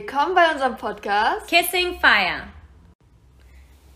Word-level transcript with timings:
Willkommen 0.00 0.36
bei 0.36 0.52
unserem 0.52 0.76
Podcast 0.76 1.48
Kissing 1.48 1.98
Fire. 1.98 2.44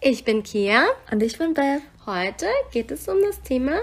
Ich 0.01 0.25
bin 0.25 0.43
Kia. 0.43 0.87
Und 1.13 1.23
ich 1.23 1.39
bin 1.39 1.55
Beth. 1.55 1.81
Heute 2.07 2.47
geht 2.73 2.91
es 2.91 3.07
um 3.07 3.23
das 3.23 3.41
Thema 3.43 3.79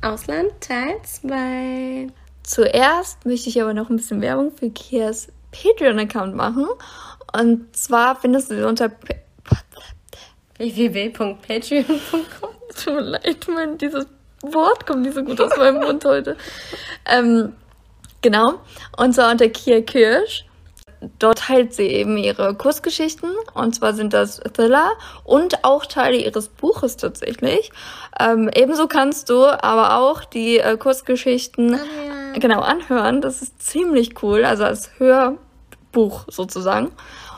Ausland 0.00 0.52
Teil 0.60 1.00
2. 1.02 2.06
Zuerst 2.44 3.26
möchte 3.26 3.48
ich 3.48 3.60
aber 3.60 3.74
noch 3.74 3.90
ein 3.90 3.96
bisschen 3.96 4.20
Werbung 4.20 4.52
für 4.52 4.70
Kias 4.70 5.32
Patreon-Account 5.50 6.36
machen. 6.36 6.68
Und 7.36 7.74
zwar 7.76 8.14
findest 8.20 8.52
du 8.52 8.58
sie 8.58 8.62
unter 8.62 8.92
www.patreon.com. 10.58 12.50
Tut 12.84 12.94
mir 12.94 13.00
leid, 13.00 13.48
mein, 13.52 13.78
dieses 13.78 14.06
Wort 14.42 14.86
kommt 14.86 15.02
nicht 15.02 15.14
so 15.14 15.24
gut 15.24 15.40
aus 15.40 15.56
meinem 15.56 15.80
Mund 15.82 16.04
heute. 16.04 16.36
Ähm, 17.04 17.52
genau. 18.22 18.60
Und 18.96 19.12
zwar 19.12 19.32
unter 19.32 19.48
Kia 19.48 19.80
Kirsch. 19.80 20.44
Dort 21.18 21.38
teilt 21.38 21.74
sie 21.74 21.86
eben 21.86 22.16
ihre 22.16 22.54
Kurzgeschichten. 22.54 23.30
Und 23.54 23.74
zwar 23.74 23.94
sind 23.94 24.12
das 24.12 24.40
Thriller 24.54 24.92
und 25.24 25.64
auch 25.64 25.86
Teile 25.86 26.16
ihres 26.16 26.48
Buches 26.48 26.96
tatsächlich. 26.96 27.70
Ähm, 28.18 28.50
ebenso 28.54 28.86
kannst 28.86 29.30
du 29.30 29.44
aber 29.46 29.96
auch 29.96 30.24
die 30.24 30.58
äh, 30.58 30.76
Kurzgeschichten 30.76 31.72
ja. 31.72 32.38
genau 32.38 32.60
anhören. 32.60 33.20
Das 33.20 33.42
ist 33.42 33.62
ziemlich 33.62 34.22
cool. 34.22 34.44
Also 34.44 34.64
als 34.64 34.90
Hörbuch 34.98 36.24
sozusagen. 36.28 36.92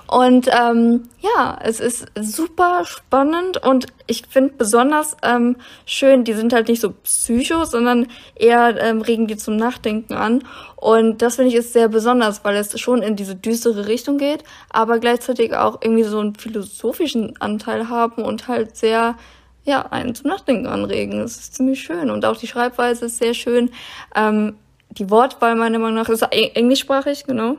Und 0.08 0.48
ähm, 0.52 1.08
ja, 1.20 1.58
es 1.62 1.80
ist 1.80 2.06
super 2.14 2.84
spannend 2.84 3.62
und 3.64 3.86
ich 4.06 4.22
finde 4.28 4.54
besonders 4.54 5.16
ähm, 5.22 5.56
schön, 5.84 6.22
die 6.22 6.34
sind 6.34 6.52
halt 6.52 6.68
nicht 6.68 6.80
so 6.80 6.92
psycho, 6.92 7.64
sondern 7.64 8.06
eher 8.36 8.80
ähm, 8.80 9.00
regen 9.00 9.26
die 9.26 9.36
zum 9.36 9.56
Nachdenken 9.56 10.14
an. 10.14 10.44
Und 10.76 11.22
das 11.22 11.36
finde 11.36 11.50
ich 11.50 11.56
ist 11.56 11.72
sehr 11.72 11.88
besonders, 11.88 12.44
weil 12.44 12.56
es 12.56 12.78
schon 12.78 13.02
in 13.02 13.16
diese 13.16 13.34
düstere 13.34 13.88
Richtung 13.88 14.18
geht, 14.18 14.44
aber 14.70 15.00
gleichzeitig 15.00 15.56
auch 15.56 15.80
irgendwie 15.82 16.04
so 16.04 16.20
einen 16.20 16.36
philosophischen 16.36 17.40
Anteil 17.40 17.88
haben 17.88 18.22
und 18.22 18.46
halt 18.46 18.76
sehr 18.76 19.16
ja, 19.64 19.82
einen 19.90 20.14
zum 20.14 20.30
Nachdenken 20.30 20.66
anregen. 20.66 21.18
Das 21.18 21.36
ist 21.36 21.56
ziemlich 21.56 21.82
schön. 21.82 22.10
Und 22.10 22.24
auch 22.24 22.36
die 22.36 22.46
Schreibweise 22.46 23.06
ist 23.06 23.18
sehr 23.18 23.34
schön. 23.34 23.70
Ähm, 24.14 24.54
die 24.90 25.10
Wortwahl 25.10 25.56
meiner 25.56 25.80
Meinung 25.80 25.96
nach 25.96 26.08
ist 26.08 26.22
englischsprachig, 26.22 27.24
genau. 27.24 27.56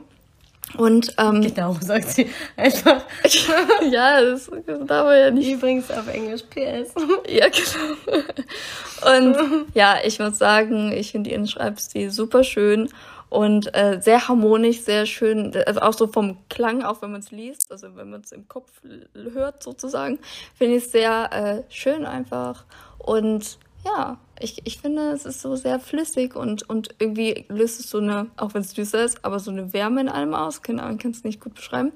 Und 0.75 1.13
ähm, 1.17 1.41
genau, 1.41 1.77
sagt 1.79 2.09
sie 2.09 2.29
einfach. 2.57 3.01
ja, 3.89 4.21
das, 4.21 4.51
das 4.65 4.85
darf 4.85 5.05
man 5.05 5.17
ja 5.17 5.31
nicht. 5.31 5.49
Übrigens 5.49 5.89
auf 5.89 6.07
Englisch 6.07 6.43
PS. 6.43 6.93
ja, 7.29 7.47
genau. 7.47 9.15
Und 9.15 9.67
ja, 9.73 9.97
ich 10.03 10.19
muss 10.19 10.37
sagen, 10.37 10.91
ich 10.91 11.11
finde 11.11 11.29
ihren 11.29 11.47
Schreibstil 11.47 12.11
super 12.11 12.43
schön 12.43 12.89
und 13.29 13.73
äh, 13.75 13.99
sehr 14.01 14.27
harmonisch, 14.27 14.81
sehr 14.81 15.05
schön. 15.05 15.55
Also 15.65 15.81
auch 15.81 15.93
so 15.93 16.07
vom 16.07 16.37
Klang, 16.49 16.83
auch 16.83 17.01
wenn 17.01 17.11
man 17.11 17.21
es 17.21 17.31
liest, 17.31 17.71
also 17.71 17.95
wenn 17.95 18.09
man 18.09 18.21
es 18.21 18.31
im 18.31 18.47
Kopf 18.47 18.71
hört 19.13 19.63
sozusagen, 19.63 20.19
finde 20.55 20.77
ich 20.77 20.85
es 20.85 20.91
sehr 20.91 21.29
äh, 21.31 21.71
schön 21.71 22.05
einfach. 22.05 22.65
Und 22.97 23.57
ja, 23.87 24.17
ich, 24.39 24.65
ich 24.65 24.79
finde, 24.79 25.11
es 25.11 25.25
ist 25.25 25.41
so 25.41 25.55
sehr 25.55 25.79
flüssig 25.79 26.35
und, 26.35 26.69
und 26.69 26.89
irgendwie 26.99 27.45
löst 27.49 27.79
es 27.79 27.89
so 27.89 27.99
eine, 27.99 28.27
auch 28.37 28.53
wenn 28.53 28.61
es 28.61 28.73
düster 28.73 29.03
ist, 29.03 29.23
aber 29.23 29.39
so 29.39 29.51
eine 29.51 29.73
Wärme 29.73 30.01
in 30.01 30.09
allem 30.09 30.33
aus. 30.33 30.61
Keine 30.61 30.83
Ahnung, 30.83 30.97
kann 30.97 31.11
es 31.11 31.23
nicht 31.23 31.39
gut 31.39 31.55
beschreiben. 31.55 31.91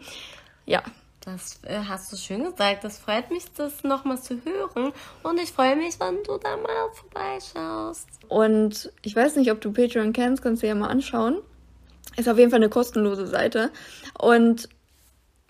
Ja. 0.65 0.81
Das 1.23 1.59
äh, 1.65 1.77
hast 1.87 2.11
du 2.11 2.17
schön 2.17 2.43
gesagt. 2.43 2.83
Das 2.83 2.97
freut 2.97 3.29
mich, 3.29 3.43
das 3.55 3.83
nochmal 3.83 4.19
zu 4.19 4.43
hören. 4.43 4.91
Und 5.21 5.39
ich 5.39 5.51
freue 5.51 5.75
mich, 5.75 5.99
wenn 5.99 6.23
du 6.23 6.37
da 6.37 6.57
mal 6.57 6.89
vorbeischaust. 6.93 8.07
Und 8.27 8.91
ich 9.03 9.15
weiß 9.15 9.35
nicht, 9.35 9.51
ob 9.51 9.61
du 9.61 9.71
Patreon 9.71 10.13
kennst, 10.13 10.41
kannst 10.41 10.63
du 10.63 10.67
ja 10.67 10.73
mal 10.73 10.87
anschauen. 10.87 11.37
Ist 12.17 12.27
auf 12.27 12.39
jeden 12.39 12.49
Fall 12.49 12.57
eine 12.59 12.69
kostenlose 12.69 13.27
Seite. 13.27 13.71
Und 14.17 14.67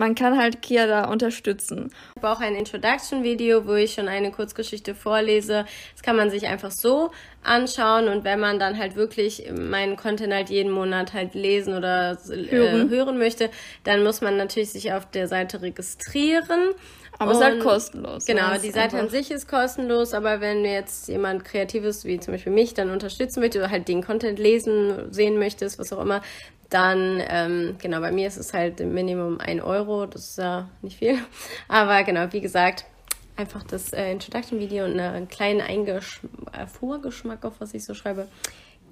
man 0.02 0.16
kann 0.16 0.36
halt 0.36 0.64
Kia 0.64 0.88
da 0.88 1.06
unterstützen. 1.06 1.92
Ich 2.16 2.24
habe 2.24 2.36
auch 2.36 2.42
ein 2.42 2.56
Introduction-Video, 2.56 3.68
wo 3.68 3.76
ich 3.76 3.94
schon 3.94 4.08
eine 4.08 4.32
Kurzgeschichte 4.32 4.96
vorlese. 4.96 5.66
Das 5.94 6.02
kann 6.02 6.16
man 6.16 6.32
sich 6.32 6.48
einfach 6.48 6.72
so 6.72 7.12
anschauen 7.44 8.08
und 8.08 8.24
wenn 8.24 8.40
man 8.40 8.58
dann 8.58 8.80
halt 8.80 8.96
wirklich 8.96 9.52
meinen 9.52 9.98
Content 9.98 10.34
halt 10.34 10.50
jeden 10.50 10.72
Monat 10.72 11.14
halt 11.14 11.36
lesen 11.36 11.76
oder 11.78 12.18
äh, 12.32 12.50
hören, 12.50 12.90
hören 12.90 13.20
möchte, 13.20 13.52
dann 13.84 14.04
muss 14.04 14.22
man 14.22 14.38
natürlich 14.38 14.72
sich 14.72 14.92
auf 14.92 15.06
der 15.12 15.28
Seite 15.28 15.62
registrieren. 15.62 16.72
Aber 17.20 17.34
es 17.34 17.38
ist 17.38 17.44
halt 17.44 17.60
kostenlos. 17.60 18.26
Genau, 18.26 18.58
die 18.58 18.72
Seite 18.72 18.98
an 18.98 19.10
sich 19.10 19.30
ist 19.30 19.48
kostenlos, 19.48 20.16
aber 20.16 20.42
wenn 20.42 20.66
jetzt 20.66 21.10
jemand 21.10 21.46
Kreatives, 21.46 22.06
wie 22.06 22.20
zum 22.20 22.34
Beispiel 22.34 22.54
mich, 22.54 22.74
dann 22.74 22.90
unterstützen 22.90 23.42
möchte 23.42 23.60
oder 23.60 23.70
halt 23.70 23.88
den 23.88 24.04
Content 24.04 24.40
lesen, 24.40 25.14
sehen 25.14 25.38
möchtest, 25.38 25.78
was 25.78 25.94
auch 25.94 26.02
immer, 26.02 26.24
dann, 26.72 27.22
ähm, 27.28 27.76
genau, 27.80 28.00
bei 28.00 28.12
mir 28.12 28.28
ist 28.28 28.38
es 28.38 28.54
halt 28.54 28.80
im 28.80 28.94
Minimum 28.94 29.40
ein 29.40 29.62
Euro, 29.62 30.06
das 30.06 30.30
ist 30.30 30.38
ja 30.38 30.70
nicht 30.82 30.98
viel. 30.98 31.18
Aber 31.68 32.04
genau, 32.04 32.32
wie 32.32 32.42
gesagt, 32.42 32.86
einfach 33.36 33.64
das 33.64 33.94
äh, 33.94 34.12
Introduction-Video 34.12 34.86
und 34.86 35.00
einen 35.00 35.28
kleinen 35.28 35.62
Eingesch 35.62 36.22
äh, 36.54 36.66
Vorgeschmack, 36.68 37.44
auf 37.44 37.60
was 37.60 37.74
ich 37.74 37.84
so 37.84 37.94
schreibe, 37.94 38.28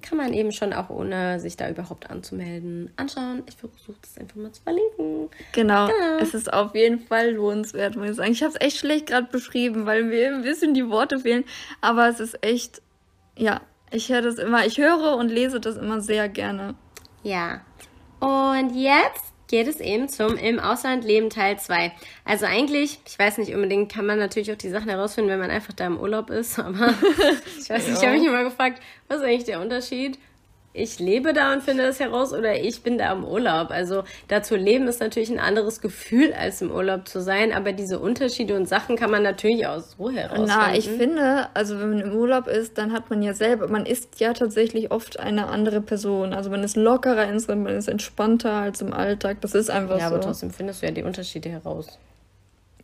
kann 0.02 0.18
man 0.18 0.32
eben 0.32 0.52
schon 0.52 0.72
auch 0.72 0.90
ohne 0.90 1.40
sich 1.40 1.56
da 1.56 1.68
überhaupt 1.68 2.10
anzumelden 2.10 2.90
anschauen. 2.96 3.42
Ich 3.46 3.56
versuche 3.56 3.98
das 4.00 4.18
einfach 4.18 4.36
mal 4.36 4.52
zu 4.52 4.62
verlinken. 4.62 5.28
Genau. 5.52 5.86
genau. 5.86 6.18
Es 6.20 6.34
ist 6.34 6.52
auf 6.52 6.74
jeden 6.74 7.00
Fall 7.00 7.32
lohnenswert, 7.32 7.96
muss 7.96 8.10
ich 8.10 8.16
sagen. 8.16 8.32
Ich 8.32 8.42
habe 8.42 8.52
es 8.54 8.60
echt 8.60 8.78
schlecht 8.78 9.06
gerade 9.06 9.28
beschrieben, 9.30 9.86
weil 9.86 10.04
mir 10.04 10.34
ein 10.34 10.42
bisschen 10.42 10.74
die 10.74 10.88
Worte 10.88 11.20
fehlen. 11.20 11.44
Aber 11.80 12.08
es 12.08 12.20
ist 12.20 12.42
echt, 12.44 12.82
ja, 13.36 13.60
ich 13.90 14.10
höre 14.10 14.22
das 14.22 14.36
immer, 14.36 14.64
ich 14.66 14.78
höre 14.78 15.16
und 15.16 15.28
lese 15.28 15.60
das 15.60 15.76
immer 15.76 16.00
sehr 16.00 16.28
gerne. 16.28 16.74
Ja. 17.22 17.60
Und 18.20 18.74
jetzt 18.74 19.24
geht 19.48 19.66
es 19.66 19.80
eben 19.80 20.08
zum 20.08 20.36
Im 20.36 20.60
Ausland 20.60 21.04
leben 21.04 21.28
Teil 21.28 21.58
2. 21.58 21.92
Also 22.24 22.46
eigentlich, 22.46 23.00
ich 23.06 23.18
weiß 23.18 23.38
nicht 23.38 23.52
unbedingt, 23.54 23.92
kann 23.92 24.06
man 24.06 24.18
natürlich 24.18 24.52
auch 24.52 24.56
die 24.56 24.68
Sachen 24.68 24.88
herausfinden, 24.88 25.30
wenn 25.30 25.40
man 25.40 25.50
einfach 25.50 25.72
da 25.72 25.86
im 25.86 25.98
Urlaub 25.98 26.30
ist, 26.30 26.58
aber 26.60 26.94
ich 27.58 27.68
weiß 27.68 27.88
nicht, 27.88 27.98
ich 27.98 28.06
habe 28.06 28.18
mich 28.18 28.26
immer 28.26 28.44
gefragt, 28.44 28.80
was 29.08 29.18
ist 29.18 29.24
eigentlich 29.24 29.44
der 29.44 29.60
Unterschied 29.60 30.18
ich 30.72 31.00
lebe 31.00 31.32
da 31.32 31.52
und 31.52 31.62
finde 31.62 31.84
das 31.84 31.98
heraus 31.98 32.32
oder 32.32 32.60
ich 32.60 32.82
bin 32.82 32.96
da 32.96 33.12
im 33.12 33.24
Urlaub. 33.24 33.70
Also 33.70 34.04
da 34.28 34.42
zu 34.42 34.54
leben 34.54 34.86
ist 34.86 35.00
natürlich 35.00 35.30
ein 35.30 35.40
anderes 35.40 35.80
Gefühl, 35.80 36.32
als 36.32 36.62
im 36.62 36.70
Urlaub 36.70 37.08
zu 37.08 37.20
sein, 37.20 37.52
aber 37.52 37.72
diese 37.72 37.98
Unterschiede 37.98 38.54
und 38.54 38.68
Sachen 38.68 38.94
kann 38.96 39.10
man 39.10 39.24
natürlich 39.24 39.66
auch 39.66 39.80
so 39.80 40.10
herausfinden. 40.10 40.46
Na, 40.48 40.74
ich 40.74 40.88
finde, 40.88 41.48
also 41.54 41.80
wenn 41.80 41.90
man 41.90 42.00
im 42.00 42.12
Urlaub 42.12 42.46
ist, 42.46 42.78
dann 42.78 42.92
hat 42.92 43.10
man 43.10 43.20
ja 43.20 43.34
selber, 43.34 43.66
man 43.66 43.84
ist 43.84 44.20
ja 44.20 44.32
tatsächlich 44.32 44.92
oft 44.92 45.18
eine 45.18 45.48
andere 45.48 45.80
Person. 45.80 46.32
Also 46.32 46.50
man 46.50 46.62
ist 46.62 46.76
lockerer 46.76 47.28
insgesamt, 47.28 47.64
man 47.64 47.74
ist 47.74 47.88
entspannter 47.88 48.52
als 48.52 48.80
im 48.80 48.92
Alltag. 48.92 49.40
Das 49.40 49.56
ist 49.56 49.70
einfach 49.70 49.98
ja, 49.98 50.08
so. 50.08 50.14
Ja, 50.14 50.18
aber 50.18 50.20
trotzdem 50.20 50.50
findest 50.50 50.82
du 50.82 50.86
ja 50.86 50.92
die 50.92 51.02
Unterschiede 51.02 51.48
heraus. 51.48 51.98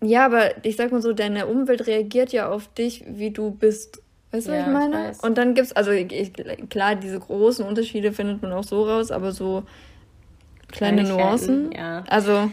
Ja, 0.03 0.26
aber 0.26 0.64
ich 0.64 0.76
sag 0.76 0.92
mal 0.92 1.00
so, 1.00 1.12
deine 1.12 1.47
Umwelt 1.47 1.86
reagiert 1.86 2.32
ja 2.32 2.48
auf 2.48 2.68
dich, 2.74 3.04
wie 3.06 3.30
du 3.30 3.53
bist. 3.53 4.03
Weißt 4.32 4.48
du, 4.48 4.53
ja, 4.53 4.59
was 4.59 4.66
ich 4.66 4.72
meine? 4.72 5.10
Ich 5.12 5.22
und 5.22 5.38
dann 5.38 5.54
gibt's, 5.54 5.72
also 5.72 5.91
ich, 5.92 6.32
klar, 6.69 6.94
diese 6.94 7.19
großen 7.20 7.64
Unterschiede 7.64 8.12
findet 8.12 8.42
man 8.42 8.53
auch 8.53 8.64
so 8.64 8.84
raus, 8.84 9.10
aber 9.10 9.32
so 9.32 9.64
kleine 10.72 11.04
Nuancen. 11.04 11.72
Ja. 11.72 12.04
Also. 12.09 12.50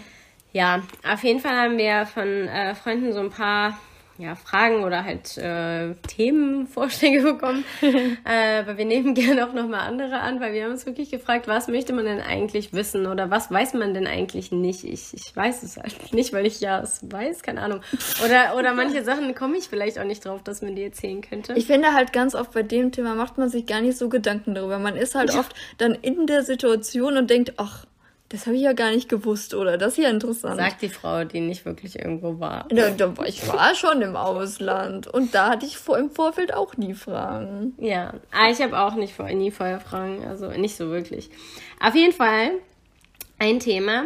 Ja, 0.51 0.83
auf 1.11 1.23
jeden 1.23 1.39
Fall 1.39 1.55
haben 1.55 1.77
wir 1.77 2.05
von 2.05 2.27
äh, 2.27 2.75
Freunden 2.75 3.11
so 3.11 3.19
ein 3.19 3.31
paar 3.31 3.79
ja, 4.23 4.35
Fragen 4.35 4.83
oder 4.83 5.03
halt 5.03 5.37
äh, 5.37 5.95
Themenvorschläge 6.07 7.21
bekommen. 7.33 7.65
äh, 7.81 8.59
aber 8.59 8.77
wir 8.77 8.85
nehmen 8.85 9.13
gerne 9.15 9.47
auch 9.47 9.53
nochmal 9.53 9.81
andere 9.81 10.19
an, 10.19 10.39
weil 10.39 10.53
wir 10.53 10.63
haben 10.63 10.71
uns 10.71 10.85
wirklich 10.85 11.11
gefragt, 11.11 11.47
was 11.47 11.67
möchte 11.67 11.93
man 11.93 12.05
denn 12.05 12.21
eigentlich 12.21 12.73
wissen 12.73 13.05
oder 13.05 13.29
was 13.29 13.51
weiß 13.51 13.73
man 13.73 13.93
denn 13.93 14.07
eigentlich 14.07 14.51
nicht? 14.51 14.85
Ich, 14.85 15.13
ich 15.13 15.35
weiß 15.35 15.63
es 15.63 15.77
halt 15.77 16.13
nicht, 16.13 16.31
weil 16.33 16.45
ich 16.45 16.61
ja 16.61 16.79
es 16.79 17.01
weiß, 17.11 17.43
keine 17.43 17.61
Ahnung. 17.61 17.81
Oder, 18.23 18.55
oder 18.57 18.73
manche 18.73 19.03
Sachen 19.03 19.35
komme 19.35 19.57
ich 19.57 19.65
vielleicht 19.65 19.99
auch 19.99 20.05
nicht 20.05 20.25
drauf, 20.25 20.41
dass 20.41 20.61
man 20.61 20.75
die 20.75 20.83
erzählen 20.83 21.21
könnte. 21.21 21.53
Ich 21.53 21.67
finde 21.67 21.93
halt 21.93 22.13
ganz 22.13 22.33
oft 22.33 22.53
bei 22.53 22.63
dem 22.63 22.91
Thema 22.91 23.15
macht 23.15 23.37
man 23.37 23.49
sich 23.49 23.65
gar 23.65 23.81
nicht 23.81 23.97
so 23.97 24.07
Gedanken 24.07 24.55
darüber. 24.55 24.79
Man 24.79 24.95
ist 24.95 25.15
halt 25.15 25.33
ja. 25.33 25.39
oft 25.39 25.53
dann 25.77 25.95
in 25.95 26.27
der 26.27 26.43
Situation 26.43 27.17
und 27.17 27.29
denkt, 27.29 27.53
ach, 27.57 27.85
das 28.33 28.47
habe 28.47 28.55
ich 28.55 28.63
ja 28.63 28.73
gar 28.73 28.89
nicht 28.89 29.09
gewusst, 29.09 29.53
oder? 29.53 29.77
Das 29.77 29.93
ist 29.93 30.03
ja 30.03 30.09
interessant. 30.09 30.57
Sagt 30.57 30.81
die 30.81 30.89
Frau, 30.89 31.23
die 31.23 31.39
nicht 31.39 31.65
wirklich 31.65 31.99
irgendwo 31.99 32.39
war. 32.39 32.67
Ja, 32.71 32.87
ich 33.27 33.47
war 33.47 33.75
schon 33.75 34.01
im 34.01 34.15
Ausland 34.15 35.05
und 35.05 35.35
da 35.35 35.51
hatte 35.51 35.67
ich 35.67 35.77
vor, 35.77 35.99
im 35.99 36.09
Vorfeld 36.09 36.51
auch 36.51 36.75
nie 36.75 36.95
Fragen. 36.95 37.75
Ja, 37.77 38.15
ah, 38.31 38.49
ich 38.49 38.59
habe 38.59 38.79
auch 38.79 38.95
nicht, 38.95 39.19
nie 39.19 39.51
vorher 39.51 39.79
Fragen, 39.79 40.25
also 40.25 40.49
nicht 40.49 40.75
so 40.75 40.89
wirklich. 40.89 41.29
Auf 41.79 41.93
jeden 41.93 42.11
Fall, 42.11 42.53
ein 43.37 43.59
Thema 43.59 44.05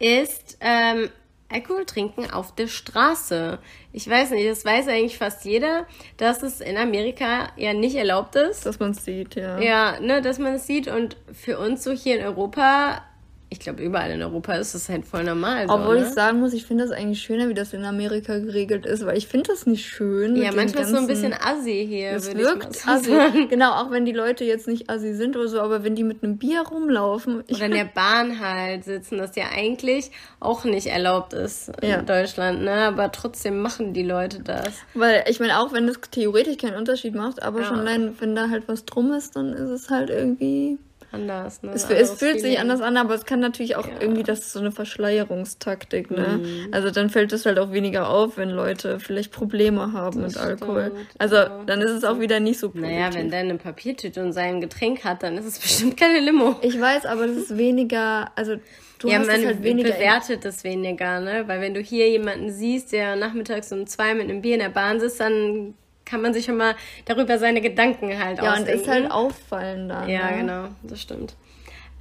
ist 0.00 0.58
ähm, 0.60 1.08
Alkohol 1.48 1.84
trinken 1.84 2.28
auf 2.32 2.56
der 2.56 2.66
Straße. 2.66 3.60
Ich 3.92 4.10
weiß 4.10 4.32
nicht, 4.32 4.50
das 4.50 4.64
weiß 4.64 4.88
eigentlich 4.88 5.18
fast 5.18 5.44
jeder, 5.44 5.86
dass 6.16 6.42
es 6.42 6.60
in 6.60 6.76
Amerika 6.76 7.52
ja 7.54 7.74
nicht 7.74 7.94
erlaubt 7.94 8.34
ist. 8.34 8.66
Dass 8.66 8.80
man 8.80 8.90
es 8.90 9.04
sieht, 9.04 9.36
ja. 9.36 9.60
Ja, 9.60 10.00
ne, 10.00 10.20
dass 10.20 10.40
man 10.40 10.54
es 10.54 10.66
sieht 10.66 10.88
und 10.88 11.16
für 11.32 11.60
uns 11.60 11.84
so 11.84 11.92
hier 11.92 12.18
in 12.18 12.26
Europa 12.26 13.04
ich 13.50 13.60
glaube, 13.60 13.82
überall 13.82 14.10
in 14.10 14.22
Europa 14.22 14.54
ist 14.54 14.74
es 14.74 14.90
halt 14.90 15.06
voll 15.06 15.24
normal. 15.24 15.68
So, 15.68 15.74
Obwohl 15.74 16.00
ne? 16.00 16.06
ich 16.06 16.12
sagen 16.12 16.40
muss, 16.40 16.52
ich 16.52 16.66
finde 16.66 16.84
das 16.84 16.92
eigentlich 16.92 17.22
schöner, 17.22 17.48
wie 17.48 17.54
das 17.54 17.72
in 17.72 17.82
Amerika 17.84 18.38
geregelt 18.38 18.84
ist, 18.84 19.06
weil 19.06 19.16
ich 19.16 19.26
finde 19.26 19.48
das 19.50 19.64
nicht 19.64 19.86
schön. 19.86 20.36
Ja, 20.36 20.52
manchmal 20.52 20.84
ist 20.84 20.90
so 20.90 20.98
ein 20.98 21.06
bisschen 21.06 21.32
assi 21.32 21.86
hier. 21.88 22.10
Es 22.10 22.34
wirkt 22.34 22.76
so 22.76 22.90
assi. 22.90 23.12
Genau, 23.48 23.72
auch 23.72 23.90
wenn 23.90 24.04
die 24.04 24.12
Leute 24.12 24.44
jetzt 24.44 24.68
nicht 24.68 24.90
assi 24.90 25.14
sind 25.14 25.36
oder 25.36 25.48
so, 25.48 25.60
aber 25.60 25.82
wenn 25.82 25.94
die 25.94 26.04
mit 26.04 26.22
einem 26.22 26.36
Bier 26.36 26.60
rumlaufen. 26.60 27.42
oder 27.48 27.66
in 27.66 27.72
der 27.72 27.84
Bahn 27.84 28.38
halt 28.38 28.84
sitzen, 28.84 29.16
das 29.16 29.34
ja 29.34 29.44
eigentlich 29.54 30.10
auch 30.40 30.64
nicht 30.64 30.88
erlaubt 30.88 31.32
ist 31.32 31.70
in 31.80 31.88
ja. 31.88 32.02
Deutschland, 32.02 32.62
ne? 32.62 32.88
Aber 32.88 33.10
trotzdem 33.12 33.62
machen 33.62 33.94
die 33.94 34.02
Leute 34.02 34.40
das. 34.40 34.74
Weil 34.92 35.24
ich 35.28 35.40
meine, 35.40 35.58
auch 35.58 35.72
wenn 35.72 35.86
das 35.86 35.96
theoretisch 36.10 36.58
keinen 36.58 36.76
Unterschied 36.76 37.14
macht, 37.14 37.42
aber 37.42 37.60
ja. 37.60 37.66
schon 37.66 37.78
allein, 37.78 38.14
wenn 38.20 38.34
da 38.34 38.50
halt 38.50 38.68
was 38.68 38.84
drum 38.84 39.12
ist, 39.12 39.36
dann 39.36 39.54
ist 39.54 39.70
es 39.70 39.88
halt 39.88 40.10
irgendwie 40.10 40.78
anders. 41.10 41.62
Ne? 41.62 41.70
Es, 41.72 41.88
es 41.88 42.12
fühlt 42.12 42.40
sich 42.40 42.58
anders 42.58 42.80
an, 42.80 42.96
aber 42.96 43.14
es 43.14 43.24
kann 43.24 43.40
natürlich 43.40 43.76
auch 43.76 43.86
ja. 43.86 43.94
irgendwie, 44.00 44.22
das 44.22 44.40
ist 44.40 44.52
so 44.52 44.60
eine 44.60 44.72
Verschleierungstaktik, 44.72 46.10
ne? 46.10 46.40
Mhm. 46.42 46.68
Also 46.72 46.90
dann 46.90 47.10
fällt 47.10 47.32
es 47.32 47.46
halt 47.46 47.58
auch 47.58 47.72
weniger 47.72 48.08
auf, 48.10 48.36
wenn 48.36 48.50
Leute 48.50 49.00
vielleicht 49.00 49.32
Probleme 49.32 49.92
haben 49.92 50.22
das 50.22 50.34
mit 50.34 50.42
Alkohol. 50.42 50.92
Also 51.18 51.36
dann 51.66 51.80
ist 51.80 51.90
es 51.90 52.04
auch 52.04 52.20
wieder 52.20 52.40
nicht 52.40 52.58
so 52.58 52.70
positiv. 52.70 52.90
Naja, 52.90 53.14
wenn 53.14 53.30
der 53.30 53.40
eine 53.40 53.56
Papiertüte 53.56 54.22
und 54.22 54.32
sein 54.32 54.60
Getränk 54.60 55.04
hat, 55.04 55.22
dann 55.22 55.38
ist 55.38 55.46
es 55.46 55.58
bestimmt 55.60 55.96
keine 55.96 56.20
Limo. 56.20 56.56
Ich 56.62 56.78
weiß, 56.78 57.06
aber 57.06 57.26
das 57.26 57.36
ist 57.36 57.56
weniger, 57.56 58.30
also 58.36 58.56
du 58.98 59.08
ja, 59.08 59.18
hast 59.18 59.28
man 59.28 59.44
halt 59.44 59.62
weniger 59.62 59.92
bewertet 59.92 60.44
es 60.44 60.64
weniger, 60.64 61.20
ne? 61.20 61.44
Weil 61.46 61.60
wenn 61.60 61.74
du 61.74 61.80
hier 61.80 62.08
jemanden 62.10 62.50
siehst, 62.50 62.92
der 62.92 63.16
nachmittags 63.16 63.72
um 63.72 63.86
zwei 63.86 64.14
mit 64.14 64.24
einem 64.24 64.42
Bier 64.42 64.54
in 64.54 64.60
der 64.60 64.68
Bahn 64.68 65.00
sitzt, 65.00 65.20
dann 65.20 65.74
kann 66.08 66.22
man 66.22 66.32
sich 66.32 66.44
schon 66.44 66.56
mal 66.56 66.74
darüber 67.04 67.38
seine 67.38 67.60
Gedanken 67.60 68.18
halt 68.18 68.38
ja, 68.38 68.52
ausdenken. 68.52 68.68
Ja, 68.68 68.74
und 68.74 68.80
ist 68.80 68.88
halt 68.88 69.10
auffallender. 69.10 70.08
Ja, 70.08 70.30
ne? 70.30 70.38
genau, 70.38 70.68
das 70.82 71.00
stimmt. 71.02 71.34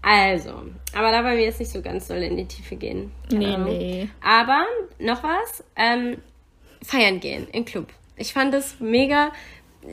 Also, 0.01 0.51
aber 0.93 1.11
da 1.11 1.23
wollen 1.23 1.37
wir 1.37 1.43
jetzt 1.43 1.59
nicht 1.59 1.71
so 1.71 1.81
ganz 1.81 2.07
doll 2.07 2.19
in 2.19 2.37
die 2.37 2.45
Tiefe 2.45 2.75
gehen. 2.75 3.11
Nee, 3.31 3.53
Ahnung. 3.53 3.77
nee. 3.77 4.09
Aber 4.23 4.65
noch 4.99 5.23
was, 5.23 5.63
ähm, 5.75 6.17
feiern 6.83 7.19
gehen 7.19 7.47
in 7.51 7.65
Club. 7.65 7.87
Ich 8.15 8.33
fand 8.33 8.53
das 8.53 8.79
mega, 8.79 9.31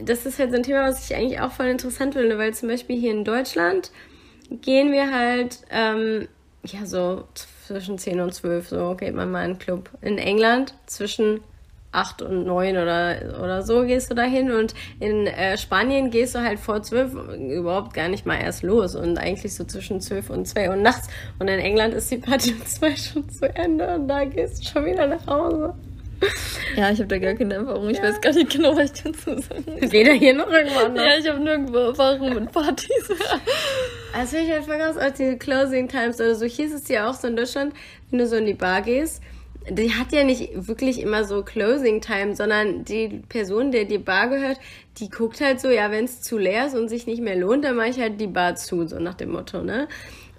das 0.04 0.26
ist 0.26 0.38
halt 0.38 0.50
so 0.50 0.56
ein 0.56 0.62
Thema, 0.62 0.84
was 0.84 1.08
ich 1.08 1.16
eigentlich 1.16 1.40
auch 1.40 1.52
voll 1.52 1.66
interessant 1.66 2.14
finde, 2.14 2.38
weil 2.38 2.54
zum 2.54 2.68
Beispiel 2.68 2.98
hier 2.98 3.10
in 3.10 3.24
Deutschland 3.24 3.90
gehen 4.50 4.92
wir 4.92 5.10
halt, 5.10 5.58
ähm, 5.70 6.28
ja, 6.64 6.86
so 6.86 7.24
zwischen 7.66 7.98
10 7.98 8.20
und 8.20 8.32
12, 8.32 8.68
so 8.68 8.94
geht 8.94 9.14
man 9.14 9.30
mal 9.30 9.44
in 9.44 9.52
den 9.52 9.58
Club. 9.58 9.90
In 10.00 10.18
England 10.18 10.74
zwischen 10.86 11.40
acht 11.94 12.22
und 12.22 12.44
neun 12.44 12.76
oder, 12.76 13.40
oder 13.42 13.62
so 13.62 13.84
gehst 13.84 14.10
du 14.10 14.14
dahin 14.14 14.50
und 14.50 14.74
in 15.00 15.26
äh, 15.26 15.56
Spanien 15.56 16.10
gehst 16.10 16.34
du 16.34 16.40
halt 16.40 16.58
vor 16.58 16.82
zwölf 16.82 17.12
überhaupt 17.14 17.94
gar 17.94 18.08
nicht 18.08 18.26
mal 18.26 18.40
erst 18.40 18.62
los 18.62 18.94
und 18.94 19.18
eigentlich 19.18 19.54
so 19.54 19.64
zwischen 19.64 20.00
zwölf 20.00 20.30
und 20.30 20.46
zwei 20.46 20.68
Uhr 20.68 20.76
nachts 20.76 21.08
und 21.38 21.48
in 21.48 21.58
England 21.58 21.94
ist 21.94 22.10
die 22.10 22.18
Party 22.18 22.52
um 22.52 22.66
zwei 22.66 22.96
schon 22.96 23.28
zu 23.28 23.48
Ende 23.54 23.94
und 23.94 24.08
da 24.08 24.24
gehst 24.24 24.60
du 24.60 24.68
schon 24.68 24.84
wieder 24.86 25.06
nach 25.06 25.26
Hause. 25.26 25.74
Ja, 26.76 26.90
ich 26.90 26.98
habe 26.98 27.08
da 27.08 27.18
gar 27.18 27.34
keine 27.34 27.54
Erfahrung. 27.54 27.90
Ich 27.90 27.98
ja. 27.98 28.04
weiß 28.04 28.20
gar 28.20 28.32
nicht 28.32 28.50
genau, 28.50 28.76
was 28.76 28.92
ich 28.92 29.02
dazu 29.02 29.38
sagen 29.38 29.92
Weder 29.92 30.12
hier 30.12 30.34
noch 30.34 30.50
irgendwo 30.50 30.78
anders. 30.78 31.06
Ja, 31.06 31.18
ich 31.18 31.28
habe 31.28 31.40
nirgendwo 31.40 31.78
Erfahrung 31.78 32.34
mit 32.34 32.52
Partys. 32.52 33.08
Also 34.16 34.36
ich 34.36 34.48
halt 34.48 34.66
krass, 34.66 34.96
als 34.96 35.18
die 35.18 35.36
Closing 35.36 35.88
Times 35.88 36.20
oder 36.20 36.36
so. 36.36 36.46
Hier 36.46 36.66
ist 36.66 36.72
es 36.72 36.88
ja 36.88 37.10
auch 37.10 37.14
so 37.14 37.26
in 37.26 37.36
Deutschland, 37.36 37.74
wenn 38.10 38.20
du 38.20 38.26
so 38.28 38.36
in 38.36 38.46
die 38.46 38.54
Bar 38.54 38.82
gehst, 38.82 39.20
die 39.70 39.92
hat 39.92 40.12
ja 40.12 40.24
nicht 40.24 40.50
wirklich 40.68 41.00
immer 41.00 41.24
so 41.24 41.42
Closing 41.42 42.00
Time, 42.00 42.34
sondern 42.34 42.84
die 42.84 43.22
Person, 43.28 43.70
der 43.70 43.84
die 43.84 43.98
Bar 43.98 44.28
gehört, 44.28 44.58
die 44.98 45.08
guckt 45.08 45.40
halt 45.40 45.60
so, 45.60 45.68
ja, 45.68 45.90
wenn 45.90 46.04
es 46.04 46.20
zu 46.22 46.38
leer 46.38 46.66
ist 46.66 46.76
und 46.76 46.88
sich 46.88 47.06
nicht 47.06 47.22
mehr 47.22 47.36
lohnt, 47.36 47.64
dann 47.64 47.76
mache 47.76 47.88
ich 47.88 48.00
halt 48.00 48.20
die 48.20 48.26
Bar 48.26 48.56
zu, 48.56 48.86
so 48.86 48.98
nach 48.98 49.14
dem 49.14 49.32
Motto, 49.32 49.62
ne? 49.62 49.88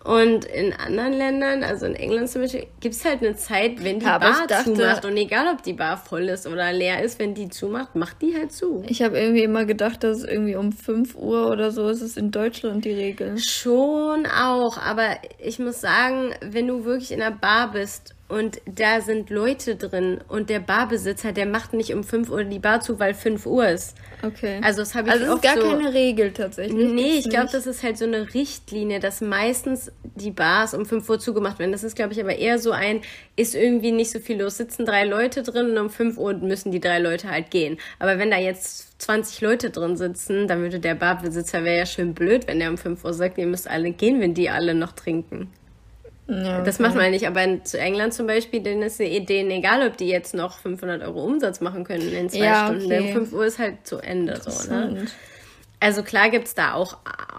Und 0.05 0.45
in 0.45 0.71
anderen 0.71 1.13
Ländern, 1.13 1.63
also 1.63 1.87
in 1.87 1.95
England 1.95 2.29
zum 2.29 2.43
Beispiel, 2.43 2.67
gibt 2.79 2.93
es 2.93 3.03
halt 3.03 3.23
eine 3.23 3.35
Zeit, 3.35 3.83
wenn 3.83 3.97
die 3.97 4.05
ja, 4.05 4.19
Bar 4.19 4.45
dachte, 4.45 4.75
zumacht. 4.75 5.03
Und 5.03 5.17
egal, 5.17 5.47
ob 5.51 5.63
die 5.63 5.73
Bar 5.73 5.97
voll 5.97 6.29
ist 6.29 6.45
oder 6.45 6.71
leer 6.71 7.01
ist, 7.01 7.17
wenn 7.17 7.33
die 7.33 7.49
zumacht, 7.49 7.95
macht 7.95 8.21
die 8.21 8.35
halt 8.37 8.51
zu. 8.51 8.83
Ich 8.87 9.01
habe 9.01 9.17
irgendwie 9.17 9.41
immer 9.41 9.65
gedacht, 9.65 10.03
dass 10.03 10.23
irgendwie 10.23 10.55
um 10.55 10.71
5 10.71 11.15
Uhr 11.15 11.49
oder 11.49 11.71
so 11.71 11.89
ist 11.89 12.03
es 12.03 12.17
in 12.17 12.29
Deutschland 12.29 12.85
die 12.85 12.91
Regel. 12.91 13.35
Schon 13.39 14.27
auch, 14.27 14.77
aber 14.77 15.17
ich 15.39 15.57
muss 15.57 15.81
sagen, 15.81 16.35
wenn 16.39 16.67
du 16.67 16.85
wirklich 16.85 17.11
in 17.11 17.23
einer 17.23 17.35
Bar 17.35 17.71
bist 17.71 18.13
und 18.27 18.59
da 18.65 19.01
sind 19.01 19.29
Leute 19.29 19.75
drin 19.75 20.19
und 20.27 20.49
der 20.49 20.59
Barbesitzer, 20.59 21.31
der 21.31 21.45
macht 21.45 21.73
nicht 21.73 21.93
um 21.93 22.03
5 22.03 22.31
Uhr 22.31 22.43
die 22.43 22.57
Bar 22.57 22.81
zu, 22.81 22.99
weil 22.99 23.13
5 23.13 23.45
Uhr 23.45 23.67
ist. 23.67 23.95
Okay. 24.23 24.59
Also 24.63 24.79
das 24.79 24.95
habe 24.95 25.09
ich 25.09 25.13
Also 25.13 25.25
es 25.25 25.35
ist 25.35 25.41
gar 25.43 25.61
so, 25.61 25.69
keine 25.69 25.93
Regel 25.93 26.31
tatsächlich. 26.31 26.91
Nee, 26.91 27.19
ich 27.19 27.29
glaube, 27.29 27.49
das 27.51 27.67
ist 27.67 27.83
halt 27.83 27.99
so 27.99 28.05
eine 28.05 28.33
Richtlinie, 28.33 28.99
dass 28.99 29.21
meistens 29.21 29.91
die 30.03 30.31
Bars 30.31 30.73
um 30.73 30.87
5 30.87 31.07
Uhr 31.07 31.19
zugemacht 31.19 31.59
werden. 31.59 31.71
Das 31.71 31.83
ist, 31.83 31.95
glaube 31.95 32.13
ich, 32.13 32.19
aber 32.19 32.35
eher 32.35 32.57
so 32.57 32.71
ein, 32.71 33.01
ist 33.35 33.53
irgendwie 33.53 33.91
nicht 33.91 34.09
so 34.09 34.17
viel 34.17 34.41
los. 34.41 34.57
Sitzen 34.57 34.87
drei 34.87 35.05
Leute 35.05 35.43
drin 35.43 35.69
und 35.69 35.77
um 35.77 35.89
5 35.91 36.17
Uhr 36.17 36.33
müssen 36.33 36.71
die 36.71 36.79
drei 36.79 36.97
Leute 36.97 37.29
halt 37.29 37.51
gehen. 37.51 37.77
Aber 37.99 38.17
wenn 38.17 38.31
da 38.31 38.39
jetzt 38.39 38.99
20 39.03 39.41
Leute 39.41 39.69
drin 39.69 39.97
sitzen, 39.97 40.47
dann 40.47 40.61
würde 40.61 40.79
der 40.79 40.95
Barbesitzer, 40.95 41.63
wäre 41.63 41.77
ja 41.77 41.85
schön 41.85 42.15
blöd, 42.15 42.47
wenn 42.47 42.57
der 42.57 42.71
um 42.71 42.79
5 42.79 43.03
Uhr 43.03 43.13
sagt, 43.13 43.37
ihr 43.37 43.45
müsst 43.45 43.69
alle 43.69 43.91
gehen, 43.91 44.19
wenn 44.19 44.33
die 44.33 44.49
alle 44.49 44.73
noch 44.73 44.93
trinken. 44.93 45.51
Ja, 46.27 46.55
okay. 46.55 46.65
Das 46.65 46.79
macht 46.79 46.95
man 46.95 47.11
nicht, 47.11 47.27
aber 47.27 47.43
in 47.43 47.61
England 47.73 48.13
zum 48.13 48.25
Beispiel, 48.25 48.61
denen 48.61 48.81
ist 48.81 48.99
die 48.99 49.03
Idee, 49.03 49.47
egal 49.47 49.87
ob 49.87 49.95
die 49.97 50.07
jetzt 50.07 50.33
noch 50.33 50.57
500 50.57 51.03
Euro 51.03 51.23
Umsatz 51.23 51.61
machen 51.61 51.83
können 51.83 52.11
in 52.11 52.29
zwei 52.29 52.45
ja, 52.45 52.65
Stunden, 52.65 52.85
okay. 52.85 53.13
5 53.13 53.33
Uhr 53.33 53.45
ist 53.45 53.59
halt 53.59 53.85
zu 53.85 53.97
Ende. 53.99 54.39
So, 54.41 54.73
ne? 54.73 55.05
Also 55.85 56.01
klar 56.01 56.31
gibt 56.31 56.47
es 56.47 56.55
da 56.55 56.73
auch 56.73 56.97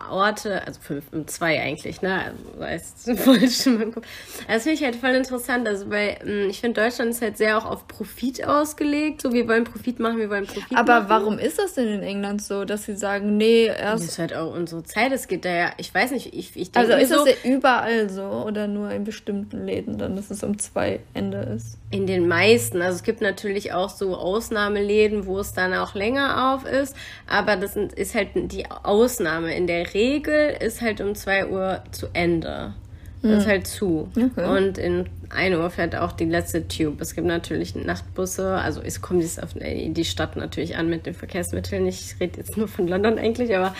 Orte, 0.08 0.64
also 0.64 0.78
fünf 0.80 1.06
und 1.10 1.28
zwei 1.28 1.60
eigentlich, 1.60 2.00
ne? 2.00 2.26
Also 2.26 2.60
weißt 2.60 3.10
voll 3.18 3.50
schon 3.50 3.82
im 3.82 3.92
Kopf. 3.92 4.06
Das 4.46 4.62
finde 4.62 4.74
ich 4.78 4.84
halt 4.84 4.94
voll 4.94 5.10
interessant, 5.16 5.66
also 5.66 5.90
weil 5.90 6.16
hm, 6.22 6.50
ich 6.50 6.60
finde 6.60 6.80
Deutschland 6.80 7.10
ist 7.10 7.22
halt 7.22 7.36
sehr 7.38 7.58
auch 7.58 7.64
auf 7.64 7.88
Profit 7.88 8.46
ausgelegt, 8.46 9.20
so 9.20 9.32
wir 9.32 9.48
wollen 9.48 9.64
Profit 9.64 9.98
machen, 9.98 10.18
wir 10.18 10.30
wollen 10.30 10.46
Profit 10.46 10.78
Aber 10.78 11.00
machen. 11.00 11.08
warum 11.08 11.38
ist 11.40 11.58
das 11.58 11.74
denn 11.74 11.88
in 11.88 12.04
England 12.04 12.40
so, 12.40 12.64
dass 12.64 12.84
sie 12.84 12.94
sagen, 12.94 13.36
nee, 13.36 13.64
erst. 13.66 14.04
Das 14.04 14.12
ist 14.12 14.18
halt 14.20 14.32
auch 14.32 14.54
unsere 14.54 14.84
Zeit, 14.84 15.10
es 15.10 15.26
geht 15.26 15.44
da 15.44 15.50
ja, 15.50 15.72
ich 15.78 15.92
weiß 15.92 16.12
nicht, 16.12 16.32
ich, 16.32 16.54
ich 16.54 16.70
denke 16.70 16.94
Also 16.94 17.02
ist 17.02 17.08
so, 17.08 17.24
das 17.24 17.34
ja 17.42 17.50
überall 17.50 18.08
so 18.08 18.22
oder 18.22 18.68
nur 18.68 18.92
in 18.92 19.02
bestimmten 19.02 19.66
Läden 19.66 19.98
dann, 19.98 20.14
dass 20.14 20.30
es 20.30 20.44
um 20.44 20.56
zwei 20.60 21.00
Ende 21.14 21.38
ist? 21.38 21.78
In 21.96 22.06
den 22.06 22.28
meisten, 22.28 22.82
also 22.82 22.96
es 22.96 23.02
gibt 23.02 23.22
natürlich 23.22 23.72
auch 23.72 23.88
so 23.88 24.16
Ausnahmeläden, 24.16 25.24
wo 25.24 25.38
es 25.38 25.54
dann 25.54 25.72
auch 25.72 25.94
länger 25.94 26.54
auf 26.54 26.66
ist, 26.66 26.94
aber 27.26 27.56
das 27.56 27.74
ist 27.76 28.14
halt 28.14 28.28
die 28.34 28.66
Ausnahme. 28.70 29.54
In 29.54 29.66
der 29.66 29.94
Regel 29.94 30.54
ist 30.60 30.82
halt 30.82 31.00
um 31.00 31.14
2 31.14 31.46
Uhr 31.46 31.82
zu 31.92 32.08
Ende. 32.12 32.74
Das 33.22 33.30
hm. 33.30 33.38
ist 33.38 33.46
halt 33.46 33.66
zu. 33.66 34.08
Okay. 34.14 34.44
Und 34.44 34.76
in 34.76 35.08
1 35.30 35.56
Uhr 35.56 35.70
fährt 35.70 35.96
auch 35.96 36.12
die 36.12 36.26
letzte 36.26 36.68
Tube. 36.68 37.00
Es 37.00 37.14
gibt 37.14 37.26
natürlich 37.26 37.74
Nachtbusse. 37.74 38.56
Also 38.56 38.82
es 38.82 39.00
kommt 39.00 39.22
jetzt 39.22 39.42
auf 39.42 39.54
die 39.54 40.04
Stadt 40.04 40.36
natürlich 40.36 40.76
an 40.76 40.90
mit 40.90 41.06
den 41.06 41.14
Verkehrsmitteln. 41.14 41.86
Ich 41.86 42.16
rede 42.20 42.38
jetzt 42.38 42.58
nur 42.58 42.68
von 42.68 42.86
London 42.86 43.18
eigentlich, 43.18 43.56
aber 43.56 43.74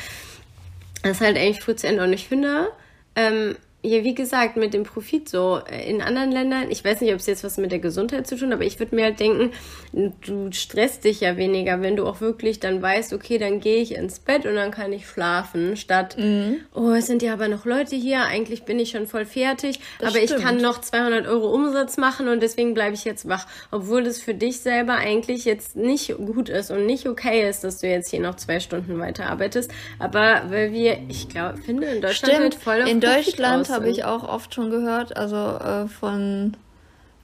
das 1.02 1.12
ist 1.12 1.20
halt 1.20 1.36
eigentlich 1.36 1.60
früh 1.60 1.76
zu 1.76 1.86
Ende. 1.86 2.02
Und 2.02 2.14
ich 2.14 2.26
finde, 2.28 2.68
ähm, 3.14 3.56
ja, 3.82 4.02
wie 4.02 4.14
gesagt, 4.14 4.56
mit 4.56 4.74
dem 4.74 4.82
Profit 4.82 5.28
so. 5.28 5.60
Äh, 5.70 5.88
in 5.88 6.02
anderen 6.02 6.32
Ländern, 6.32 6.70
ich 6.70 6.84
weiß 6.84 7.00
nicht, 7.00 7.12
ob 7.12 7.20
es 7.20 7.26
jetzt 7.26 7.44
was 7.44 7.56
mit 7.56 7.70
der 7.70 7.78
Gesundheit 7.78 8.26
zu 8.26 8.36
tun, 8.36 8.52
aber 8.52 8.64
ich 8.64 8.78
würde 8.80 8.94
mir 8.94 9.04
halt 9.04 9.20
denken, 9.20 9.52
du 9.92 10.50
stresst 10.52 11.04
dich 11.04 11.20
ja 11.20 11.36
weniger, 11.36 11.82
wenn 11.82 11.94
du 11.94 12.06
auch 12.06 12.20
wirklich 12.20 12.58
dann 12.58 12.82
weißt, 12.82 13.12
okay, 13.12 13.38
dann 13.38 13.60
gehe 13.60 13.80
ich 13.80 13.94
ins 13.94 14.18
Bett 14.18 14.44
und 14.44 14.56
dann 14.56 14.70
kann 14.70 14.92
ich 14.92 15.06
schlafen, 15.06 15.76
statt, 15.76 16.16
mhm. 16.18 16.56
oh, 16.74 16.90
es 16.90 17.06
sind 17.06 17.22
ja 17.22 17.32
aber 17.32 17.48
noch 17.48 17.64
Leute 17.64 17.94
hier, 17.94 18.22
eigentlich 18.22 18.64
bin 18.64 18.78
ich 18.80 18.90
schon 18.90 19.06
voll 19.06 19.24
fertig, 19.24 19.78
das 20.00 20.14
aber 20.14 20.24
stimmt. 20.24 20.40
ich 20.40 20.44
kann 20.44 20.56
noch 20.56 20.80
200 20.80 21.26
Euro 21.26 21.52
Umsatz 21.52 21.96
machen 21.96 22.28
und 22.28 22.42
deswegen 22.42 22.74
bleibe 22.74 22.94
ich 22.94 23.04
jetzt 23.04 23.28
wach, 23.28 23.46
obwohl 23.70 24.02
das 24.02 24.18
für 24.18 24.34
dich 24.34 24.60
selber 24.60 24.94
eigentlich 24.94 25.44
jetzt 25.44 25.76
nicht 25.76 26.16
gut 26.16 26.48
ist 26.48 26.70
und 26.70 26.86
nicht 26.86 27.08
okay 27.08 27.48
ist, 27.48 27.62
dass 27.62 27.80
du 27.80 27.88
jetzt 27.88 28.10
hier 28.10 28.20
noch 28.20 28.34
zwei 28.34 28.58
Stunden 28.58 28.98
weiterarbeitest, 28.98 29.70
aber 30.00 30.42
weil 30.48 30.72
wir, 30.72 30.98
ich 31.08 31.28
glaube, 31.28 31.58
finde 31.58 31.86
in 31.86 32.00
Deutschland 32.00 32.34
Stimmt. 32.34 32.42
halt 32.42 32.54
voll 32.56 32.82
auf 32.82 32.88
In 32.88 33.00
Deutschland 33.00 33.65
habe 33.70 33.88
ich 33.88 34.04
auch 34.04 34.28
oft 34.28 34.54
schon 34.54 34.70
gehört, 34.70 35.16
also 35.16 35.36
äh, 35.36 35.88
von 35.88 36.56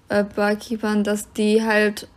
äh, 0.09 0.25
Barkeepern, 0.25 1.05
dass 1.05 1.33
die 1.33 1.63
halt 1.63 2.09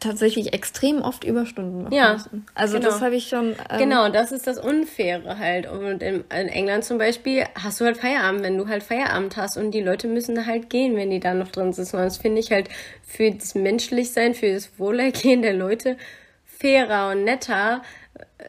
tatsächlich 0.00 0.52
extrem 0.52 1.02
oft 1.02 1.24
Überstunden 1.24 1.84
machen 1.84 1.94
ja, 1.94 2.12
müssen. 2.14 2.46
Also 2.54 2.78
genau. 2.78 2.90
das 2.90 3.00
habe 3.00 3.16
ich 3.16 3.28
schon. 3.28 3.54
Ähm, 3.70 3.78
genau, 3.78 4.08
das 4.08 4.32
ist 4.32 4.46
das 4.46 4.58
Unfaire 4.58 5.38
halt. 5.38 5.70
Und 5.70 6.02
in, 6.02 6.24
in, 6.30 6.48
England 6.48 6.84
zum 6.84 6.98
Beispiel 6.98 7.44
hast 7.54 7.80
du 7.80 7.84
halt 7.84 7.96
Feierabend, 7.96 8.42
wenn 8.42 8.58
du 8.58 8.68
halt 8.68 8.82
Feierabend 8.82 9.36
hast 9.36 9.56
und 9.56 9.72
die 9.72 9.80
Leute 9.80 10.06
müssen 10.06 10.46
halt 10.46 10.70
gehen, 10.70 10.96
wenn 10.96 11.10
die 11.10 11.20
da 11.20 11.34
noch 11.34 11.48
drin 11.48 11.72
sitzen. 11.72 11.96
Und 11.96 12.04
das 12.04 12.18
finde 12.18 12.40
ich 12.40 12.52
halt 12.52 12.68
für 13.02 13.30
das 13.30 13.54
Menschlichsein, 13.54 14.34
für 14.34 14.52
das 14.52 14.78
Wohlergehen 14.78 15.42
der 15.42 15.54
Leute 15.54 15.96
fairer 16.44 17.12
und 17.12 17.24
netter, 17.24 17.82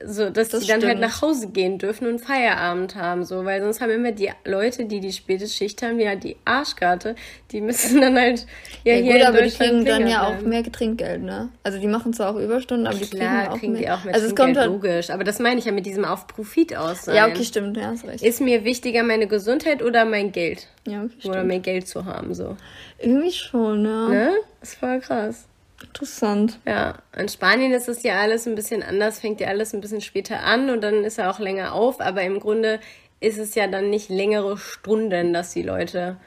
so, 0.05 0.29
dass 0.29 0.49
Das 0.49 0.61
die 0.61 0.67
dann 0.67 0.81
halt 0.81 0.97
stimmt. 0.97 1.01
nach 1.01 1.21
Hause 1.21 1.49
gehen 1.49 1.77
dürfen 1.79 2.07
und 2.07 2.19
Feierabend 2.19 2.95
haben, 2.95 3.23
so, 3.25 3.43
weil 3.43 3.61
sonst 3.61 3.81
haben 3.81 3.89
immer 3.91 4.11
die 4.11 4.29
Leute, 4.45 4.85
die 4.85 4.99
die 4.99 5.11
späte 5.11 5.47
Schicht 5.47 5.81
haben, 5.81 5.99
ja 5.99 6.15
die 6.15 6.37
Arschkarte, 6.45 7.15
die 7.51 7.59
müssen 7.61 7.99
dann 8.01 8.15
halt 8.17 8.45
ja, 8.83 8.93
Ja, 8.95 9.01
hier 9.01 9.11
gut, 9.13 9.21
in 9.21 9.27
aber 9.27 9.41
die 9.41 9.49
kriegen 9.51 9.85
dann 9.85 10.07
ja 10.07 10.27
auch 10.27 10.41
mehr 10.41 10.63
Trinkgeld, 10.63 11.23
ne? 11.23 11.49
Also 11.63 11.79
die 11.79 11.87
machen 11.87 12.13
zwar 12.13 12.31
auch 12.33 12.39
Überstunden, 12.39 12.87
aber 12.87 12.97
die 12.97 13.05
kriegen 13.05 13.17
Klar, 13.19 13.51
auch 13.51 13.59
kriegen 13.59 13.73
mehr. 13.73 13.81
die 13.81 13.89
auch 13.89 14.03
mit 14.03 14.13
also 14.13 14.27
es 14.27 14.35
kommt 14.35 14.57
halt, 14.57 14.67
logisch. 14.67 15.09
Aber 15.09 15.23
das 15.23 15.39
meine 15.39 15.59
ich 15.59 15.65
ja 15.65 15.71
mit 15.71 15.85
diesem 15.85 16.05
auf 16.05 16.27
Profit 16.27 16.75
aus. 16.77 17.07
Ja, 17.07 17.27
okay, 17.27 17.43
stimmt, 17.43 17.75
ja, 17.75 17.87
hast 17.87 18.05
recht. 18.07 18.23
Ist 18.23 18.41
mir 18.41 18.63
wichtiger 18.63 19.03
meine 19.03 19.27
Gesundheit 19.27 19.81
oder 19.81 20.05
mein 20.05 20.31
Geld? 20.31 20.67
Ja, 20.87 21.03
okay, 21.03 21.13
Oder 21.25 21.33
stimmt. 21.33 21.47
mehr 21.47 21.59
Geld 21.59 21.87
zu 21.87 22.05
haben, 22.05 22.33
so. 22.33 22.55
Irgendwie 22.99 23.31
schon, 23.31 23.83
ja. 23.85 24.07
Ne? 24.09 24.31
Das 24.59 24.69
ist 24.69 24.79
voll 24.79 24.99
krass. 24.99 25.45
Interessant. 25.83 26.59
Ja, 26.65 26.95
in 27.17 27.29
Spanien 27.29 27.71
ist 27.71 27.89
es 27.89 28.03
ja 28.03 28.19
alles 28.19 28.47
ein 28.47 28.55
bisschen 28.55 28.83
anders, 28.83 29.19
fängt 29.19 29.39
ja 29.39 29.47
alles 29.47 29.73
ein 29.73 29.81
bisschen 29.81 30.01
später 30.01 30.41
an 30.41 30.69
und 30.69 30.81
dann 30.81 31.03
ist 31.03 31.17
er 31.17 31.29
auch 31.29 31.39
länger 31.39 31.73
auf, 31.73 32.01
aber 32.01 32.21
im 32.23 32.39
Grunde 32.39 32.79
ist 33.19 33.37
es 33.37 33.55
ja 33.55 33.67
dann 33.67 33.89
nicht 33.89 34.09
längere 34.09 34.57
Stunden, 34.57 35.33
dass 35.33 35.53
die 35.53 35.61
Leute 35.63 36.17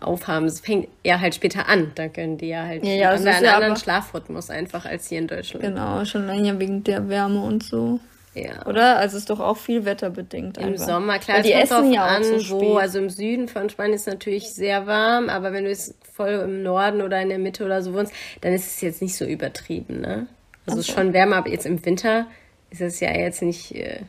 aufhaben. 0.00 0.46
Es 0.46 0.60
fängt 0.60 0.88
ja 1.04 1.20
halt 1.20 1.34
später 1.34 1.68
an, 1.68 1.92
da 1.94 2.08
können 2.08 2.38
die 2.38 2.48
ja 2.48 2.64
halt 2.64 2.84
Ja, 2.84 2.92
ja, 2.92 3.10
einen 3.10 3.26
ja 3.26 3.54
anderen 3.54 3.76
Schlafrhythmus 3.76 4.50
einfach 4.50 4.84
als 4.84 5.08
hier 5.08 5.18
in 5.18 5.26
Deutschland. 5.26 5.64
Genau, 5.64 6.04
schon 6.04 6.26
länger 6.26 6.58
wegen 6.58 6.82
der 6.84 7.08
Wärme 7.08 7.42
und 7.42 7.62
so. 7.62 8.00
Ja. 8.34 8.66
Oder? 8.66 8.96
Also 8.98 9.16
es 9.16 9.22
ist 9.24 9.30
doch 9.30 9.40
auch 9.40 9.56
viel 9.58 9.84
wetterbedingt 9.84 10.56
Im 10.58 10.68
einfach. 10.68 10.86
Sommer, 10.86 11.18
klar, 11.18 11.36
Weil 11.38 11.44
die 11.44 11.52
es 11.52 11.68
kommt 11.68 11.82
essen 11.82 11.92
ja 11.92 12.04
auch 12.06 12.10
an, 12.10 12.40
so 12.40 12.60
wo. 12.60 12.76
Also 12.76 12.98
im 12.98 13.10
Süden 13.10 13.48
von 13.48 13.68
Spanien 13.68 13.94
ist 13.94 14.02
es 14.02 14.06
natürlich 14.12 14.52
sehr 14.54 14.86
warm, 14.86 15.28
aber 15.28 15.52
wenn 15.52 15.64
du 15.64 15.70
es 15.70 15.94
voll 16.14 16.30
im 16.44 16.62
Norden 16.62 17.02
oder 17.02 17.20
in 17.20 17.28
der 17.28 17.38
Mitte 17.38 17.64
oder 17.64 17.82
so 17.82 17.92
wohnst, 17.92 18.12
dann 18.40 18.52
ist 18.54 18.66
es 18.66 18.80
jetzt 18.80 19.02
nicht 19.02 19.16
so 19.16 19.24
übertrieben, 19.26 20.00
ne? 20.00 20.26
Also 20.66 20.80
es 20.80 20.88
ist 20.88 20.94
schon 20.94 21.12
wärmer, 21.12 21.36
aber 21.36 21.50
jetzt 21.50 21.66
im 21.66 21.84
Winter 21.84 22.26
ist 22.70 22.80
es 22.80 23.00
ja 23.00 23.10
jetzt 23.10 23.42
nicht, 23.42 23.74
äh, 23.74 24.00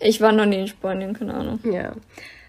Ich 0.00 0.20
war 0.20 0.32
noch 0.32 0.46
nie 0.46 0.60
in 0.60 0.68
Spanien, 0.68 1.12
keine 1.12 1.34
Ahnung. 1.34 1.60
ja. 1.70 1.92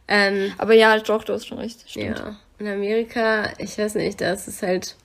Ähm, 0.07 0.53
Aber 0.57 0.73
ja, 0.73 0.97
doch, 0.99 1.23
du 1.23 1.33
hast 1.33 1.45
schon 1.47 1.59
recht. 1.59 1.88
Stimmt. 1.88 2.17
ja. 2.17 2.35
In 2.59 2.67
Amerika, 2.67 3.49
ich 3.59 3.77
weiß 3.77 3.95
nicht, 3.95 4.21
da 4.21 4.31
ist 4.33 4.63
halt, 4.63 4.95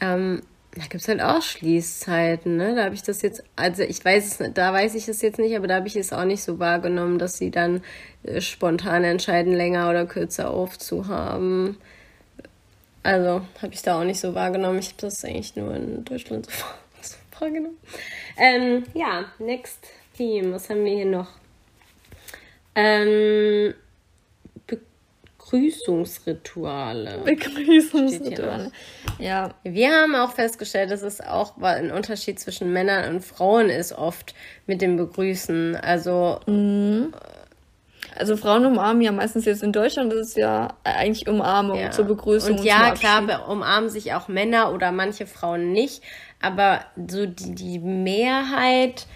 ähm, 0.00 0.42
da 0.74 0.82
gibt 0.82 1.02
es 1.02 1.08
halt 1.08 1.20
auch 1.20 1.42
Schließzeiten, 1.42 2.56
ne? 2.56 2.74
Da 2.74 2.84
habe 2.84 2.94
ich 2.94 3.02
das 3.02 3.20
jetzt, 3.20 3.44
also 3.56 3.82
ich 3.82 4.02
weiß 4.02 4.26
es 4.26 4.40
nicht, 4.40 4.56
da 4.56 4.72
weiß 4.72 4.94
ich 4.94 5.06
es 5.06 5.20
jetzt 5.20 5.38
nicht, 5.38 5.54
aber 5.54 5.66
da 5.66 5.76
habe 5.76 5.88
ich 5.88 5.96
es 5.96 6.12
auch 6.12 6.24
nicht 6.24 6.42
so 6.42 6.58
wahrgenommen, 6.58 7.18
dass 7.18 7.36
sie 7.36 7.50
dann 7.50 7.82
äh, 8.22 8.40
spontan 8.40 9.04
entscheiden, 9.04 9.52
länger 9.52 9.90
oder 9.90 10.06
kürzer 10.06 10.50
aufzuhaben. 10.50 11.76
Also 13.02 13.42
habe 13.60 13.74
ich 13.74 13.82
da 13.82 14.00
auch 14.00 14.04
nicht 14.04 14.20
so 14.20 14.34
wahrgenommen. 14.34 14.78
Ich 14.78 14.88
habe 14.88 15.00
das 15.02 15.24
eigentlich 15.24 15.56
nur 15.56 15.74
in 15.74 16.04
Deutschland 16.04 16.46
so, 16.46 16.52
so 17.02 17.16
wahrgenommen. 17.38 17.76
Ähm, 18.38 18.84
ja, 18.94 19.26
next 19.38 19.86
theme. 20.16 20.52
Was 20.52 20.70
haben 20.70 20.84
wir 20.84 20.94
hier 20.94 21.06
noch? 21.06 21.28
Ähm, 22.74 23.74
Begrüßungsrituale. 25.52 27.18
Begrüßungsrituale. 27.24 28.72
Ja, 29.18 29.54
Wir 29.62 29.90
haben 29.92 30.14
auch 30.14 30.32
festgestellt, 30.32 30.90
dass 30.90 31.02
es 31.02 31.20
auch 31.20 31.60
ein 31.60 31.90
Unterschied 31.90 32.40
zwischen 32.40 32.72
Männern 32.72 33.14
und 33.14 33.22
Frauen 33.22 33.68
ist 33.68 33.92
oft 33.92 34.34
mit 34.66 34.80
dem 34.80 34.96
Begrüßen. 34.96 35.76
Also 35.76 36.40
also 38.16 38.36
Frauen 38.36 38.66
umarmen 38.66 39.02
ja 39.02 39.12
meistens 39.12 39.44
jetzt 39.44 39.62
in 39.62 39.72
Deutschland, 39.72 40.12
das 40.12 40.28
ist 40.28 40.36
ja 40.36 40.74
eigentlich 40.84 41.28
Umarmung 41.28 41.78
ja. 41.78 41.90
zur 41.90 42.04
Begrüßung. 42.06 42.58
Und 42.58 42.64
ja, 42.64 42.94
zum 42.94 43.00
klar, 43.00 43.48
umarmen 43.48 43.90
sich 43.90 44.12
auch 44.14 44.28
Männer 44.28 44.72
oder 44.72 44.92
manche 44.92 45.26
Frauen 45.26 45.72
nicht. 45.72 46.02
Aber 46.40 46.80
so 47.08 47.26
die, 47.26 47.54
die 47.54 47.78
Mehrheit 47.78 49.06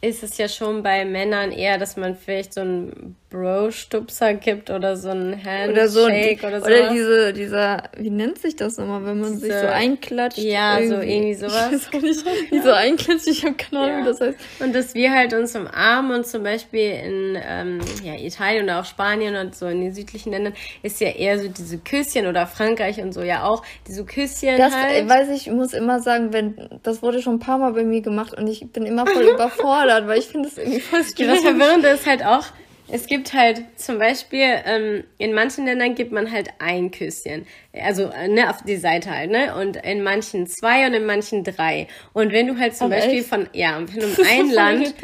ist 0.00 0.22
es 0.22 0.38
ja 0.38 0.48
schon 0.48 0.82
bei 0.82 1.04
Männern 1.04 1.52
eher, 1.52 1.78
dass 1.78 1.96
man 1.96 2.16
vielleicht 2.16 2.54
so 2.54 2.62
einen 2.62 3.16
Bro-Stupser 3.30 4.34
gibt 4.34 4.70
oder 4.70 4.96
so 4.96 5.10
einen 5.10 5.32
Handshake 5.34 5.70
Oder 5.72 5.88
so, 5.88 6.04
oder, 6.04 6.48
oder, 6.48 6.60
sowas. 6.60 6.92
diese, 6.92 7.32
dieser, 7.32 7.82
wie 7.96 8.10
nennt 8.10 8.38
sich 8.38 8.56
das 8.56 8.76
nochmal, 8.76 9.04
wenn 9.06 9.20
man 9.20 9.38
sich 9.38 9.48
Diese- 9.48 9.60
so 9.60 9.66
einklatscht? 9.68 10.38
Ja, 10.38 10.78
so 10.86 10.96
irgendwie 10.96 11.34
sowas. 11.34 11.70
Ich 11.72 11.92
weiß 11.94 12.02
nicht, 12.02 12.24
wie 12.50 12.60
so 12.60 12.72
einklatscht, 12.72 13.26
ich 13.28 13.44
habe 13.44 13.54
keine 13.54 13.82
Ahnung, 13.84 14.02
wie 14.02 14.06
das 14.08 14.20
heißt. 14.20 14.38
Und 14.60 14.74
dass 14.74 14.94
wir 14.94 15.12
halt 15.12 15.32
uns 15.32 15.54
umarmen 15.54 16.16
und 16.18 16.26
zum 16.26 16.42
Beispiel 16.42 16.90
in 16.90 17.38
ähm, 17.42 17.80
ja, 18.02 18.14
Italien 18.14 18.64
oder 18.64 18.80
auch 18.80 18.84
Spanien 18.84 19.36
und 19.36 19.54
so 19.54 19.66
in 19.66 19.80
den 19.80 19.94
südlichen 19.94 20.32
Ländern 20.32 20.54
ist 20.82 21.00
ja 21.00 21.08
eher 21.08 21.38
so 21.38 21.48
diese 21.48 21.78
Küsschen 21.78 22.26
oder 22.26 22.46
Frankreich 22.46 23.00
und 23.00 23.12
so 23.12 23.22
ja 23.22 23.44
auch 23.44 23.62
diese 23.86 24.04
Küsschen 24.04 24.58
Das 24.58 24.74
halt. 24.74 25.08
weiß 25.08 25.28
ich, 25.30 25.50
muss 25.50 25.72
immer 25.72 26.00
sagen, 26.00 26.32
wenn, 26.32 26.68
das 26.82 27.02
wurde 27.02 27.22
schon 27.22 27.34
ein 27.36 27.40
paar 27.40 27.58
Mal 27.58 27.72
bei 27.72 27.84
mir 27.84 28.00
gemacht 28.00 28.34
und 28.36 28.48
ich 28.48 28.66
bin 28.72 28.84
immer 28.86 29.06
voll 29.06 29.22
überfordert, 29.34 30.06
weil 30.08 30.18
ich 30.18 30.26
finde 30.26 30.48
es 30.48 30.58
irgendwie 30.58 30.80
voll 30.80 31.00
Ja, 31.16 31.26
das. 31.28 31.40
Verwirrende 31.40 31.88
ist 31.88 32.06
halt 32.06 32.24
auch, 32.24 32.44
es 32.92 33.06
gibt 33.06 33.32
halt 33.32 33.62
zum 33.76 33.98
Beispiel, 33.98 34.62
ähm, 34.64 35.04
in 35.18 35.32
manchen 35.32 35.66
Ländern 35.66 35.94
gibt 35.94 36.12
man 36.12 36.30
halt 36.30 36.48
ein 36.58 36.90
Küsschen. 36.90 37.46
Also, 37.72 38.10
äh, 38.10 38.26
ne, 38.26 38.50
auf 38.50 38.62
die 38.62 38.76
Seite 38.76 39.10
halt, 39.10 39.30
ne? 39.30 39.54
Und 39.60 39.76
in 39.76 40.02
manchen 40.02 40.48
zwei 40.48 40.86
und 40.86 40.94
in 40.94 41.06
manchen 41.06 41.44
drei. 41.44 41.86
Und 42.12 42.32
wenn 42.32 42.48
du 42.48 42.58
halt 42.58 42.74
zum 42.76 42.86
Aber 42.86 42.96
Beispiel 42.96 43.20
echt? 43.20 43.28
von, 43.28 43.48
ja, 43.52 43.78
wenn 43.78 44.00
du 44.00 44.06
in 44.06 44.26
ein 44.28 44.50
Land 44.50 44.94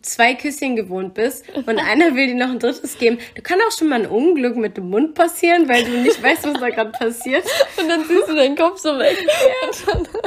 zwei 0.00 0.34
Küsschen 0.34 0.74
gewohnt 0.74 1.12
bist 1.14 1.44
und 1.54 1.78
einer 1.78 2.14
will 2.16 2.28
dir 2.28 2.34
noch 2.34 2.48
ein 2.50 2.58
drittes 2.58 2.98
geben, 2.98 3.18
du 3.34 3.42
kann 3.42 3.58
auch 3.68 3.76
schon 3.76 3.88
mal 3.88 4.00
ein 4.00 4.06
Unglück 4.06 4.56
mit 4.56 4.76
dem 4.78 4.88
Mund 4.88 5.14
passieren, 5.14 5.68
weil 5.68 5.84
du 5.84 5.90
nicht 5.98 6.20
weißt, 6.22 6.44
was 6.46 6.54
da 6.60 6.70
gerade 6.70 6.90
passiert. 6.92 7.44
Und 7.78 7.88
dann 7.88 8.04
siehst 8.06 8.26
du 8.28 8.34
deinen 8.34 8.56
Kopf 8.56 8.78
so 8.78 8.98
weg. 8.98 9.16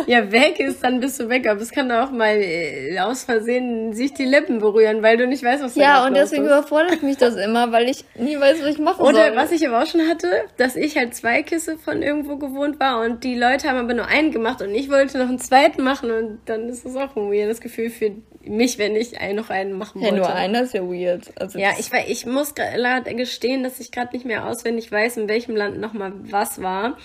Ja, 0.07 0.31
weg 0.31 0.60
ist, 0.60 0.84
dann 0.84 1.00
bist 1.00 1.19
du 1.19 1.29
weg. 1.29 1.48
Aber 1.48 1.62
es 1.62 1.72
kann 1.72 1.91
auch 1.91 2.12
mal 2.12 2.38
äh, 2.39 3.00
aus 3.00 3.24
Versehen 3.24 3.93
sich 3.93 4.13
die 4.13 4.25
Lippen 4.25 4.60
berühren, 4.60 5.01
weil 5.01 5.17
du 5.17 5.27
nicht 5.27 5.43
weißt, 5.43 5.63
was 5.63 5.74
da 5.74 5.81
Ja, 5.81 5.98
grad 6.00 6.07
und 6.10 6.13
deswegen 6.15 6.43
ist. 6.43 6.50
überfordert 6.51 7.01
mich 7.03 7.17
das 7.17 7.36
immer, 7.36 7.72
weil 7.72 7.89
ich 7.89 8.05
nie 8.15 8.39
weiß, 8.39 8.62
was 8.62 8.69
ich 8.69 8.77
machen 8.77 8.98
soll. 9.03 9.13
Oder 9.13 9.36
was 9.36 9.51
ich 9.51 9.67
aber 9.67 9.81
auch 9.84 9.88
schon 9.88 10.07
hatte, 10.07 10.29
dass 10.57 10.75
ich 10.75 10.95
halt 10.98 11.15
zwei 11.15 11.41
Küsse 11.55 11.77
von 11.77 12.01
irgendwo 12.01 12.35
gewohnt 12.35 12.81
war 12.81 13.01
und 13.01 13.24
die 13.24 13.35
Leute 13.35 13.69
haben 13.69 13.77
aber 13.77 13.93
nur 13.93 14.07
einen 14.07 14.31
gemacht 14.31 14.62
und 14.62 14.75
ich 14.75 14.89
wollte 14.89 15.17
noch 15.17 15.29
einen 15.29 15.39
zweiten 15.39 15.83
machen 15.83 16.12
und 16.12 16.39
dann 16.45 16.67
ist 16.67 16.83
das 16.83 16.97
auch 16.97 17.15
ein 17.15 17.31
weirdes 17.31 17.62
Gefühl 17.62 17.89
für 17.89 18.12
mich, 18.43 18.77
wenn 18.77 18.93
ich 18.97 19.13
noch 19.33 19.50
einen 19.50 19.71
machen 19.71 20.01
wollte. 20.01 20.17
nur 20.17 20.33
einer 20.33 20.63
ist 20.63 20.74
ja 20.74 20.81
weird. 20.81 21.31
Also 21.39 21.57
Ja, 21.57 21.69
ich, 21.79 21.91
ich 22.07 22.25
muss 22.25 22.55
gerade 22.55 23.15
gestehen, 23.15 23.63
dass 23.63 23.79
ich 23.79 23.93
gerade 23.93 24.13
nicht 24.13 24.25
mehr 24.25 24.45
auswendig 24.45 24.91
weiß, 24.91 25.15
in 25.15 25.29
welchem 25.29 25.55
Land 25.55 25.79
nochmal 25.79 26.12
was 26.29 26.62
war. 26.62 26.97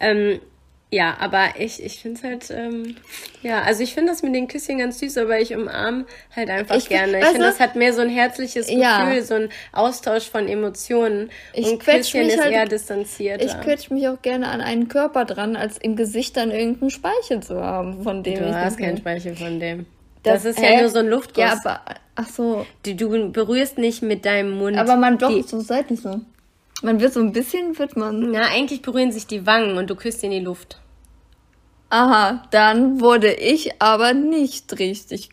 Ähm, 0.00 0.40
ja, 0.90 1.16
aber 1.20 1.48
ich, 1.58 1.82
ich 1.84 2.00
finde 2.00 2.18
es 2.18 2.24
halt, 2.24 2.50
ähm, 2.50 2.96
ja, 3.42 3.60
also 3.62 3.82
ich 3.82 3.92
finde 3.92 4.10
das 4.12 4.22
mit 4.22 4.34
den 4.34 4.48
Küsschen 4.48 4.78
ganz 4.78 4.98
süß, 5.00 5.18
aber 5.18 5.38
ich 5.38 5.54
umarme 5.54 6.06
halt 6.34 6.48
einfach 6.48 6.76
Ich 6.76 6.88
gerne. 6.88 7.18
Ich 7.18 7.24
finde, 7.26 7.40
du- 7.40 7.44
das 7.46 7.60
hat 7.60 7.76
mehr 7.76 7.92
so 7.92 8.00
ein 8.00 8.08
herzliches 8.08 8.66
Gefühl, 8.68 8.80
Ja. 8.82 9.22
so 9.22 9.34
ein 9.34 9.50
Austausch 9.72 10.30
von 10.30 10.48
Emotionen. 10.48 11.30
Ich 11.52 11.66
und 11.66 11.78
Küsschen 11.84 12.24
mich 12.24 12.34
ist 12.34 12.40
halt- 12.42 12.52
eher 12.52 12.64
distanzierter. 12.66 13.44
Ich 13.44 13.60
quetsche 13.60 13.92
mich 13.92 14.08
auch 14.08 14.22
gerne 14.22 14.48
an 14.48 14.60
einen 14.62 14.88
Körper 14.88 15.24
dran, 15.26 15.56
als 15.56 15.76
im 15.76 15.94
Gesicht 15.94 16.36
dann 16.38 16.50
irgendeinen 16.50 16.90
Speichel 16.90 17.40
zu 17.42 17.62
haben, 17.62 18.02
von 18.02 18.22
dem 18.22 18.38
du 18.38 18.48
ich 18.48 18.54
hast 18.54 18.78
nicht 18.78 18.86
keinen. 18.86 18.96
Speichel 18.98 19.36
von 19.36 19.60
dem. 19.60 19.84
Das, 20.22 20.44
ist 20.44 20.58
hä? 20.58 20.74
ja 20.74 20.80
nur 20.80 20.90
so 20.90 20.98
ein 20.98 21.06
Luftguss. 21.08 21.36
Ja, 21.44 21.60
aber, 21.64 21.80
ach 22.16 22.28
so. 22.28 22.66
du, 22.84 22.94
du 22.94 23.30
berührst 23.30 23.78
nicht 23.78 24.02
mit 24.02 24.24
deinem 24.26 24.50
Mund. 24.50 24.76
Aber 24.76 24.96
man 24.96 25.16
doch 25.18 25.28
die, 25.28 25.42
so 25.42 25.60
seitlich 25.60 26.00
so. 26.00 26.20
Man 26.82 27.00
wird 27.00 27.12
so 27.12 27.20
ein 27.20 27.32
bisschen, 27.32 27.78
wird 27.78 27.96
man. 27.96 28.30
Na, 28.30 28.42
eigentlich 28.52 28.82
berühren 28.82 29.10
sich 29.12 29.26
die 29.26 29.46
Wangen 29.46 29.76
und 29.78 29.88
du 29.90 29.96
küsst 29.96 30.22
in 30.22 30.30
die 30.30 30.40
Luft. 30.40 30.80
Aha, 31.90 32.42
dann 32.50 33.00
wurde 33.00 33.32
ich 33.32 33.80
aber 33.80 34.12
nicht 34.12 34.78
richtig 34.78 35.30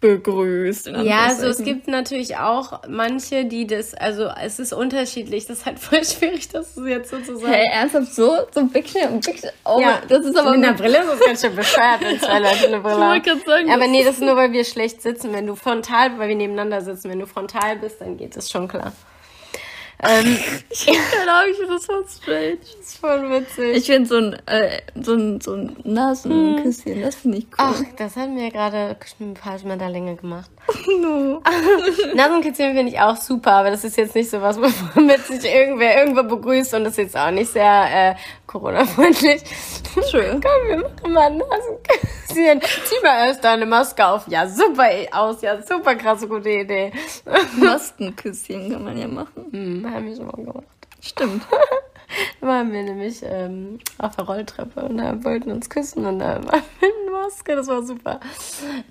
begrüßt. 0.00 0.88
in 0.88 1.04
Ja, 1.04 1.32
so 1.34 1.46
es 1.46 1.62
gibt 1.64 1.88
natürlich 1.88 2.36
auch 2.36 2.82
manche, 2.88 3.46
die 3.46 3.66
das, 3.66 3.94
also 3.94 4.28
es 4.42 4.58
ist 4.58 4.72
unterschiedlich. 4.74 5.46
Das 5.46 5.60
ist 5.60 5.66
halt 5.66 5.78
voll 5.88 6.04
schwierig, 6.04 6.48
das 6.50 6.78
jetzt 6.84 7.10
so 7.10 7.18
zu 7.20 7.36
sagen. 7.38 7.52
Hey, 7.52 7.66
ernsthaft 7.72 8.12
so? 8.14 8.36
So 8.52 8.74
Wegschnitt, 8.74 9.10
Wegschnitt. 9.26 9.52
Oh, 9.64 9.80
ja, 9.80 10.02
das 10.08 10.26
ist 10.26 10.36
aber 10.36 10.50
einer 10.50 10.72
mit- 10.72 10.76
Brille 10.78 10.98
ist 10.98 11.08
das 11.08 11.20
ganz 11.20 11.40
schön 11.40 11.56
bescheuert, 11.56 12.00
wenn 12.02 12.20
zwei 12.20 12.38
Leute 12.40 12.66
eine 12.66 12.80
Brille 12.82 12.94
Ich 12.96 13.00
haben. 13.00 13.10
wollte 13.10 13.30
gerade 13.30 13.44
sagen, 13.46 13.70
Aber 13.70 13.86
nee, 13.86 14.04
das 14.04 14.14
ist 14.16 14.22
nur, 14.22 14.36
weil 14.36 14.52
wir 14.52 14.64
schlecht 14.64 15.00
sitzen. 15.00 15.32
Wenn 15.32 15.46
du 15.46 15.54
frontal, 15.54 16.18
weil 16.18 16.28
wir 16.28 16.36
nebeneinander 16.36 16.82
sitzen, 16.82 17.08
wenn 17.10 17.20
du 17.20 17.26
frontal 17.26 17.76
bist, 17.76 18.00
dann 18.00 18.16
geht 18.18 18.36
das 18.36 18.50
schon 18.50 18.68
klar. 18.68 18.92
Ähm, 20.02 20.36
Ich 20.70 20.86
keine 20.86 21.32
Ahnung, 21.32 21.50
ich 21.50 21.56
finde 21.56 21.74
das 21.74 21.86
voll 21.86 22.04
strange. 22.08 22.58
das 22.58 22.88
ist 22.88 22.98
voll 22.98 23.30
witzig. 23.30 23.76
Ich 23.76 23.86
finde 23.86 24.08
so 24.08 24.16
ein, 24.16 24.34
äh, 24.46 24.80
so 25.00 25.14
ein, 25.14 25.40
so 25.40 25.54
ein 25.54 25.76
Nasenküsschen, 25.84 27.02
das 27.02 27.14
finde 27.14 27.38
ich 27.38 27.46
cool. 27.46 27.54
Ach, 27.58 27.82
das 27.96 28.16
hat 28.16 28.30
mir 28.30 28.50
gerade 28.50 28.96
ein 29.20 29.34
paar 29.34 29.58
Schmetterlinge 29.58 30.16
gemacht. 30.16 30.50
no. 31.00 31.42
Nasenkitzchen 32.14 32.74
finde 32.74 32.92
ich 32.92 33.00
auch 33.00 33.16
super, 33.16 33.52
aber 33.52 33.70
das 33.70 33.84
ist 33.84 33.96
jetzt 33.96 34.14
nicht 34.14 34.28
so 34.28 34.42
was, 34.42 34.58
womit 34.60 35.24
sich 35.26 35.44
irgendwer 35.44 35.98
irgendwo 35.98 36.22
begrüßt 36.24 36.74
und 36.74 36.84
das 36.84 36.92
ist 36.94 36.98
jetzt 36.98 37.16
auch 37.16 37.30
nicht 37.30 37.52
sehr 37.52 38.12
äh, 38.12 38.14
Corona-freundlich. 38.58 39.42
Schön. 40.10 40.40
Komm, 40.40 40.68
wir 40.68 40.78
machen 40.78 41.12
mal 41.12 41.26
ein 41.26 41.36
Nasenkitzchen. 41.36 42.62
Zieh 42.84 43.02
mal 43.02 43.26
erst 43.26 43.44
deine 43.44 43.66
Maske 43.66 44.06
auf. 44.06 44.26
Ja, 44.28 44.48
super 44.48 44.88
aus. 45.12 45.42
Ja, 45.42 45.60
super 45.60 45.94
krasse 45.94 46.26
gute 46.26 46.48
Idee. 46.48 46.92
Maskenküsschen 47.56 48.72
kann 48.72 48.84
man 48.84 48.96
ja 48.96 49.08
machen. 49.08 49.46
Hm, 49.50 49.92
haben 49.92 50.06
wir 50.06 50.16
schon 50.16 50.26
mal 50.26 50.36
gemacht. 50.36 50.64
Stimmt. 51.00 51.42
Da 52.40 52.46
waren 52.46 52.72
wir 52.72 52.84
nämlich 52.84 53.20
ähm, 53.24 53.80
auf 53.98 54.14
der 54.14 54.26
Rolltreppe 54.26 54.80
und 54.80 54.98
da 54.98 55.24
wollten 55.24 55.50
uns 55.50 55.68
küssen 55.68 56.06
und 56.06 56.20
da 56.20 56.36
waren 56.36 56.62
wir 56.78 56.88
mit 56.88 57.12
Maske. 57.12 57.56
Das 57.56 57.66
war 57.66 57.82
super. 57.82 58.20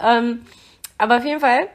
Ähm, 0.03 0.45
aber 0.97 1.17
auf 1.17 1.23
jeden 1.23 1.39
Fall, 1.39 1.69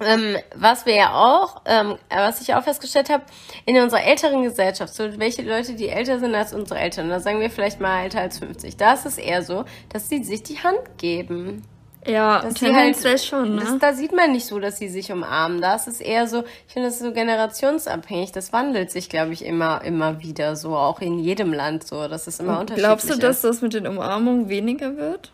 ähm, 0.00 0.36
was 0.54 0.84
wir 0.86 0.94
ja 0.94 1.14
auch, 1.14 1.62
ähm, 1.64 1.96
was 2.10 2.40
ich 2.40 2.54
auch 2.54 2.62
festgestellt 2.62 3.08
habe, 3.08 3.24
in 3.64 3.78
unserer 3.78 4.04
älteren 4.04 4.42
Gesellschaft, 4.42 4.94
so 4.94 5.18
welche 5.18 5.42
Leute, 5.42 5.74
die 5.74 5.88
älter 5.88 6.18
sind 6.18 6.34
als 6.34 6.52
unsere 6.52 6.78
Eltern, 6.80 7.08
da 7.08 7.20
sagen 7.20 7.40
wir 7.40 7.50
vielleicht 7.50 7.80
mal 7.80 8.02
älter 8.02 8.20
als 8.20 8.38
50, 8.38 8.76
da 8.76 8.92
ist 8.92 9.06
es 9.06 9.18
eher 9.18 9.42
so, 9.42 9.64
dass 9.88 10.08
sie 10.08 10.22
sich 10.22 10.42
die 10.42 10.58
Hand 10.58 10.98
geben. 10.98 11.62
Ja, 12.06 12.40
Dass 12.40 12.60
sie 12.60 12.72
halt, 12.72 12.96
schon, 13.20 13.56
ne? 13.56 13.62
das, 13.62 13.78
da 13.80 13.92
sieht 13.92 14.12
man 14.12 14.30
nicht 14.30 14.46
so, 14.46 14.60
dass 14.60 14.78
sie 14.78 14.88
sich 14.88 15.10
umarmen. 15.10 15.60
Da 15.60 15.74
ist 15.74 15.88
es 15.88 16.00
eher 16.00 16.28
so, 16.28 16.44
ich 16.68 16.72
finde, 16.72 16.88
das 16.88 16.96
ist 16.96 17.02
so 17.02 17.12
generationsabhängig. 17.12 18.30
Das 18.30 18.52
wandelt 18.52 18.92
sich, 18.92 19.08
glaube 19.08 19.32
ich, 19.32 19.44
immer, 19.44 19.82
immer 19.82 20.22
wieder 20.22 20.54
so, 20.54 20.76
auch 20.76 21.00
in 21.00 21.18
jedem 21.18 21.52
Land 21.52 21.84
so. 21.84 22.06
Das 22.06 22.28
ist 22.28 22.38
immer 22.38 22.60
unterschiedlich. 22.60 22.86
Glaubst 22.86 23.10
du, 23.10 23.18
dass 23.18 23.40
das 23.40 23.60
mit 23.60 23.74
den 23.74 23.88
Umarmungen 23.88 24.48
weniger 24.48 24.96
wird? 24.96 25.32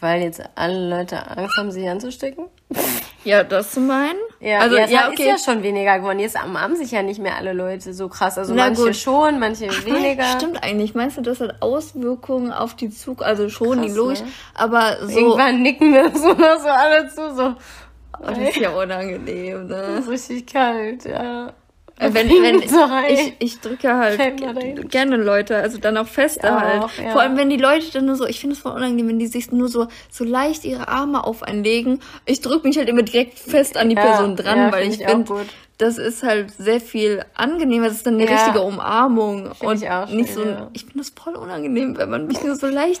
Weil 0.00 0.22
jetzt 0.22 0.42
alle 0.54 0.88
Leute 0.88 1.28
Angst 1.28 1.56
haben, 1.58 1.72
sich 1.72 1.88
anzustecken? 1.88 2.46
Ja, 3.26 3.42
das 3.42 3.72
zu 3.72 3.80
meinen? 3.80 4.18
Ja, 4.38 4.60
also 4.60 4.76
ja, 4.76 4.84
es 4.84 4.90
ja, 4.92 5.00
ist 5.08 5.08
okay. 5.18 5.28
ja 5.28 5.36
schon 5.36 5.64
weniger 5.64 5.98
geworden. 5.98 6.20
Jetzt 6.20 6.36
umarmen 6.42 6.76
sich 6.76 6.92
ja 6.92 7.02
nicht 7.02 7.18
mehr 7.20 7.34
alle 7.36 7.52
Leute 7.52 7.92
so 7.92 8.08
krass. 8.08 8.38
Also 8.38 8.54
Na 8.54 8.66
manche 8.66 8.82
gut. 8.84 8.96
schon, 8.96 9.40
manche 9.40 9.66
weniger. 9.84 10.24
Stimmt 10.38 10.62
eigentlich. 10.62 10.94
Meinst 10.94 11.16
du, 11.16 11.22
das 11.22 11.40
hat 11.40 11.60
Auswirkungen 11.60 12.52
auf 12.52 12.76
die 12.76 12.88
Zug? 12.88 13.22
Also 13.22 13.48
schon, 13.48 13.78
Krass, 13.78 13.86
die 13.86 13.92
logisch. 13.92 14.20
ne? 14.20 14.28
Aber 14.54 14.98
so. 15.08 15.18
Irgendwann 15.18 15.60
nicken 15.60 15.92
wir 15.92 16.10
so, 16.14 16.34
so 16.36 16.68
alle 16.68 17.08
zu, 17.08 17.34
so. 17.34 17.54
Oh, 18.20 18.26
das 18.28 18.38
ist 18.38 18.56
ja 18.58 18.70
unangenehm, 18.70 19.68
Das 19.68 19.88
ne? 19.88 19.98
ist 19.98 20.08
richtig 20.08 20.46
kalt, 20.46 21.04
ja. 21.04 21.52
Äh, 21.98 22.10
Wenn, 22.12 22.28
wenn 22.28 22.62
ich, 23.08 23.32
ich 23.38 23.60
drücke 23.60 23.94
halt 23.96 24.20
gerne 24.90 25.16
Leute, 25.16 25.56
also 25.56 25.78
dann 25.78 25.96
auch 25.96 26.06
feste 26.06 26.54
auch, 26.54 26.60
halt. 26.60 26.82
ja. 27.02 27.10
Vor 27.12 27.22
allem, 27.22 27.38
wenn 27.38 27.48
die 27.48 27.56
Leute 27.56 27.90
dann 27.92 28.04
nur 28.04 28.16
so, 28.16 28.26
ich 28.26 28.38
finde 28.38 28.54
es 28.54 28.60
voll 28.60 28.72
unangenehm, 28.72 29.08
wenn 29.08 29.18
die 29.18 29.26
sich 29.28 29.50
nur 29.50 29.68
so, 29.68 29.88
so 30.10 30.24
leicht 30.24 30.64
ihre 30.66 30.88
Arme 30.88 31.24
auf 31.24 31.42
einlegen. 31.42 32.00
Ich 32.26 32.42
drücke 32.42 32.68
mich 32.68 32.76
halt 32.76 32.88
immer 32.90 33.02
direkt 33.02 33.38
fest 33.38 33.78
an 33.78 33.88
die 33.88 33.94
Ja, 33.96 34.02
Person 34.02 34.36
dran, 34.36 34.58
ja, 34.58 34.72
weil 34.72 34.82
find 34.82 34.94
ich 34.94 35.00
ich 35.00 35.06
auch 35.06 35.10
finde, 35.10 35.46
das 35.78 35.96
ist 35.96 36.22
halt 36.22 36.50
sehr 36.58 36.80
viel 36.80 37.24
angenehmer. 37.34 37.86
Das 37.88 37.96
ist 37.96 38.06
dann 38.06 38.14
eine 38.14 38.24
Ja. 38.26 38.32
richtige 38.32 38.60
Umarmung. 38.60 39.50
Und 39.60 39.82
ich 39.82 39.88
auch 39.90 40.08
nicht 40.10 40.32
so, 40.34 40.44
ja. 40.44 40.70
ich 40.74 40.82
finde 40.82 40.98
das 40.98 41.12
voll 41.18 41.34
unangenehm, 41.34 41.96
wenn 41.96 42.10
man 42.10 42.26
mich 42.26 42.42
nur 42.42 42.56
so 42.56 42.66
leicht 42.66 43.00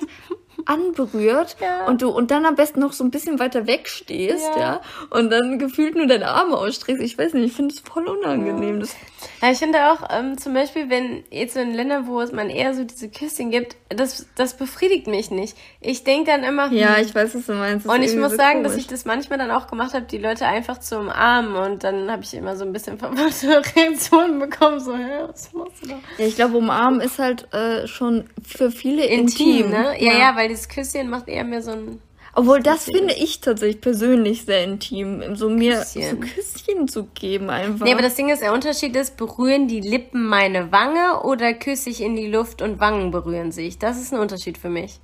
anberührt 0.64 1.56
Ja. 1.60 1.86
und 1.86 2.02
du 2.02 2.08
und 2.08 2.30
dann 2.30 2.46
am 2.46 2.54
besten 2.54 2.80
noch 2.80 2.92
so 2.92 3.04
ein 3.04 3.10
bisschen 3.10 3.38
weiter 3.38 3.66
wegstehst, 3.66 4.46
Ja. 4.56 4.60
ja, 4.60 4.80
und 5.10 5.30
dann 5.30 5.58
gefühlt 5.58 5.94
nur 5.96 6.06
deine 6.06 6.28
Arme 6.28 6.56
ausstreckst. 6.56 7.02
Ich 7.02 7.18
weiß 7.18 7.34
nicht, 7.34 7.46
ich 7.46 7.52
finde 7.52 7.74
es 7.74 7.80
voll 7.80 8.06
unangenehm. 8.08 8.80
Das, 8.80 8.94
Ja, 9.42 9.50
ich 9.50 9.58
finde 9.58 9.90
auch, 9.92 10.08
ähm, 10.10 10.38
zum 10.38 10.54
Beispiel, 10.54 10.88
wenn 10.88 11.24
jetzt 11.30 11.54
so 11.54 11.60
in 11.60 11.74
Ländern, 11.74 12.06
wo 12.06 12.20
es 12.20 12.32
man 12.32 12.48
eher 12.48 12.74
so 12.74 12.84
diese 12.84 13.08
Küsschen 13.08 13.50
gibt, 13.50 13.76
das, 13.88 14.26
das 14.36 14.56
befriedigt 14.56 15.06
mich 15.06 15.30
nicht. 15.30 15.56
Ich 15.80 16.04
denke 16.04 16.30
dann 16.30 16.42
immer, 16.44 16.72
ja, 16.72 16.96
hm, 16.96 17.04
ich 17.04 17.14
weiß, 17.14 17.34
was 17.34 17.46
du 17.46 17.52
meinst. 17.52 17.86
Und 17.86 18.02
ich 18.02 18.14
muss 18.16 18.30
so 18.32 18.36
sagen, 18.36 18.62
dass 18.62 18.72
komisch. 18.72 18.84
ich 18.84 18.90
das 18.90 19.04
manchmal 19.04 19.38
dann 19.38 19.50
auch 19.50 19.66
gemacht 19.66 19.94
habe, 19.94 20.06
die 20.06 20.18
Leute 20.18 20.46
einfach 20.46 20.78
zu 20.78 20.98
umarmen 20.98 21.54
und 21.56 21.84
dann 21.84 22.10
habe 22.10 22.22
ich 22.22 22.34
immer 22.34 22.56
so 22.56 22.64
ein 22.64 22.72
bisschen 22.72 22.98
verwirrte 22.98 23.62
Reaktionen 23.76 24.38
bekommen, 24.38 24.80
so, 24.80 24.94
hä, 24.96 25.24
was 25.28 25.52
machst 25.52 25.82
du 25.82 25.88
da? 25.88 25.94
Ja, 26.18 26.26
ich 26.26 26.36
glaube, 26.36 26.56
umarmen 26.56 27.00
ist 27.00 27.18
halt 27.18 27.52
äh, 27.52 27.86
schon 27.86 28.24
für 28.46 28.70
viele 28.70 29.04
intim. 29.06 29.46
Intim, 29.66 29.70
ne? 29.70 29.94
Ja, 29.98 30.12
ja, 30.18 30.36
weil 30.36 30.45
das 30.48 30.68
Küsschen 30.68 31.08
macht 31.10 31.28
eher 31.28 31.44
mehr 31.44 31.62
so 31.62 31.72
ein. 31.72 32.00
Obwohl, 32.38 32.60
das 32.62 32.84
finde 32.84 33.14
ich 33.14 33.40
tatsächlich 33.40 33.80
persönlich 33.80 34.44
sehr 34.44 34.62
intim, 34.62 35.36
so 35.36 35.48
mir 35.48 35.78
Küsschen. 35.78 36.02
so 36.10 36.16
Küsschen 36.28 36.86
zu 36.88 37.04
geben 37.14 37.48
einfach. 37.48 37.86
Nee, 37.86 37.92
aber 37.92 38.02
das 38.02 38.14
Ding 38.14 38.28
ist, 38.28 38.42
der 38.42 38.52
Unterschied 38.52 38.94
ist, 38.94 39.16
berühren 39.16 39.68
die 39.68 39.80
Lippen 39.80 40.26
meine 40.26 40.70
Wange 40.70 41.22
oder 41.22 41.54
küsse 41.54 41.88
ich 41.88 42.02
in 42.02 42.14
die 42.14 42.26
Luft 42.26 42.60
und 42.60 42.78
Wangen 42.78 43.10
berühren 43.10 43.52
sich? 43.52 43.78
Das 43.78 43.98
ist 44.00 44.12
ein 44.12 44.20
Unterschied 44.20 44.58
für 44.58 44.68
mich. 44.68 45.00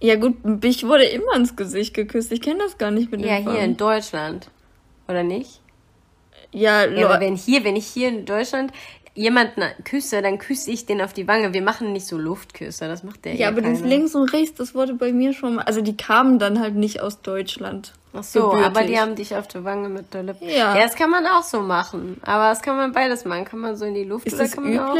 ja 0.00 0.14
gut, 0.16 0.36
ich 0.64 0.86
wurde 0.86 1.04
immer 1.04 1.36
ins 1.36 1.54
Gesicht 1.54 1.92
geküsst. 1.92 2.32
Ich 2.32 2.40
kenne 2.40 2.60
das 2.60 2.78
gar 2.78 2.90
nicht 2.90 3.10
mit 3.12 3.20
Ja, 3.20 3.36
den 3.36 3.42
hier 3.42 3.52
in 3.52 3.56
Wangen. 3.60 3.76
Deutschland. 3.76 4.50
Oder 5.06 5.22
nicht? 5.22 5.60
Ja, 6.52 6.86
Ja, 6.86 7.06
aber 7.08 7.20
wenn 7.20 7.36
hier, 7.36 7.62
wenn 7.62 7.76
ich 7.76 7.86
hier 7.86 8.08
in 8.08 8.24
Deutschland 8.24 8.72
jemanden 9.14 9.62
küsse, 9.84 10.22
dann 10.22 10.38
küsse 10.38 10.70
ich 10.70 10.86
den 10.86 11.00
auf 11.02 11.12
die 11.12 11.26
Wange. 11.28 11.52
Wir 11.52 11.62
machen 11.62 11.92
nicht 11.92 12.06
so 12.06 12.16
Luftküsse, 12.16 12.86
das 12.88 13.02
macht 13.02 13.24
der 13.24 13.32
Ja, 13.32 13.38
hier 13.38 13.48
aber 13.48 13.60
das 13.60 13.78
keiner. 13.78 13.88
links 13.88 14.14
und 14.14 14.32
rechts, 14.32 14.56
das 14.56 14.74
wurde 14.74 14.94
bei 14.94 15.12
mir 15.12 15.32
schon 15.32 15.56
mal. 15.56 15.62
Also 15.64 15.80
die 15.80 15.96
kamen 15.96 16.38
dann 16.38 16.60
halt 16.60 16.74
nicht 16.76 17.00
aus 17.00 17.20
Deutschland. 17.22 17.92
Ach 18.12 18.24
so, 18.24 18.50
gebürtig. 18.50 18.66
aber 18.66 18.82
die 18.84 18.98
haben 18.98 19.14
dich 19.14 19.36
auf 19.36 19.46
der 19.46 19.64
Wange 19.64 19.88
mit 19.88 20.12
der 20.14 20.24
Lippe. 20.24 20.44
Ja. 20.44 20.76
Ja, 20.76 20.82
das 20.82 20.96
kann 20.96 21.10
man 21.10 21.26
auch 21.26 21.42
so 21.44 21.60
machen. 21.60 22.16
Aber 22.22 22.48
das 22.48 22.60
kann 22.62 22.76
man 22.76 22.92
beides 22.92 23.24
machen. 23.24 23.44
Kann 23.44 23.60
man 23.60 23.76
so 23.76 23.84
in 23.84 23.94
die 23.94 24.04
Luft 24.04 24.26
Ist 24.26 24.34
oder 24.34 24.42
das 24.44 24.52
kann 24.52 24.64
man 24.64 24.78
auch. 24.78 24.96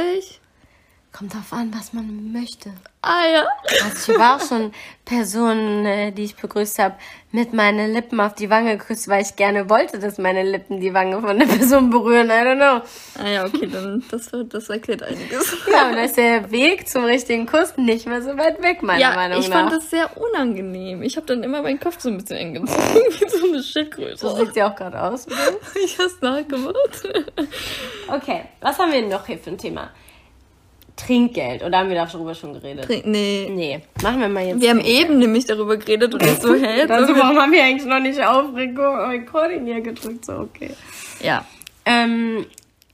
Kommt 1.13 1.35
drauf 1.35 1.53
an, 1.53 1.75
was 1.77 1.93
man 1.93 2.33
möchte. 2.33 2.71
Ah 3.03 3.23
ja. 3.33 3.45
Also 3.85 4.13
ich 4.13 4.19
war 4.19 4.37
auch 4.37 4.47
schon 4.47 4.71
Personen, 5.05 5.85
äh, 5.85 6.13
die 6.13 6.23
ich 6.23 6.37
begrüßt 6.37 6.79
habe, 6.79 6.95
mit 7.33 7.53
meinen 7.53 7.93
Lippen 7.93 8.21
auf 8.21 8.35
die 8.37 8.49
Wange 8.49 8.79
geküsst, 8.79 9.09
weil 9.09 9.23
ich 9.23 9.35
gerne 9.35 9.69
wollte, 9.69 9.99
dass 9.99 10.19
meine 10.19 10.45
Lippen 10.45 10.81
die 10.81 10.95
Wange 10.95 11.21
von 11.21 11.37
der 11.37 11.47
Person 11.47 11.91
berühren. 11.91 12.29
I 12.29 12.33
don't 12.33 12.57
know. 12.57 13.23
Ah 13.23 13.29
ja, 13.29 13.45
okay, 13.45 13.67
dann 13.67 14.05
das, 14.09 14.31
das 14.51 14.69
erklärt 14.69 15.03
einiges. 15.03 15.57
Ja, 15.73 15.89
und 15.89 15.97
da 15.97 16.05
ist 16.05 16.17
der 16.17 16.49
Weg 16.53 16.89
zum 16.89 17.05
richtigen 17.05 17.47
Kuss 17.47 17.77
nicht 17.77 18.07
mehr 18.07 18.23
so 18.23 18.37
weit 18.39 18.63
weg, 18.63 18.83
meiner 18.85 19.01
Ja, 19.01 19.15
Meinung 19.15 19.41
ich 19.41 19.49
nach. 19.49 19.63
fand 19.69 19.73
das 19.73 19.91
sehr 19.91 20.17
unangenehm. 20.17 21.03
Ich 21.03 21.17
habe 21.17 21.27
dann 21.27 21.43
immer 21.43 21.61
meinen 21.63 21.81
Kopf 21.81 21.99
so 22.01 22.09
ein 22.09 22.19
bisschen 22.19 22.37
eng 22.37 22.55
gezogen, 22.55 22.79
wie 23.19 23.29
so 23.29 23.49
eine 23.49 23.63
Schildkröte. 23.65 24.17
so 24.17 24.37
sieht 24.37 24.55
sie 24.55 24.63
auch 24.63 24.77
gerade 24.77 25.03
aus. 25.03 25.27
Ich 25.85 25.99
hab's 25.99 26.21
nachgemacht. 26.21 26.75
Okay, 28.09 28.43
was 28.61 28.79
haben 28.79 28.93
wir 28.93 29.03
noch 29.07 29.27
hier 29.27 29.39
für 29.39 29.51
ein 29.51 29.59
Thema? 29.59 29.91
Trinkgeld. 31.07 31.63
Oder 31.63 31.79
haben 31.79 31.89
wir 31.89 31.97
darüber 31.97 32.35
schon 32.35 32.53
geredet? 32.53 32.87
Nee. 33.07 33.49
Nee, 33.51 33.81
machen 34.03 34.21
wir 34.21 34.29
mal 34.29 34.47
jetzt. 34.47 34.61
Wir 34.61 34.71
haben 34.71 34.81
eben 34.81 35.19
nämlich 35.19 35.47
darüber 35.47 35.77
geredet 35.77 36.13
und 36.15 36.23
ich 36.23 36.39
so, 36.39 36.55
hä? 36.55 36.87
Also, 36.89 37.15
warum 37.17 37.39
haben 37.39 37.53
wir 37.53 37.63
eigentlich 37.65 37.87
noch 37.89 38.01
nicht 38.01 38.21
auf 38.25 38.51
Reco- 38.55 39.09
Recording 39.11 39.65
hier 39.67 39.81
gedrückt? 39.81 40.25
So, 40.25 40.33
okay. 40.35 40.71
Ja. 41.23 41.45
Ähm, 41.87 42.45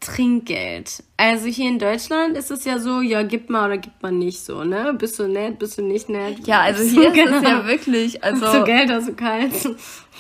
Trinkgeld. 0.01 1.03
Also 1.17 1.47
hier 1.47 1.69
in 1.69 1.79
Deutschland 1.79 2.37
ist 2.37 2.51
es 2.51 2.65
ja 2.65 2.79
so, 2.79 3.01
ja, 3.01 3.23
gib 3.25 3.51
mal 3.51 3.67
oder 3.67 3.79
gibt 3.79 4.01
man 4.03 4.19
nicht 4.19 4.39
so, 4.39 4.63
ne? 4.63 4.95
Bist 4.97 5.19
du 5.19 5.27
nett, 5.27 5.59
bist 5.59 5.79
du 5.79 5.83
nicht 5.83 6.09
nett? 6.09 6.47
Ja, 6.47 6.61
also 6.61 6.83
hier 7.01 7.11
du- 7.13 7.21
ist 7.21 7.33
es 7.37 7.43
ja 7.43 7.67
wirklich, 7.67 8.23
also 8.23 8.47
Hast 8.47 8.55
du 8.59 8.65
Geld, 8.65 8.91
hast 8.91 9.09
du 9.09 9.15
keins. 9.15 9.69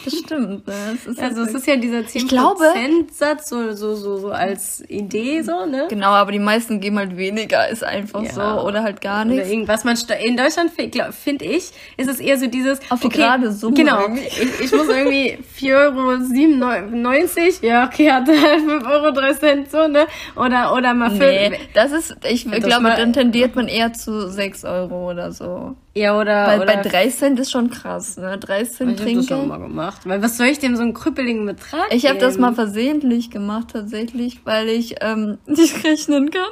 Das 0.05 0.15
stimmt, 0.19 0.67
ne? 0.67 0.75
Ist 0.95 1.07
Also 1.21 1.41
halt 1.41 1.49
es 1.51 1.55
ist 1.55 1.67
ja 1.67 1.77
dieser 1.77 1.99
10% 2.01 2.29
glaube- 2.29 2.65
Satz 3.13 3.49
so, 3.49 3.73
so, 3.73 3.95
so, 3.95 4.17
so 4.19 4.29
als 4.31 4.83
Idee, 4.89 5.43
so, 5.43 5.67
ne? 5.67 5.87
Genau, 5.89 6.11
aber 6.11 6.33
die 6.33 6.39
meisten 6.39 6.81
geben 6.81 6.99
halt 6.99 7.17
weniger, 7.17 7.69
ist 7.69 7.85
einfach 7.85 8.23
Ja. 8.23 8.33
so. 8.33 8.43
Oder 8.67 8.83
halt 8.83 9.01
gar 9.01 9.23
Oder 9.25 9.35
nichts. 9.35 9.51
irgendwas 9.51 9.85
man 9.85 9.97
in 10.25 10.37
Deutschland 10.37 10.71
finde 10.71 11.13
find 11.13 11.43
ich 11.43 11.71
ist 11.97 12.09
es 12.09 12.21
eher 12.21 12.39
so 12.39 12.47
dieses 12.47 12.79
Auf 12.91 13.01
die 13.01 13.09
gerade 13.09 13.53
Summe 13.53 13.77
genau 13.77 14.01
irgendwie. 14.03 14.27
ich, 14.27 14.61
ich 14.67 14.73
muss 14.73 14.89
irgendwie 14.89 15.39
4,97 15.59 17.63
Euro 17.63 17.67
ja 17.67 17.87
okay 17.87 18.13
halt 18.13 18.29
5 18.61 18.87
Euro 18.87 19.11
3 19.13 19.33
Cent 19.35 19.71
so 19.71 19.87
ne 19.89 20.07
oder 20.37 20.73
oder 20.75 20.95
mal 20.95 21.11
fünf, 21.11 21.21
Nee, 21.21 21.53
das 21.75 21.93
ist, 21.93 22.17
ich 22.29 22.45
Das 22.45 22.61
glaube, 22.61 22.85
dann 22.97 23.13
tendiert 23.13 23.57
man 23.57 23.69
eher 23.69 23.93
zu 23.93 24.31
6 24.31 24.65
Euro 24.65 25.11
oder 25.11 25.33
so. 25.33 25.75
Ja 25.97 26.21
oder 26.21 26.47
Weil 26.47 26.61
oder 26.61 26.77
bei 26.77 26.83
3 26.83 27.09
Cent 27.09 27.41
ist 27.41 27.51
schon 27.51 27.71
krass, 27.71 28.17
ne? 28.17 28.39
3 28.39 28.65
Cent 28.65 29.01
ich 29.01 29.07
hab 29.07 29.15
das 29.15 29.15
schon 29.15 29.27
Trinkgeld. 29.27 29.47
mal 29.49 29.59
gemacht 29.59 30.03
weil 30.05 30.23
was 30.23 30.37
soll 30.37 30.47
ich 30.47 30.59
dem 30.59 30.77
so 30.77 30.83
einen 30.83 30.95
krüppeligen 30.95 31.47
Betrag 31.47 31.93
Ich 31.93 32.07
habe 32.07 32.19
das 32.19 32.39
mal 32.39 32.55
versehentlich 32.55 33.31
gemacht 33.31 33.69
tatsächlich, 33.73 34.41
weil 34.45 34.69
ich 34.69 34.97
ähm, 35.01 35.39
nicht 35.47 35.85
rechnen 35.85 36.31
kann. 36.31 36.43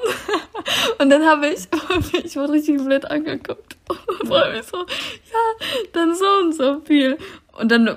Und 0.99 1.11
dann 1.11 1.25
habe 1.25 1.49
ich, 1.49 1.69
ich 2.25 2.37
wurde 2.37 2.53
richtig 2.53 2.83
blöd 2.83 3.11
angeguckt. 3.11 3.77
Und 3.89 4.29
vor 4.29 4.43
allem 4.43 4.61
ich 4.61 4.67
so, 4.67 4.79
ja, 4.79 5.67
dann 5.93 6.15
so 6.15 6.25
und 6.43 6.55
so 6.55 6.81
viel. 6.81 7.19
Und 7.53 7.71
dann, 7.71 7.97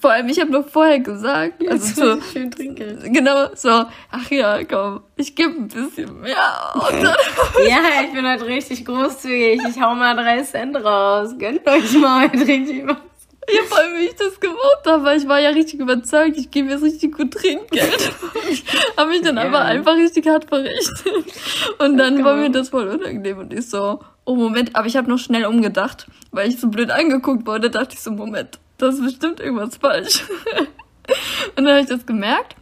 vor 0.00 0.10
allem, 0.12 0.28
ich 0.28 0.40
habe 0.40 0.50
noch 0.50 0.68
vorher 0.68 1.00
gesagt, 1.00 1.66
also 1.68 2.16
so, 2.16 2.22
schön 2.32 2.50
Trinkgeld 2.50 3.12
genau 3.12 3.48
so, 3.54 3.68
ach 3.68 4.30
ja, 4.30 4.62
komm, 4.64 5.02
ich 5.16 5.34
gebe 5.34 5.50
ein 5.50 5.68
bisschen 5.68 6.20
mehr. 6.20 6.36
Ja 7.68 7.78
ich 8.04 8.12
bin 8.12 8.26
halt 8.26 8.44
richtig 8.44 8.84
großzügig 8.84 9.60
ich 9.68 9.80
hau 9.80 9.94
mal 9.94 10.14
3 10.16 10.42
Cent 10.42 10.76
raus 10.76 11.34
gönnt 11.38 11.66
euch 11.66 11.92
mal 11.94 12.28
heute 12.28 12.46
richtig 12.46 12.86
was 12.86 12.96
ja, 13.52 13.62
vor 13.68 13.78
allem, 13.78 13.98
wie 13.98 14.04
ich 14.04 14.14
das 14.14 14.38
gemacht 14.38 14.82
habe, 14.86 15.02
weil 15.02 15.18
ich 15.18 15.26
war 15.26 15.40
ja 15.40 15.50
richtig 15.50 15.80
überzeugt, 15.80 16.36
ich 16.36 16.50
gebe 16.52 16.70
jetzt 16.70 16.84
richtig 16.84 17.16
gut 17.16 17.32
Trinkgeld. 17.32 18.12
Habe 18.96 19.10
mich 19.10 19.22
dann 19.22 19.36
Ja. 19.36 19.44
aber 19.44 19.62
einfach 19.62 19.96
richtig 19.96 20.28
hart 20.28 20.44
verrichtet. 20.44 21.02
Und 21.78 21.96
dann 21.96 22.22
war 22.22 22.36
mir 22.36 22.50
das 22.50 22.68
voll 22.68 22.86
unangenehm 22.86 23.38
und 23.38 23.52
ich 23.52 23.68
so, 23.68 24.00
oh 24.24 24.36
Moment, 24.36 24.76
aber 24.76 24.86
ich 24.86 24.96
habe 24.96 25.08
noch 25.10 25.18
schnell 25.18 25.46
umgedacht, 25.46 26.06
weil 26.30 26.48
ich 26.48 26.60
so 26.60 26.68
blöd 26.68 26.90
angeguckt 26.90 27.44
wurde, 27.46 27.70
dachte 27.70 27.94
ich 27.94 28.00
so, 28.02 28.12
Moment, 28.12 28.60
das 28.82 28.96
ist 28.96 29.02
bestimmt 29.02 29.40
irgendwas 29.40 29.76
falsch. 29.76 30.24
Und 31.56 31.64
dann 31.64 31.68
habe 31.68 31.80
ich 31.80 31.88
das 31.88 32.06
gemerkt 32.06 32.56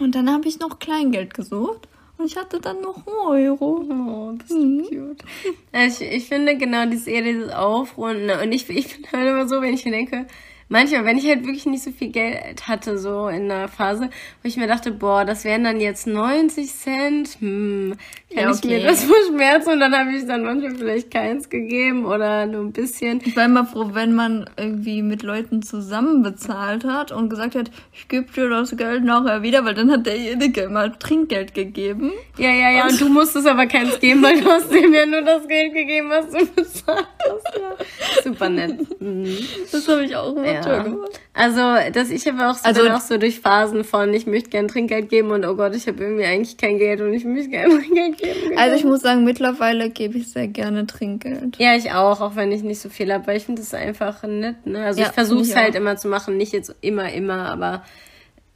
und 0.00 0.14
dann 0.14 0.30
habe 0.30 0.46
ich 0.48 0.58
noch 0.58 0.78
Kleingeld 0.78 1.34
gesucht 1.34 1.88
und 2.16 2.26
ich 2.26 2.36
hatte 2.36 2.60
dann 2.60 2.80
noch 2.80 3.06
einen 3.06 3.16
Euro. 3.26 3.84
Oh, 3.88 4.32
das 4.36 4.50
ist 4.50 4.88
cute. 4.88 5.24
Ich, 5.72 6.00
ich 6.00 6.28
finde 6.28 6.56
genau 6.56 6.86
dieses 6.86 7.06
eher 7.06 7.22
dieses 7.22 7.52
Aufrunden. 7.52 8.30
Und 8.30 8.52
ich, 8.52 8.68
ich 8.68 8.88
finde 8.88 9.12
halt 9.12 9.28
immer 9.28 9.48
so, 9.48 9.62
wenn 9.62 9.74
ich 9.74 9.84
mir 9.84 9.92
denke, 9.92 10.26
manchmal, 10.68 11.04
wenn 11.04 11.18
ich 11.18 11.26
halt 11.26 11.42
wirklich 11.44 11.66
nicht 11.66 11.82
so 11.82 11.90
viel 11.90 12.08
Geld 12.08 12.68
hatte, 12.68 12.98
so 12.98 13.28
in 13.28 13.48
der 13.48 13.68
Phase, 13.68 14.10
wo 14.42 14.48
ich 14.48 14.56
mir 14.56 14.66
dachte, 14.66 14.92
boah, 14.92 15.24
das 15.24 15.44
wären 15.44 15.64
dann 15.64 15.80
jetzt 15.80 16.06
90 16.06 16.72
Cent, 16.72 17.36
hm, 17.40 17.96
kann 18.34 18.44
ja, 18.44 18.50
okay. 18.50 18.58
ich 18.62 18.82
mir 18.82 18.82
das 18.82 19.04
verschmerzen? 19.04 19.72
Und 19.72 19.80
dann 19.80 19.94
habe 19.94 20.10
ich 20.12 20.26
dann 20.26 20.42
manchmal 20.42 20.74
vielleicht 20.76 21.10
keins 21.10 21.48
gegeben 21.48 22.04
oder 22.04 22.46
nur 22.46 22.62
ein 22.62 22.72
bisschen. 22.72 23.20
Ich 23.24 23.36
war 23.36 23.46
immer 23.46 23.64
froh, 23.64 23.90
wenn 23.92 24.14
man 24.14 24.48
irgendwie 24.56 25.02
mit 25.02 25.22
Leuten 25.22 25.62
zusammen 25.62 26.22
bezahlt 26.22 26.84
hat 26.84 27.10
und 27.10 27.30
gesagt 27.30 27.54
hat, 27.54 27.70
ich 27.92 28.08
gebe 28.08 28.30
dir 28.32 28.48
das 28.50 28.76
Geld 28.76 29.04
nachher 29.04 29.42
wieder, 29.42 29.64
weil 29.64 29.74
dann 29.74 29.90
hat 29.90 30.06
derjenige 30.06 30.62
immer 30.62 30.98
Trinkgeld 30.98 31.54
gegeben. 31.54 32.12
Ja, 32.36 32.50
ja, 32.50 32.70
ja, 32.70 32.84
und, 32.84 32.92
und 32.92 33.00
du 33.00 33.08
musstest 33.08 33.46
aber 33.46 33.66
keins 33.66 33.98
geben, 33.98 34.22
weil 34.22 34.40
du 34.40 34.48
hast 34.48 34.70
dem 34.70 34.92
ja 34.92 35.06
nur 35.06 35.22
das 35.22 35.48
Geld 35.48 35.72
gegeben, 35.72 36.10
was 36.10 36.30
du 36.30 36.46
bezahlt 36.54 37.06
hast. 37.18 37.48
Ja. 37.58 38.22
Super 38.22 38.48
nett. 38.48 39.00
Mhm. 39.00 39.36
Das 39.72 39.88
habe 39.88 40.04
ich 40.04 40.14
auch 40.14 40.36
immer 40.36 40.57
ja. 40.66 40.96
Also, 41.34 41.90
dass 41.92 42.10
ich 42.10 42.28
aber 42.28 42.50
auch 42.50 42.54
so, 42.54 42.64
also, 42.64 42.88
auch 42.90 43.00
so 43.00 43.18
durch 43.18 43.40
Phasen 43.40 43.84
von, 43.84 44.12
ich 44.12 44.26
möchte 44.26 44.50
gern 44.50 44.68
Trinkgeld 44.68 45.08
geben 45.08 45.30
und 45.30 45.44
oh 45.44 45.54
Gott, 45.54 45.74
ich 45.74 45.86
habe 45.86 46.02
irgendwie 46.02 46.24
eigentlich 46.24 46.56
kein 46.56 46.78
Geld 46.78 47.00
und 47.00 47.12
ich 47.12 47.24
möchte 47.24 47.50
gerne 47.50 47.74
Trinkgeld 47.78 48.18
geben. 48.18 48.58
Also 48.58 48.76
ich 48.76 48.84
muss 48.84 49.00
sagen, 49.02 49.24
mittlerweile 49.24 49.90
gebe 49.90 50.18
ich 50.18 50.28
sehr 50.28 50.48
gerne 50.48 50.86
Trinkgeld. 50.86 51.56
Ja, 51.58 51.74
ich 51.74 51.92
auch, 51.92 52.20
auch 52.20 52.36
wenn 52.36 52.52
ich 52.52 52.62
nicht 52.62 52.80
so 52.80 52.88
viel 52.88 53.12
habe, 53.12 53.26
weil 53.26 53.36
ich 53.36 53.44
finde 53.44 53.62
das 53.62 53.74
einfach 53.74 54.22
nett. 54.24 54.66
Ne? 54.66 54.84
Also 54.84 55.00
ja, 55.00 55.06
ich 55.06 55.12
versuche 55.12 55.42
es 55.42 55.54
halt 55.54 55.74
immer 55.74 55.96
zu 55.96 56.08
machen, 56.08 56.36
nicht 56.36 56.52
jetzt 56.52 56.74
immer, 56.80 57.12
immer, 57.12 57.50
aber 57.50 57.84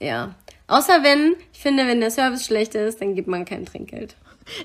ja. 0.00 0.34
Außer 0.66 1.02
wenn, 1.02 1.34
ich 1.52 1.60
finde, 1.60 1.86
wenn 1.86 2.00
der 2.00 2.10
Service 2.10 2.44
schlecht 2.44 2.74
ist, 2.74 3.00
dann 3.00 3.14
gibt 3.14 3.28
man 3.28 3.44
kein 3.44 3.66
Trinkgeld. 3.66 4.16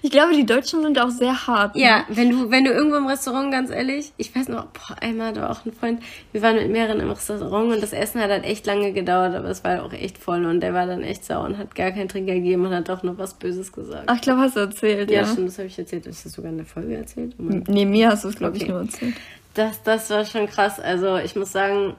Ich 0.01 0.11
glaube, 0.11 0.33
die 0.33 0.45
Deutschen 0.45 0.81
sind 0.81 0.99
auch 0.99 1.09
sehr 1.09 1.47
hart. 1.47 1.75
Ne? 1.75 1.81
Ja, 1.81 2.05
wenn 2.09 2.29
du, 2.29 2.51
wenn 2.51 2.63
du 2.63 2.71
irgendwo 2.71 2.97
im 2.97 3.07
Restaurant, 3.07 3.51
ganz 3.51 3.69
ehrlich, 3.69 4.11
ich 4.17 4.35
weiß 4.35 4.47
noch, 4.49 4.65
boah, 4.65 4.95
einmal 5.01 5.33
da 5.33 5.49
auch 5.49 5.65
ein 5.65 5.73
Freund, 5.73 6.01
wir 6.31 6.41
waren 6.41 6.55
mit 6.55 6.69
mehreren 6.69 6.99
im 6.99 7.09
Restaurant 7.09 7.73
und 7.73 7.81
das 7.81 7.93
Essen 7.93 8.21
hat 8.21 8.29
halt 8.29 8.43
echt 8.43 8.65
lange 8.65 8.93
gedauert, 8.93 9.35
aber 9.35 9.49
es 9.49 9.63
war 9.63 9.83
auch 9.83 9.93
echt 9.93 10.17
voll 10.17 10.45
und 10.45 10.61
der 10.61 10.73
war 10.73 10.85
dann 10.85 11.03
echt 11.03 11.25
sauer 11.25 11.45
und 11.45 11.57
hat 11.57 11.75
gar 11.75 11.91
kein 11.91 12.07
Trinkgeld 12.07 12.43
gegeben 12.43 12.65
und 12.65 12.73
hat 12.73 12.89
doch 12.89 13.03
noch 13.03 13.17
was 13.17 13.33
Böses 13.35 13.71
gesagt. 13.71 14.03
Ach, 14.07 14.15
ich 14.15 14.21
glaube, 14.21 14.41
hast 14.41 14.55
du 14.55 14.61
erzählt, 14.61 15.11
ja. 15.11 15.21
Ja, 15.21 15.27
stimmt, 15.27 15.49
das 15.49 15.57
habe 15.57 15.67
ich 15.67 15.77
erzählt. 15.77 16.07
Hast 16.07 16.23
du 16.23 16.29
das 16.29 16.33
sogar 16.35 16.51
in 16.51 16.57
der 16.57 16.65
Folge 16.65 16.95
erzählt? 16.95 17.35
Oh 17.39 17.43
nee, 17.67 17.85
mir 17.85 18.09
hast 18.09 18.23
du 18.23 18.29
es, 18.29 18.35
glaube 18.35 18.55
okay. 18.55 18.63
ich, 18.63 18.69
nur 18.69 18.81
erzählt. 18.81 19.15
Das, 19.53 19.81
das 19.81 20.09
war 20.11 20.23
schon 20.25 20.47
krass. 20.47 20.79
Also, 20.79 21.17
ich 21.17 21.35
muss 21.35 21.51
sagen, 21.51 21.95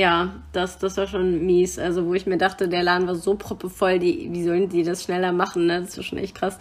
ja, 0.00 0.30
das, 0.52 0.78
das 0.78 0.96
war 0.96 1.06
schon 1.06 1.44
mies. 1.44 1.78
Also, 1.78 2.06
wo 2.06 2.14
ich 2.14 2.26
mir 2.26 2.38
dachte, 2.38 2.68
der 2.68 2.82
Laden 2.82 3.06
war 3.06 3.14
so 3.14 3.34
proppevoll, 3.34 3.98
die, 3.98 4.28
wie 4.32 4.42
sollen 4.42 4.68
die 4.68 4.82
das 4.82 5.04
schneller 5.04 5.32
machen, 5.32 5.66
ne? 5.66 5.82
Das 5.82 5.96
war 5.96 6.04
schon 6.04 6.18
echt 6.18 6.34
krass. 6.34 6.58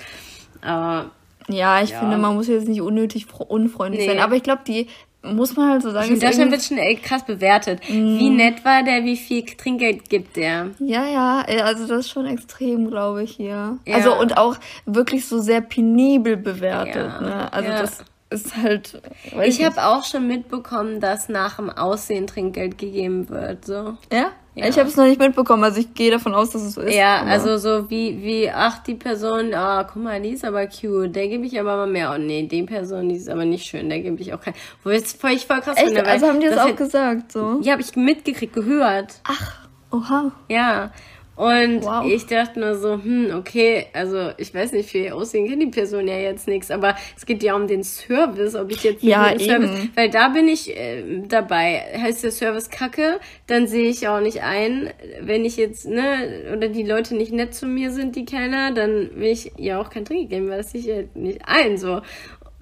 Aber. 0.61 1.11
Ja, 1.47 1.81
ich 1.81 1.89
ja. 1.89 1.99
finde, 1.99 2.17
man 2.17 2.35
muss 2.35 2.47
jetzt 2.47 2.67
nicht 2.67 2.81
unnötig 2.81 3.25
unfreundlich 3.47 4.05
nee. 4.05 4.13
sein. 4.13 4.19
Aber 4.19 4.35
ich 4.35 4.43
glaube, 4.43 4.61
die 4.67 4.87
muss 5.23 5.55
man 5.55 5.71
halt 5.71 5.81
so 5.81 5.91
sagen. 5.91 6.13
In 6.13 6.19
Deutschland 6.19 6.51
wird 6.51 6.63
schon 6.63 6.77
echt 6.77 7.03
krass 7.03 7.25
bewertet. 7.25 7.81
Mm. 7.89 8.19
Wie 8.19 8.29
nett 8.29 8.63
war 8.63 8.83
der, 8.83 9.03
wie 9.03 9.17
viel 9.17 9.43
Trinkgeld 9.43 10.09
gibt 10.09 10.35
der? 10.35 10.71
Ja, 10.79 11.07
ja, 11.07 11.41
also 11.63 11.87
das 11.87 12.05
ist 12.05 12.09
schon 12.09 12.25
extrem, 12.25 12.89
glaube 12.89 13.23
ich, 13.23 13.31
hier. 13.31 13.79
Ja. 13.85 13.95
Also 13.95 14.15
und 14.15 14.37
auch 14.37 14.57
wirklich 14.85 15.27
so 15.27 15.39
sehr 15.39 15.61
penibel 15.61 16.37
bewertet. 16.37 17.11
Ja. 17.19 17.21
Ne? 17.21 17.53
Also 17.53 17.69
ja. 17.69 17.81
das 17.81 18.05
ist 18.29 18.55
halt. 18.55 19.01
Ich 19.43 19.63
habe 19.63 19.83
auch 19.83 20.03
schon 20.03 20.27
mitbekommen, 20.27 20.99
dass 20.99 21.29
nach 21.29 21.57
dem 21.57 21.69
Aussehen 21.69 22.27
Trinkgeld 22.27 22.77
gegeben 22.77 23.29
wird. 23.29 23.65
So. 23.65 23.97
Ja? 24.11 24.31
ja. 24.55 24.67
Ich 24.67 24.77
habe 24.77 24.87
es 24.87 24.95
noch 24.95 25.05
nicht 25.05 25.19
mitbekommen, 25.19 25.63
also 25.63 25.79
ich 25.79 25.93
gehe 25.93 26.11
davon 26.11 26.35
aus, 26.35 26.51
dass 26.51 26.61
es 26.61 26.75
so 26.75 26.81
ist. 26.81 26.93
Ja, 26.93 27.23
also 27.23 27.57
so 27.57 27.89
wie, 27.89 28.21
wie, 28.21 28.51
ach, 28.51 28.79
die 28.83 28.95
Person, 28.95 29.53
ah, 29.53 29.83
guck 29.83 30.03
mal, 30.03 30.21
die 30.21 30.29
ist 30.29 30.45
aber 30.45 30.67
cute, 30.67 31.15
der 31.15 31.27
gebe 31.27 31.45
ich 31.45 31.59
aber 31.59 31.75
mal 31.75 31.87
mehr. 31.87 32.13
Und 32.13 32.27
nee, 32.27 32.43
die 32.43 32.63
Person, 32.63 33.09
die 33.09 33.15
ist 33.15 33.29
aber 33.29 33.45
nicht 33.45 33.65
schön, 33.65 33.89
der 33.89 33.99
gebe 33.99 34.21
ich 34.21 34.33
auch 34.33 34.41
kein. 34.41 34.53
Wo 34.83 34.91
jetzt 34.91 35.19
voll, 35.19 35.31
ich 35.31 35.47
voll 35.47 35.61
krass 35.61 35.77
Echt? 35.77 35.87
finde. 35.87 36.05
Also 36.05 36.27
haben 36.27 36.39
die 36.39 36.47
das, 36.47 36.55
das 36.55 36.63
auch 36.63 36.67
halt, 36.67 36.77
gesagt, 36.77 37.31
so? 37.31 37.59
Ja, 37.63 37.73
habe 37.73 37.81
ich 37.81 37.95
mitgekriegt, 37.95 38.53
gehört. 38.53 39.21
Ach, 39.23 39.67
oha. 39.91 40.31
Ja. 40.49 40.91
Und 41.39 41.85
wow. 41.85 42.05
ich 42.05 42.25
dachte 42.25 42.59
nur 42.59 42.75
so, 42.75 43.01
hm, 43.01 43.31
okay, 43.33 43.85
also 43.93 44.31
ich 44.35 44.53
weiß 44.53 44.73
nicht, 44.73 44.93
wie 44.93 45.09
aussehen 45.09 45.47
kann 45.47 45.61
die 45.61 45.67
Person 45.67 46.05
ja 46.05 46.17
jetzt 46.17 46.49
nichts, 46.49 46.69
aber 46.69 46.97
es 47.15 47.25
geht 47.25 47.41
ja 47.43 47.55
um 47.55 47.65
den 47.65 47.81
Service, 47.81 48.55
ob 48.55 48.69
ich 48.69 48.83
jetzt 48.83 49.01
ja, 49.01 49.29
den 49.29 49.39
Service, 49.39 49.69
weil 49.95 50.09
da 50.09 50.27
bin 50.27 50.49
ich 50.49 50.75
äh, 50.75 51.21
dabei. 51.29 51.81
Heißt 51.97 52.25
der 52.25 52.31
Service 52.31 52.69
kacke, 52.69 53.21
dann 53.47 53.67
sehe 53.67 53.89
ich 53.89 54.05
auch 54.09 54.19
nicht 54.19 54.43
ein, 54.43 54.89
wenn 55.21 55.45
ich 55.45 55.55
jetzt, 55.55 55.87
ne, 55.87 56.51
oder 56.57 56.67
die 56.67 56.83
Leute 56.83 57.15
nicht 57.15 57.31
nett 57.31 57.53
zu 57.55 57.67
mir 57.67 57.91
sind, 57.91 58.17
die 58.17 58.25
Kellner, 58.25 58.73
dann 58.73 59.11
will 59.15 59.29
ich 59.29 59.53
ja 59.55 59.79
auch 59.79 59.89
kein 59.89 60.03
Trinkgeld 60.03 60.29
geben, 60.31 60.49
weil 60.49 60.57
das 60.57 60.71
sehe 60.71 60.81
ich 60.81 60.89
halt 60.89 61.15
nicht 61.15 61.39
ein, 61.45 61.77
so. 61.77 62.01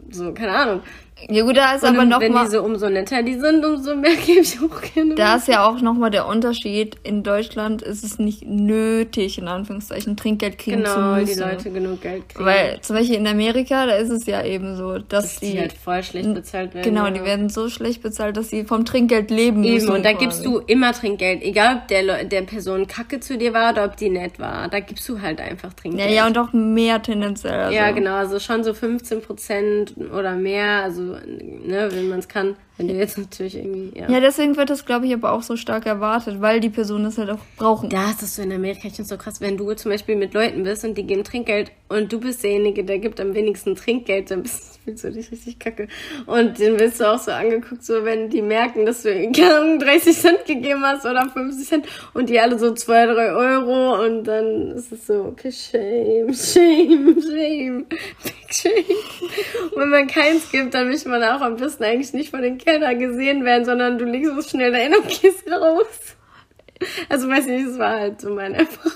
So, 0.09 0.33
keine 0.33 0.55
Ahnung. 0.55 0.81
Ja 1.29 1.43
gut, 1.43 1.57
da 1.57 1.73
ist 1.73 1.83
und 1.83 1.89
aber 1.89 2.05
noch 2.05 2.19
wenn 2.19 2.31
mal, 2.31 2.45
die 2.45 2.51
so 2.51 2.61
umso 2.61 2.89
netter 2.89 3.23
die 3.23 3.39
sind, 3.39 3.65
umso 3.65 3.95
mehr 3.95 4.15
gebe 4.25 4.41
ich 4.41 4.59
auch 4.59 4.81
gerne. 4.93 5.15
Da 5.15 5.35
ist 5.35 5.47
ja 5.47 5.67
auch 5.67 5.81
nochmal 5.81 6.11
der 6.11 6.27
Unterschied. 6.27 6.95
In 7.03 7.23
Deutschland 7.23 7.81
ist 7.81 8.03
es 8.03 8.19
nicht 8.19 8.43
nötig, 8.45 9.39
in 9.39 9.47
Anführungszeichen, 9.47 10.15
Trinkgeld 10.15 10.59
kriegen 10.59 10.83
genau, 10.83 10.93
zu 10.93 10.99
müssen. 10.99 11.35
Genau, 11.35 11.47
die 11.47 11.55
Leute 11.55 11.71
genug 11.71 12.01
Geld 12.01 12.29
kriegen. 12.29 12.45
Weil 12.45 12.81
zum 12.81 12.95
Beispiel 12.95 13.15
in 13.15 13.27
Amerika, 13.27 13.87
da 13.87 13.95
ist 13.95 14.11
es 14.11 14.27
ja 14.27 14.43
eben 14.43 14.75
so, 14.77 14.99
dass, 14.99 15.23
dass 15.23 15.39
die, 15.39 15.53
die 15.53 15.59
halt 15.59 15.73
voll 15.73 16.03
schlecht 16.03 16.33
bezahlt 16.33 16.75
werden. 16.75 16.83
Genau, 16.83 17.05
ja. 17.05 17.11
die 17.11 17.23
werden 17.23 17.49
so 17.49 17.67
schlecht 17.69 18.03
bezahlt, 18.03 18.37
dass 18.37 18.51
sie 18.51 18.63
vom 18.63 18.85
Trinkgeld 18.85 19.31
leben 19.31 19.63
eben, 19.63 19.73
müssen. 19.73 19.89
und 19.89 20.05
da 20.05 20.11
quasi. 20.11 20.23
gibst 20.23 20.45
du 20.45 20.59
immer 20.59 20.93
Trinkgeld. 20.93 21.41
Egal, 21.41 21.77
ob 21.77 21.87
der, 21.87 22.25
der 22.25 22.41
Person 22.43 22.85
kacke 22.87 23.19
zu 23.19 23.37
dir 23.37 23.53
war 23.53 23.71
oder 23.73 23.85
ob 23.85 23.97
die 23.97 24.09
nett 24.09 24.39
war. 24.39 24.67
Da 24.67 24.79
gibst 24.79 25.09
du 25.09 25.19
halt 25.19 25.41
einfach 25.41 25.73
Trinkgeld. 25.73 26.11
Ja, 26.11 26.15
ja, 26.15 26.27
und 26.27 26.37
auch 26.37 26.53
mehr 26.53 27.01
tendenziell. 27.01 27.59
Also. 27.59 27.75
Ja, 27.75 27.89
genau, 27.91 28.15
also 28.15 28.39
schon 28.39 28.63
so 28.63 28.73
15 28.73 29.21
Prozent 29.21 29.95
oder 30.15 30.35
mehr. 30.35 30.83
Also, 30.83 31.06
ne, 31.07 31.89
wenn 31.91 32.09
man 32.09 32.19
es 32.19 32.27
kann. 32.27 32.55
Wenn 32.77 32.87
du 32.87 32.93
jetzt 32.93 33.17
natürlich 33.17 33.55
irgendwie, 33.55 33.97
ja. 33.97 34.09
Ja, 34.09 34.19
deswegen 34.19 34.55
wird 34.55 34.69
das, 34.69 34.85
glaube 34.85 35.07
ich, 35.07 35.13
aber 35.13 35.31
auch 35.31 35.41
so 35.41 35.55
stark 35.55 35.85
erwartet, 35.85 36.41
weil 36.41 36.59
die 36.59 36.69
Personen 36.69 37.05
das 37.05 37.17
halt 37.17 37.29
auch 37.29 37.39
brauchen. 37.57 37.89
Da 37.89 38.11
ist 38.11 38.21
das 38.21 38.35
so 38.35 38.41
in 38.41 38.51
Amerika 38.51 38.89
schon 38.89 39.05
so 39.05 39.17
krass, 39.17 39.41
wenn 39.41 39.57
du 39.57 39.73
zum 39.73 39.91
Beispiel 39.91 40.15
mit 40.15 40.33
Leuten 40.33 40.63
bist 40.63 40.85
und 40.85 40.97
die 40.97 41.03
geben 41.03 41.23
Trinkgeld 41.23 41.71
und 41.89 42.11
du 42.11 42.19
bist 42.19 42.43
derjenige, 42.43 42.83
der 42.83 42.99
gibt 42.99 43.19
am 43.19 43.33
wenigsten 43.33 43.75
Trinkgeld, 43.75 44.29
dann 44.31 44.43
bist, 44.43 44.76
fühlst 44.87 45.03
du 45.03 45.11
dich 45.11 45.31
richtig 45.31 45.59
kacke. 45.59 45.89
Und 46.25 46.59
dann 46.61 46.79
wirst 46.79 47.01
du 47.01 47.11
auch 47.11 47.19
so 47.19 47.31
angeguckt, 47.31 47.83
so 47.83 48.05
wenn 48.05 48.29
die 48.29 48.41
merken, 48.41 48.85
dass 48.85 49.03
du 49.03 49.09
keine 49.31 49.77
30 49.79 50.17
Cent 50.17 50.45
gegeben 50.45 50.81
hast 50.83 51.05
oder 51.05 51.29
50 51.29 51.67
Cent 51.67 51.85
und 52.13 52.29
die 52.29 52.39
alle 52.39 52.57
so 52.57 52.73
2, 52.73 53.05
3 53.07 53.31
Euro 53.33 54.05
und 54.05 54.23
dann 54.23 54.71
ist 54.71 54.93
es 54.93 55.07
so, 55.07 55.25
okay, 55.25 55.51
shame, 55.51 56.33
shame, 56.33 57.21
shame, 57.21 57.85
big 57.85 58.53
shame. 58.53 59.71
Und 59.73 59.81
wenn 59.81 59.89
man 59.89 60.07
keins 60.07 60.49
gibt, 60.51 60.73
dann 60.73 60.87
möchte 60.87 61.09
man 61.09 61.21
auch 61.21 61.41
am 61.41 61.57
besten 61.57 61.83
eigentlich 61.83 62.13
nicht 62.13 62.29
von 62.29 62.41
den 62.41 62.57
Kellner 62.57 62.95
gesehen 62.95 63.43
werden, 63.43 63.65
sondern 63.65 63.97
du 63.97 64.05
legst 64.05 64.31
es 64.37 64.49
schnell 64.49 64.71
dahin 64.71 64.95
und 64.95 65.07
gehst 65.07 65.51
raus. 65.51 66.15
Also 67.09 67.27
weiß 67.27 67.47
nicht, 67.47 67.67
das 67.67 67.77
war 67.77 67.99
halt 67.99 68.21
so 68.21 68.29
meine 68.29 68.57
Erfahrung. 68.59 68.93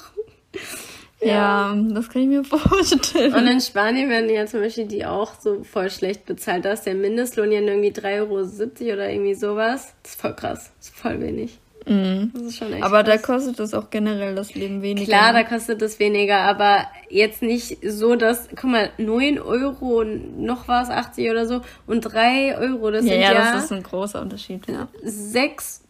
Ja, 1.22 1.74
ja, 1.74 1.84
das 1.90 2.10
kann 2.10 2.24
ich 2.24 2.28
mir 2.28 2.44
vorstellen. 2.44 3.34
Und 3.34 3.48
in 3.48 3.62
Spanien 3.62 4.10
werden 4.10 4.30
ja 4.30 4.46
zum 4.46 4.62
Beispiel 4.62 4.88
die 4.88 5.06
auch 5.06 5.40
so 5.40 5.64
voll 5.64 5.90
schlecht 5.90 6.26
bezahlt. 6.26 6.66
Da 6.66 6.74
ist 6.74 6.84
der 6.84 6.96
Mindestlohn 6.96 7.52
ja 7.52 7.62
irgendwie 7.62 7.92
3,70 7.92 8.20
Euro 8.20 8.94
oder 8.94 9.10
irgendwie 9.10 9.36
sowas. 9.36 9.94
Das 10.04 10.14
ist 10.14 10.22
voll 10.22 10.36
krass. 10.36 10.72
Das 10.80 10.90
ist 10.90 10.98
voll 10.98 11.20
wenig. 11.22 11.60
Mhm. 11.86 12.32
Das 12.34 12.44
ist 12.44 12.58
schon 12.58 12.74
echt 12.74 12.84
aber 12.84 13.04
krass. 13.04 13.22
da 13.22 13.34
kostet 13.34 13.60
das 13.60 13.74
auch 13.74 13.90
generell 13.90 14.36
das 14.36 14.54
Leben 14.54 14.82
weniger. 14.82 15.08
Klar, 15.08 15.34
da 15.34 15.44
kostet 15.44 15.82
das 15.82 16.00
weniger, 16.00 16.40
aber 16.40 16.86
jetzt 17.10 17.42
nicht 17.42 17.80
so, 17.84 18.16
dass, 18.16 18.50
guck 18.50 18.70
mal, 18.70 18.92
9 18.98 19.40
Euro, 19.40 20.04
noch 20.04 20.68
was, 20.68 20.90
80 20.90 21.32
oder 21.32 21.48
so, 21.48 21.62
und 21.88 22.02
3 22.02 22.58
Euro, 22.58 22.92
das 22.92 23.06
ja, 23.06 23.14
sind 23.14 23.22
ja... 23.22 23.34
Ja, 23.34 23.54
das 23.54 23.66
ist 23.66 23.72
ein 23.72 23.84
großer 23.84 24.22
Unterschied, 24.22 24.68
ja. 24.68 24.88
6 25.04 25.81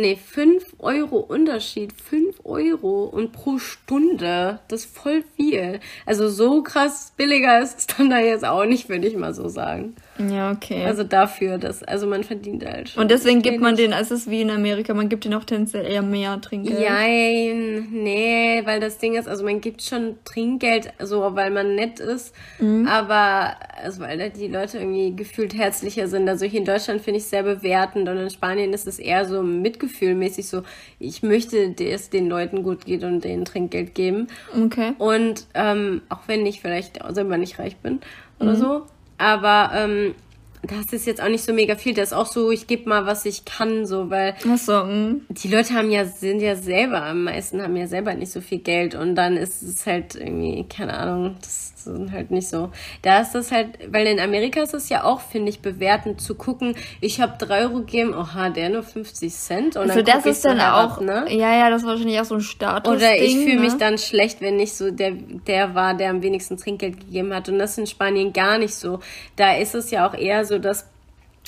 nee, 0.00 0.16
5 0.16 0.74
Euro 0.78 1.18
Unterschied. 1.18 1.92
5 1.92 2.40
Euro 2.44 3.04
und 3.04 3.32
pro 3.32 3.58
Stunde. 3.58 4.60
Das 4.68 4.84
ist 4.84 4.96
voll 4.96 5.22
viel. 5.36 5.80
Also 6.06 6.28
so 6.28 6.62
krass 6.62 7.12
billiger 7.16 7.60
ist 7.60 7.78
es 7.78 7.86
dann 7.86 8.10
da 8.10 8.18
jetzt 8.18 8.44
auch 8.44 8.64
nicht, 8.64 8.88
würde 8.88 9.06
ich 9.06 9.16
mal 9.16 9.34
so 9.34 9.48
sagen. 9.48 9.94
Ja, 10.28 10.52
okay. 10.52 10.84
Also 10.84 11.04
dafür, 11.04 11.58
dass, 11.58 11.82
also 11.82 12.06
man 12.06 12.24
verdient 12.24 12.64
halt 12.64 12.90
schon. 12.90 13.02
Und 13.02 13.10
deswegen 13.10 13.42
gibt 13.42 13.60
man 13.60 13.76
den, 13.76 13.92
also 13.92 14.14
es 14.14 14.22
ist 14.22 14.30
wie 14.30 14.42
in 14.42 14.50
Amerika, 14.50 14.92
man 14.92 15.08
gibt 15.08 15.24
den 15.24 15.34
auch 15.34 15.44
tendenziell 15.44 15.86
eher 15.86 16.02
mehr 16.02 16.40
Trinkgeld. 16.40 16.80
Nein, 16.80 17.88
nee, 17.92 18.60
weil 18.64 18.80
das 18.80 18.98
Ding 18.98 19.14
ist, 19.14 19.28
also 19.28 19.44
man 19.44 19.60
gibt 19.60 19.82
schon 19.82 20.16
Trinkgeld, 20.24 20.92
so, 21.02 21.34
weil 21.34 21.50
man 21.50 21.74
nett 21.74 22.00
ist, 22.00 22.34
mhm. 22.58 22.86
aber, 22.86 23.56
also 23.82 24.00
weil 24.00 24.30
die 24.30 24.48
Leute 24.48 24.78
irgendwie 24.78 25.14
gefühlt 25.14 25.54
herzlicher 25.54 26.08
sind. 26.08 26.28
Also 26.28 26.44
hier 26.46 26.60
in 26.60 26.66
Deutschland 26.66 27.00
finde 27.00 27.18
ich 27.18 27.24
es 27.24 27.30
sehr 27.30 27.42
bewertend 27.42 28.08
und 28.08 28.16
in 28.16 28.30
Spanien 28.30 28.72
ist 28.72 28.86
es 28.86 28.98
eher 28.98 29.24
so 29.24 29.42
mitgefühlmäßig 29.42 30.48
so, 30.48 30.62
ich 30.98 31.22
möchte, 31.22 31.70
dass 31.70 31.86
es 31.86 32.10
den 32.10 32.28
Leuten 32.28 32.62
gut 32.62 32.84
geht 32.84 33.04
und 33.04 33.24
denen 33.24 33.44
Trinkgeld 33.44 33.94
geben. 33.94 34.28
Okay. 34.64 34.92
Und, 34.98 35.46
ähm, 35.54 36.02
auch 36.08 36.20
wenn 36.26 36.44
ich 36.46 36.60
vielleicht 36.60 37.00
selber 37.10 37.38
nicht 37.38 37.58
reich 37.58 37.76
bin 37.76 38.00
oder 38.38 38.52
mhm. 38.52 38.56
so, 38.56 38.82
aber 39.20 39.70
ähm, 39.74 40.14
das 40.62 40.92
ist 40.92 41.06
jetzt 41.06 41.22
auch 41.22 41.28
nicht 41.28 41.44
so 41.44 41.52
mega 41.52 41.74
viel. 41.76 41.94
Das 41.94 42.08
ist 42.08 42.12
auch 42.12 42.26
so, 42.26 42.50
ich 42.50 42.66
gebe 42.66 42.88
mal, 42.88 43.06
was 43.06 43.24
ich 43.24 43.44
kann, 43.44 43.86
so, 43.86 44.10
weil 44.10 44.34
so, 44.56 44.82
hm. 44.82 45.22
die 45.28 45.48
Leute 45.48 45.74
haben 45.74 45.90
ja, 45.90 46.04
sind 46.04 46.40
ja 46.40 46.56
selber, 46.56 47.02
am 47.02 47.24
meisten 47.24 47.62
haben 47.62 47.76
ja 47.76 47.86
selber 47.86 48.14
nicht 48.14 48.32
so 48.32 48.40
viel 48.40 48.58
Geld 48.58 48.94
und 48.94 49.14
dann 49.14 49.36
ist 49.36 49.62
es 49.62 49.86
halt 49.86 50.14
irgendwie, 50.14 50.66
keine 50.68 50.94
Ahnung, 50.98 51.36
das, 51.40 51.69
sind 51.84 52.12
halt 52.12 52.30
nicht 52.30 52.48
so. 52.48 52.70
Da 53.02 53.20
ist 53.20 53.32
das 53.32 53.52
halt, 53.52 53.78
weil 53.90 54.06
in 54.06 54.20
Amerika 54.20 54.62
ist 54.62 54.74
es 54.74 54.88
ja 54.88 55.04
auch, 55.04 55.20
finde 55.20 55.50
ich, 55.50 55.60
bewertend 55.60 56.20
zu 56.20 56.34
gucken, 56.34 56.74
ich 57.00 57.20
habe 57.20 57.34
drei 57.38 57.62
Euro 57.62 57.80
gegeben, 57.80 58.14
oha, 58.14 58.50
der 58.50 58.70
nur 58.70 58.82
50 58.82 59.32
Cent. 59.32 59.76
Und 59.76 59.90
also 59.90 60.02
das 60.02 60.26
ist 60.26 60.44
dann 60.44 60.58
so 60.58 60.64
auch, 60.64 60.98
ab, 60.98 61.00
ne? 61.00 61.24
ja, 61.28 61.56
ja, 61.56 61.70
das 61.70 61.82
ist 61.82 61.88
wahrscheinlich 61.88 62.20
auch 62.20 62.24
so 62.24 62.36
ein 62.36 62.40
Status. 62.40 62.94
Oder 62.94 63.16
ich 63.16 63.36
fühle 63.36 63.56
ne? 63.56 63.60
mich 63.62 63.74
dann 63.74 63.98
schlecht, 63.98 64.40
wenn 64.40 64.56
nicht 64.56 64.74
so 64.74 64.90
der, 64.90 65.12
der 65.12 65.74
war, 65.74 65.94
der 65.94 66.10
am 66.10 66.22
wenigsten 66.22 66.56
Trinkgeld 66.56 67.00
gegeben 67.00 67.34
hat. 67.34 67.48
Und 67.48 67.58
das 67.58 67.72
ist 67.72 67.78
in 67.78 67.86
Spanien 67.86 68.32
gar 68.32 68.58
nicht 68.58 68.74
so. 68.74 69.00
Da 69.36 69.56
ist 69.56 69.74
es 69.74 69.90
ja 69.90 70.08
auch 70.08 70.14
eher 70.14 70.44
so, 70.44 70.58
dass 70.58 70.86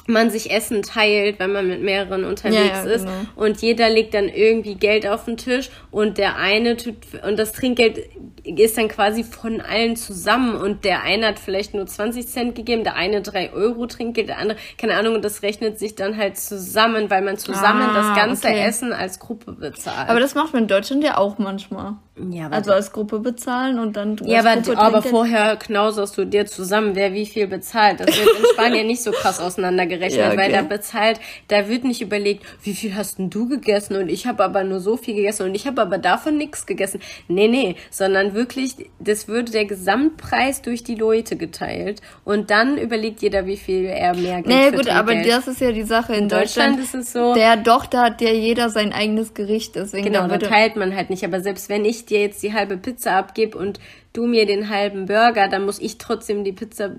man 0.06 0.30
sich 0.30 0.50
Essen 0.50 0.82
teilt, 0.82 1.38
wenn 1.38 1.52
man 1.52 1.68
mit 1.68 1.82
mehreren 1.82 2.24
unterwegs 2.24 2.56
ja, 2.56 2.84
ja, 2.84 2.90
ist 2.90 3.04
genau. 3.04 3.16
und 3.36 3.62
jeder 3.62 3.88
legt 3.88 4.14
dann 4.14 4.28
irgendwie 4.28 4.74
Geld 4.74 5.06
auf 5.06 5.26
den 5.26 5.36
Tisch 5.36 5.70
und 5.90 6.18
der 6.18 6.36
eine 6.36 6.76
tut 6.76 6.96
und 7.26 7.38
das 7.38 7.52
Trinkgeld 7.52 8.00
ist 8.44 8.76
dann 8.76 8.88
quasi 8.88 9.24
von 9.24 9.60
allen 9.60 9.96
zusammen 9.96 10.56
und 10.56 10.84
der 10.84 11.02
eine 11.02 11.28
hat 11.28 11.38
vielleicht 11.38 11.74
nur 11.74 11.86
20 11.86 12.26
Cent 12.26 12.54
gegeben, 12.54 12.82
der 12.84 12.96
eine 12.96 13.22
drei 13.22 13.52
Euro 13.52 13.86
Trinkgeld, 13.86 14.28
der 14.28 14.38
andere, 14.38 14.58
keine 14.78 14.94
Ahnung, 14.94 15.14
und 15.14 15.24
das 15.24 15.42
rechnet 15.42 15.78
sich 15.78 15.94
dann 15.94 16.16
halt 16.16 16.36
zusammen, 16.36 17.10
weil 17.10 17.22
man 17.22 17.38
zusammen 17.38 17.88
ah, 17.90 17.94
das 17.94 18.16
ganze 18.16 18.48
okay. 18.48 18.64
Essen 18.66 18.92
als 18.92 19.18
Gruppe 19.18 19.52
bezahlt. 19.52 20.08
Aber 20.08 20.20
das 20.20 20.34
macht 20.34 20.52
man 20.52 20.62
in 20.62 20.68
Deutschland 20.68 21.04
ja 21.04 21.18
auch 21.18 21.38
manchmal. 21.38 21.94
Ja, 22.30 22.48
also 22.50 22.72
als 22.72 22.92
Gruppe 22.92 23.20
bezahlen 23.20 23.78
und 23.78 23.96
dann. 23.96 24.18
Ja, 24.24 24.40
aber, 24.40 24.78
aber 24.78 25.00
vorher 25.00 25.56
knauserst 25.56 26.18
du 26.18 26.26
dir 26.26 26.44
zusammen, 26.44 26.94
wer 26.94 27.14
wie 27.14 27.24
viel 27.24 27.46
bezahlt. 27.46 28.00
Das 28.00 28.08
wird 28.08 28.28
in 28.38 28.44
Spanien 28.52 28.86
nicht 28.86 29.02
so 29.02 29.12
krass 29.12 29.40
auseinandergerechnet, 29.40 30.20
ja, 30.20 30.28
okay. 30.28 30.36
weil 30.36 30.52
da 30.52 30.60
bezahlt, 30.60 31.20
da 31.48 31.70
wird 31.70 31.84
nicht 31.84 32.02
überlegt, 32.02 32.44
wie 32.62 32.74
viel 32.74 32.94
hast 32.94 33.18
denn 33.18 33.30
du 33.30 33.48
gegessen 33.48 33.96
und 33.96 34.10
ich 34.10 34.26
habe 34.26 34.44
aber 34.44 34.62
nur 34.62 34.80
so 34.80 34.98
viel 34.98 35.14
gegessen 35.14 35.46
und 35.46 35.54
ich 35.54 35.66
habe 35.66 35.80
aber 35.80 35.96
davon 35.96 36.36
nichts 36.36 36.66
gegessen. 36.66 37.00
Nee, 37.28 37.48
nee, 37.48 37.76
sondern 37.90 38.31
wirklich, 38.34 38.90
das 38.98 39.28
würde 39.28 39.52
der 39.52 39.64
Gesamtpreis 39.64 40.62
durch 40.62 40.84
die 40.84 40.94
Leute 40.94 41.36
geteilt 41.36 42.00
und 42.24 42.50
dann 42.50 42.78
überlegt 42.78 43.22
jeder, 43.22 43.46
wie 43.46 43.56
viel 43.56 43.84
er 43.84 44.14
mehr 44.14 44.42
Geld 44.42 44.46
Nee, 44.46 44.76
gut, 44.76 44.88
aber 44.88 45.14
das 45.16 45.48
ist 45.48 45.60
ja 45.60 45.72
die 45.72 45.82
Sache. 45.82 46.14
In, 46.14 46.24
in 46.24 46.28
Deutschland, 46.28 46.78
Deutschland, 46.78 46.80
ist 46.80 46.94
es 46.94 47.12
so. 47.12 47.34
Der, 47.34 47.56
doch, 47.56 47.86
da 47.86 48.04
hat 48.04 48.20
ja 48.20 48.30
jeder 48.30 48.70
sein 48.70 48.92
eigenes 48.92 49.34
Gericht, 49.34 49.74
deswegen. 49.76 50.04
Genau, 50.04 50.26
da 50.26 50.38
teilt 50.38 50.76
man 50.76 50.94
halt 50.94 51.10
nicht, 51.10 51.24
aber 51.24 51.40
selbst 51.40 51.68
wenn 51.68 51.84
ich 51.84 52.06
dir 52.06 52.20
jetzt 52.20 52.42
die 52.42 52.52
halbe 52.52 52.76
Pizza 52.76 53.16
abgebe 53.16 53.56
und 53.56 53.80
du 54.12 54.26
mir 54.26 54.46
den 54.46 54.68
halben 54.68 55.06
Burger, 55.06 55.48
dann 55.48 55.64
muss 55.64 55.78
ich 55.78 55.98
trotzdem 55.98 56.44
die 56.44 56.52
Pizza. 56.52 56.90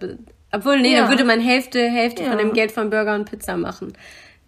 Obwohl, 0.51 0.81
nee, 0.81 0.93
ja. 0.93 1.01
dann 1.01 1.09
würde 1.09 1.23
man 1.23 1.39
Hälfte, 1.39 1.89
Hälfte 1.89 2.23
ja. 2.23 2.29
von 2.29 2.37
dem 2.37 2.53
Geld 2.53 2.71
von 2.71 2.89
Burger 2.89 3.15
und 3.15 3.29
Pizza 3.29 3.57
machen. 3.57 3.93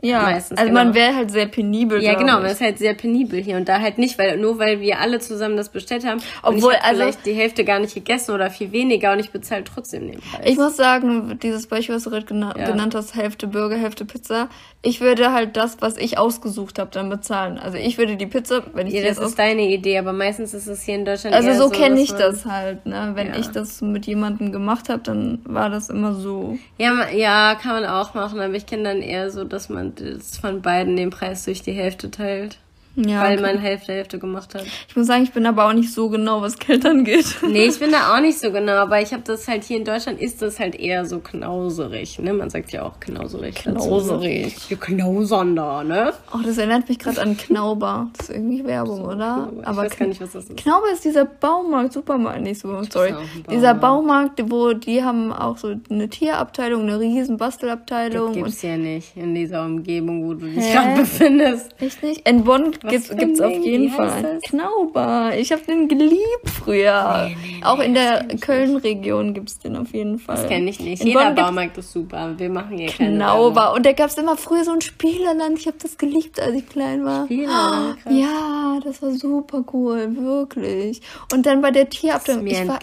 Ja, 0.06 0.22
meistens. 0.22 0.58
Also 0.58 0.70
genau. 0.70 0.84
man 0.84 0.94
wäre 0.94 1.16
halt 1.16 1.32
sehr 1.32 1.48
penibel. 1.48 2.02
Ja, 2.02 2.16
genau, 2.16 2.40
man 2.40 2.46
ist 2.46 2.62
halt 2.62 2.78
sehr 2.78 2.94
penibel 2.94 3.42
hier 3.42 3.58
und 3.58 3.68
da 3.68 3.80
halt 3.80 3.98
nicht, 3.98 4.18
weil 4.18 4.38
nur 4.38 4.60
weil 4.60 4.80
wir 4.82 5.00
alle 5.00 5.20
zusammen 5.20 5.58
das 5.58 5.70
bestellt 5.70 6.06
haben, 6.06 6.22
obwohl 6.44 6.74
ich 6.74 6.84
also 6.84 7.02
vielleicht 7.02 7.26
die 7.26 7.34
Hälfte 7.34 7.66
gar 7.66 7.80
nicht 7.80 7.94
gegessen 7.94 8.32
oder 8.32 8.50
viel 8.50 8.72
weniger 8.72 9.14
und 9.14 9.20
ich 9.20 9.32
bezahle 9.32 9.64
trotzdem 9.64 10.12
den 10.12 10.20
Preis. 10.20 10.42
Ich 10.46 10.58
muss 10.58 10.78
sagen, 10.78 11.40
dieses 11.42 11.68
Beispiel, 11.68 11.96
was 11.96 12.04
du 12.04 12.10
gerade 12.10 12.26
gena 12.26 12.54
ja. 12.58 12.66
genannt 12.66 12.96
hast, 12.96 13.16
Hälfte 13.16 13.48
Burger, 13.48 13.78
Hälfte 13.78 14.06
Pizza, 14.06 14.50
ich 14.82 15.02
würde 15.02 15.32
halt 15.34 15.58
das, 15.58 15.78
was 15.82 15.98
ich 15.98 16.18
ausgesucht 16.18 16.78
habe, 16.78 16.92
dann 16.92 17.10
bezahlen. 17.10 17.58
Also 17.58 17.78
ich 17.78 17.98
würde 17.98 18.18
die 18.18 18.28
Pizza, 18.28 18.64
wenn 18.74 18.86
ich 18.86 18.94
ja, 18.94 19.04
das 19.04 19.18
ist 19.18 19.40
deine 19.40 19.64
Idee, 19.64 19.98
aber 19.98 20.14
meistens 20.14 20.54
ist 20.54 20.68
es 20.68 20.84
hier 20.84 20.96
in 20.96 21.06
Deutschland 21.06 21.36
Also 21.36 21.54
so, 21.54 21.64
so 21.66 21.70
kenne 21.70 22.00
ich 22.00 22.14
das 22.14 22.46
halt, 22.46 22.86
ne? 22.86 23.12
Wenn 23.16 23.28
ja. 23.28 23.38
ich 23.38 23.48
das 23.48 23.82
mit 23.82 24.06
jemandem 24.06 24.52
gemacht 24.52 24.90
habe, 24.90 25.02
dann 25.02 25.40
war 25.46 25.70
das 25.70 25.90
immer 25.90 26.14
so. 26.14 26.60
Ja, 26.78 27.10
ja, 27.10 27.56
kann 27.56 27.82
man 27.82 27.86
auch 27.86 28.14
machen, 28.14 28.40
aber 28.40 28.54
ich 28.54 28.68
kenne 28.68 28.84
dann 28.84 29.02
eher 29.02 29.32
so, 29.32 29.44
dass 29.44 29.70
man 29.70 29.95
das 29.96 30.38
von 30.38 30.62
beiden 30.62 30.96
den 30.96 31.10
Preis 31.10 31.46
durch 31.46 31.62
die 31.62 31.74
Hälfte 31.74 32.12
teilt. 32.12 32.60
Ja, 32.96 33.22
weil 33.24 33.40
okay. 33.40 33.54
man 33.54 33.58
Hälfte 33.58 33.94
Hälfte 33.94 34.20
gemacht 34.20 34.56
hat. 34.56 34.64
Ich 34.88 34.96
muss 34.96 35.08
sagen, 35.08 35.24
ich 35.24 35.32
bin 35.32 35.46
aber 35.46 35.68
auch 35.68 35.74
nicht 35.74 35.94
so 35.94 36.10
genau, 36.10 36.42
was 36.42 36.58
Geld 36.58 36.86
angeht. 36.86 37.26
Nee, 37.56 37.68
ich 37.68 37.80
bin 37.80 37.92
da 37.92 38.14
auch 38.14 38.22
nicht 38.22 38.40
so 38.40 38.52
genau, 38.52 38.74
aber 38.74 39.02
ich 39.02 39.14
habe 39.14 39.24
das 39.24 39.48
halt 39.48 39.64
hier 39.64 39.78
in 39.78 39.86
Deutschland 39.86 40.20
ist 40.20 40.42
das 40.42 40.60
halt 40.60 40.76
eher 40.76 41.06
so 41.06 41.20
knauserig, 41.20 42.20
ne? 42.20 42.34
Man 42.34 42.50
sagt 42.50 42.72
ja 42.72 42.84
auch 42.84 43.00
knauserig. 43.00 43.56
Knauserig. 43.56 44.70
Wir 44.70 44.78
knausern 44.78 45.56
da, 45.56 45.84
ne? 45.84 46.14
Oh, 46.34 46.40
das 46.44 46.58
erinnert 46.58 46.90
mich 46.90 47.00
gerade 47.00 47.22
an 47.22 47.38
Knauber. 47.38 48.10
Das 48.18 48.30
ist 48.30 48.36
irgendwie 48.36 48.66
Werbung, 48.66 48.98
so, 48.98 49.04
oder? 49.04 49.50
Knauber. 49.52 49.68
Aber 49.68 49.86
ich 49.86 49.92
weiß 49.92 50.00
gar 50.00 50.08
nicht, 50.08 50.22
was 50.22 50.32
das 50.34 50.46
ist. 50.46 50.58
Knauber 50.58 50.92
ist 50.92 51.06
dieser 51.06 51.26
Baumarkt, 51.26 51.94
Supermarkt, 51.94 52.42
nicht 52.42 52.60
so, 52.60 52.68
sorry. 52.90 53.12
Baumarkt. 53.12 53.52
Dieser 53.52 53.74
Baumarkt, 53.74 54.52
wo 54.52 54.74
die 54.74 55.04
haben 55.04 55.32
auch 55.32 55.58
so 55.58 55.76
eine 55.90 56.10
Tierabteilung, 56.10 56.82
eine 56.84 57.00
riesen 57.00 57.38
Bastelabteilung. 57.38 58.34
Das 58.34 58.36
gibt's 58.36 58.62
ja 58.64 58.78
nicht 58.78 59.16
in 59.16 59.36
dieser 59.36 59.64
Umgebung, 59.66 60.26
wo 60.26 60.34
du 60.34 60.48
dich 60.48 60.72
gerade 60.72 61.02
befindest. 61.02 61.76
Echt 61.80 62.04
nicht? 62.04 62.28
In 62.28 62.44
Bonn 62.44 62.74
Gibt 62.90 63.12
es 63.12 63.42
auf 63.42 63.54
jeden 63.54 63.90
Fall 63.90 64.40
Knauber. 64.48 65.34
Ich 65.38 65.52
habe 65.52 65.62
den 65.64 65.88
geliebt 65.88 66.50
früher. 66.64 67.28
Nee, 67.28 67.38
nee, 67.42 67.64
Auch 67.64 67.80
in 67.80 67.94
der 67.94 68.26
Köln-Region 68.40 69.34
gibt 69.34 69.50
es 69.50 69.60
den 69.60 69.76
auf 69.76 69.94
jeden 69.94 70.20
Fall. 70.20 70.36
Das 70.36 70.48
kenne 70.48 70.70
ich 70.70 70.80
nicht. 70.80 71.02
In 71.02 71.08
Jeder 71.08 71.26
Bonn 71.32 71.36
Baumarkt 71.36 71.78
ist 71.78 71.92
super. 71.92 72.34
Wir 72.38 72.50
machen 72.50 72.78
hier 72.78 72.90
Knauber. 72.90 73.74
Und 73.74 73.86
da 73.86 73.94
gab 73.94 74.10
es 74.10 74.18
immer 74.18 74.38
früher 74.38 74.64
so 74.64 74.72
ein 74.72 74.82
Spielerland. 74.82 75.60
Ich 75.60 75.68
habe 75.68 75.78
das 75.82 75.98
geliebt, 75.98 76.40
als 76.40 76.56
ich 76.56 76.68
klein 76.68 77.06
war. 77.06 77.26
Spielerland? 77.26 77.98
Oh, 78.06 78.10
ja, 78.12 78.80
das 78.84 79.02
war 79.02 79.12
super 79.12 79.64
cool. 79.74 80.16
Wirklich. 80.16 81.02
Und 81.34 81.46
dann 81.46 81.62
bei 81.62 81.72
der 81.72 81.90
Tierabteilung. 81.90 82.46
Ich 82.48 82.68
war 82.68 82.80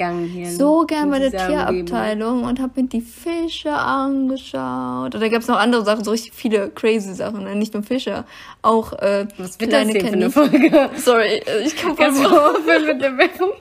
so 0.51 0.85
gern 0.87 1.11
bei 1.11 1.19
der 1.19 1.31
Tierabteilung 1.31 2.31
Umgebung. 2.31 2.49
und 2.49 2.61
habe 2.61 2.83
mir 2.83 2.89
die 2.89 3.01
Fische 3.01 3.73
angeschaut. 3.73 5.15
Und 5.15 5.21
da 5.21 5.29
gab 5.29 5.43
es 5.43 5.49
noch 5.49 5.59
andere 5.59 5.85
Sachen, 5.85 6.05
so 6.05 6.11
richtig 6.11 6.33
viele 6.33 6.71
crazy 6.71 7.15
Sachen. 7.15 7.45
Ne? 7.45 7.57
Nicht 7.57 7.75
nur 7.75 7.83
Fische, 7.83 8.25
auch 8.63 8.93
äh, 8.95 9.27
Was 9.39 9.59
wird 9.61 9.71
kleine 9.71 9.92
das 9.95 10.03
hier 10.03 10.11
für 10.11 10.17
eine 10.17 10.31
Folge? 10.31 10.91
Sorry, 10.97 11.43
äh, 11.47 11.63
ich 11.65 11.77
kann 11.77 11.97
Kannst 11.97 12.23
du 12.23 12.29
aufhören 12.29 12.87
mit 12.87 13.03
der 13.03 13.17
Werbung? 13.17 13.53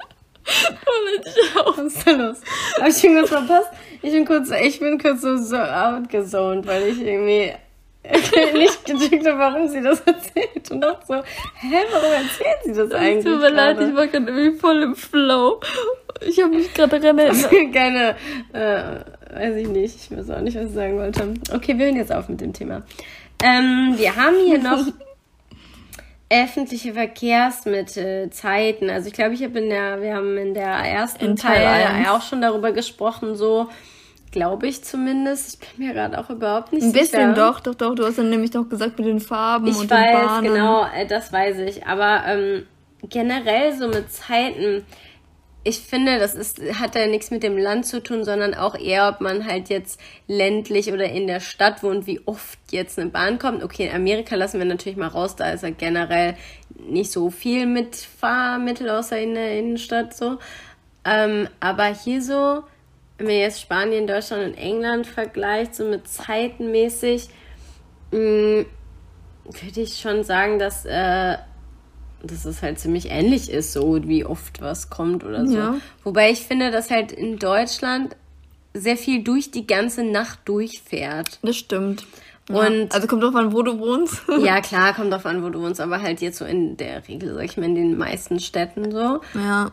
Was 1.66 1.78
ist 1.78 2.08
da 2.08 2.12
los? 2.12 2.38
Hab 2.80 2.88
ich 2.88 3.04
irgendwas 3.04 3.30
verpasst? 3.30 3.70
Ich 4.02 4.12
bin 4.12 4.26
kurz, 4.26 4.50
ich 4.50 4.80
bin 4.80 4.98
kurz 4.98 5.22
so, 5.22 5.38
so 5.38 5.58
outgezoned, 5.58 6.66
weil 6.66 6.88
ich 6.88 7.02
irgendwie 7.02 7.54
nicht 8.58 8.86
gecheckt 8.86 9.28
habe, 9.28 9.38
warum 9.38 9.68
sie 9.68 9.82
das 9.82 10.00
erzählt. 10.06 10.72
Und 10.72 10.82
dachte 10.82 11.06
so, 11.08 11.14
hä, 11.14 11.78
warum 11.92 12.12
erzählt 12.12 12.58
sie 12.64 12.74
das 12.74 12.92
eigentlich? 12.92 13.26
Tut 13.26 13.40
mir 13.40 13.50
leid, 13.50 13.80
ich 13.80 13.96
war 13.96 14.08
gerade 14.08 14.32
irgendwie 14.32 14.58
voll 14.58 14.82
im 14.82 14.96
Flow. 14.96 15.60
Ich 16.28 16.42
habe 16.42 16.56
mich 16.56 16.74
gerade 16.74 17.00
daran 17.00 17.20
erinnert. 17.20 17.74
Keine, 17.74 18.16
äh, 18.54 19.40
weiß 19.40 19.56
ich 19.58 19.68
nicht, 19.68 19.96
ich 19.96 20.18
weiß 20.18 20.32
auch 20.32 20.42
nicht, 20.42 20.58
was 20.58 20.66
ich 20.66 20.74
sagen 20.74 20.98
wollte. 20.98 21.34
Okay, 21.54 21.78
wir 21.78 21.86
hören 21.86 21.96
jetzt 21.96 22.12
auf 22.12 22.28
mit 22.28 22.42
dem 22.42 22.54
Thema. 22.54 22.82
Ähm, 23.44 23.94
wir 23.98 24.16
haben 24.16 24.36
hier 24.46 24.60
noch 24.60 24.86
öffentliche 26.32 26.94
Verkehrsmittel, 26.94 28.30
Zeiten. 28.30 28.90
Also 28.90 29.08
ich 29.08 29.14
glaube, 29.14 29.34
ich 29.34 29.44
habe 29.44 29.60
in 29.60 29.70
der, 29.70 30.02
wir 30.02 30.16
haben 30.16 30.38
in 30.38 30.54
der 30.54 30.66
ersten 30.66 31.26
in 31.26 31.36
Teil, 31.36 31.62
Teil 31.62 32.06
auch 32.10 32.22
schon 32.22 32.42
darüber 32.42 32.72
gesprochen, 32.72 33.36
so 33.36 33.68
glaube 34.32 34.68
ich 34.68 34.84
zumindest. 34.84 35.62
Ich 35.62 35.76
bin 35.76 35.88
mir 35.88 35.94
gerade 35.94 36.18
auch 36.18 36.30
überhaupt 36.30 36.72
nicht 36.72 36.84
sicher. 36.84 36.96
Ein 36.96 37.02
bisschen 37.02 37.36
doch, 37.36 37.60
doch, 37.60 37.76
doch. 37.76 37.96
Du 37.96 38.06
hast 38.06 38.18
dann 38.18 38.30
nämlich 38.30 38.52
doch 38.52 38.68
gesagt 38.68 38.98
mit 38.98 39.08
den 39.08 39.20
Farben 39.20 39.68
ich 39.68 39.78
und 39.78 39.90
weiß, 39.90 40.06
den 40.06 40.28
Bahnen. 40.28 40.54
Genau, 40.54 40.86
äh, 40.86 41.06
das 41.06 41.34
weiß 41.34 41.60
ich. 41.60 41.86
Aber 41.86 42.24
ähm, 42.26 42.66
generell 43.10 43.74
so 43.74 43.90
mit 43.90 44.12
Zeiten 44.12 44.86
ich 45.64 45.80
finde, 45.80 46.18
das 46.18 46.34
ist, 46.34 46.60
hat 46.80 46.96
ja 46.96 47.06
nichts 47.06 47.30
mit 47.30 47.44
dem 47.44 47.58
Land 47.58 47.86
zu 47.86 48.02
tun, 48.02 48.24
sondern 48.24 48.56
auch 48.56 48.76
eher, 48.76 49.10
ob 49.10 49.22
man 49.22 49.46
halt 49.46 49.70
jetzt 49.70 50.00
ländlich 50.28 50.92
oder 50.92 51.06
in 51.06 51.28
der 51.28 51.40
Stadt 51.40 51.84
wohnt, 51.84 52.08
wie 52.08 52.20
oft 52.26 52.58
jetzt 52.72 52.98
eine 52.98 53.12
Bahn 53.12 53.38
kommt. 53.38 53.64
Okay, 53.64 53.88
in 53.88 53.96
Amerika 53.96 54.36
lassen 54.36 54.58
wir 54.58 54.66
natürlich 54.66 54.98
mal 54.98 55.08
raus, 55.08 55.36
da 55.36 55.52
ist 55.52 55.64
ja 55.64 55.70
generell 55.70 56.36
nicht 56.88 57.12
so 57.12 57.30
viel 57.30 57.68
mit 57.68 57.96
Fahrmittel 57.96 58.90
außer 58.90 59.20
in 59.20 59.36
der 59.36 59.60
Innenstadt 59.60 60.16
so. 60.16 60.40
Ähm, 61.06 61.48
aber 61.60 61.86
hier 61.86 62.24
so, 62.24 62.64
wenn 63.18 63.28
man 63.28 63.36
jetzt 63.36 63.62
Spanien, 63.62 64.08
Deutschland 64.08 64.44
und 64.44 64.58
England 64.58 65.06
vergleicht, 65.06 65.76
so 65.76 65.86
mit 65.86 66.08
zeitenmäßig, 66.08 67.30
mm, 68.12 68.62
würde 69.46 69.82
ich 69.82 70.00
schon 70.00 70.24
sagen, 70.24 70.58
dass 70.58 70.86
äh, 70.86 71.38
dass 72.24 72.46
es 72.46 72.62
halt 72.62 72.80
ziemlich 72.80 73.10
ähnlich 73.10 73.50
ist, 73.50 73.74
so 73.74 74.08
wie 74.08 74.26
oft 74.26 74.62
was 74.62 74.90
kommt 74.90 75.24
oder 75.24 75.46
so. 75.46 75.58
Ja. 75.58 75.76
Wobei 76.04 76.32
ich 76.32 76.42
finde, 76.42 76.72
dass 76.72 76.90
halt 76.92 77.12
in 77.12 77.38
Deutschland 77.38 78.16
sehr 78.74 78.98
viel 78.98 79.24
durch 79.24 79.52
die 79.52 79.68
ganze 79.68 80.04
Nacht 80.04 80.40
durchfährt. 80.46 81.40
Das 81.42 81.58
stimmt. 81.58 82.06
Und 82.50 82.94
also 82.94 83.08
kommt 83.08 83.24
drauf 83.24 83.36
an, 83.36 83.54
wo 83.54 83.62
du 83.62 83.80
wohnst. 83.80 84.24
ja, 84.42 84.62
klar, 84.62 84.94
kommt 84.94 85.12
drauf 85.12 85.26
an, 85.26 85.44
wo 85.44 85.50
du 85.50 85.62
wohnst, 85.62 85.80
aber 85.80 86.02
halt 86.02 86.22
jetzt 86.22 86.38
so 86.38 86.46
in 86.46 86.78
der 86.78 87.08
Regel, 87.08 87.34
sag 87.34 87.46
ich 87.46 87.58
mal, 87.58 87.66
in 87.66 87.76
den 87.76 87.98
meisten 87.98 88.40
Städten 88.40 88.92
so. 88.92 89.22
Ja. 89.34 89.72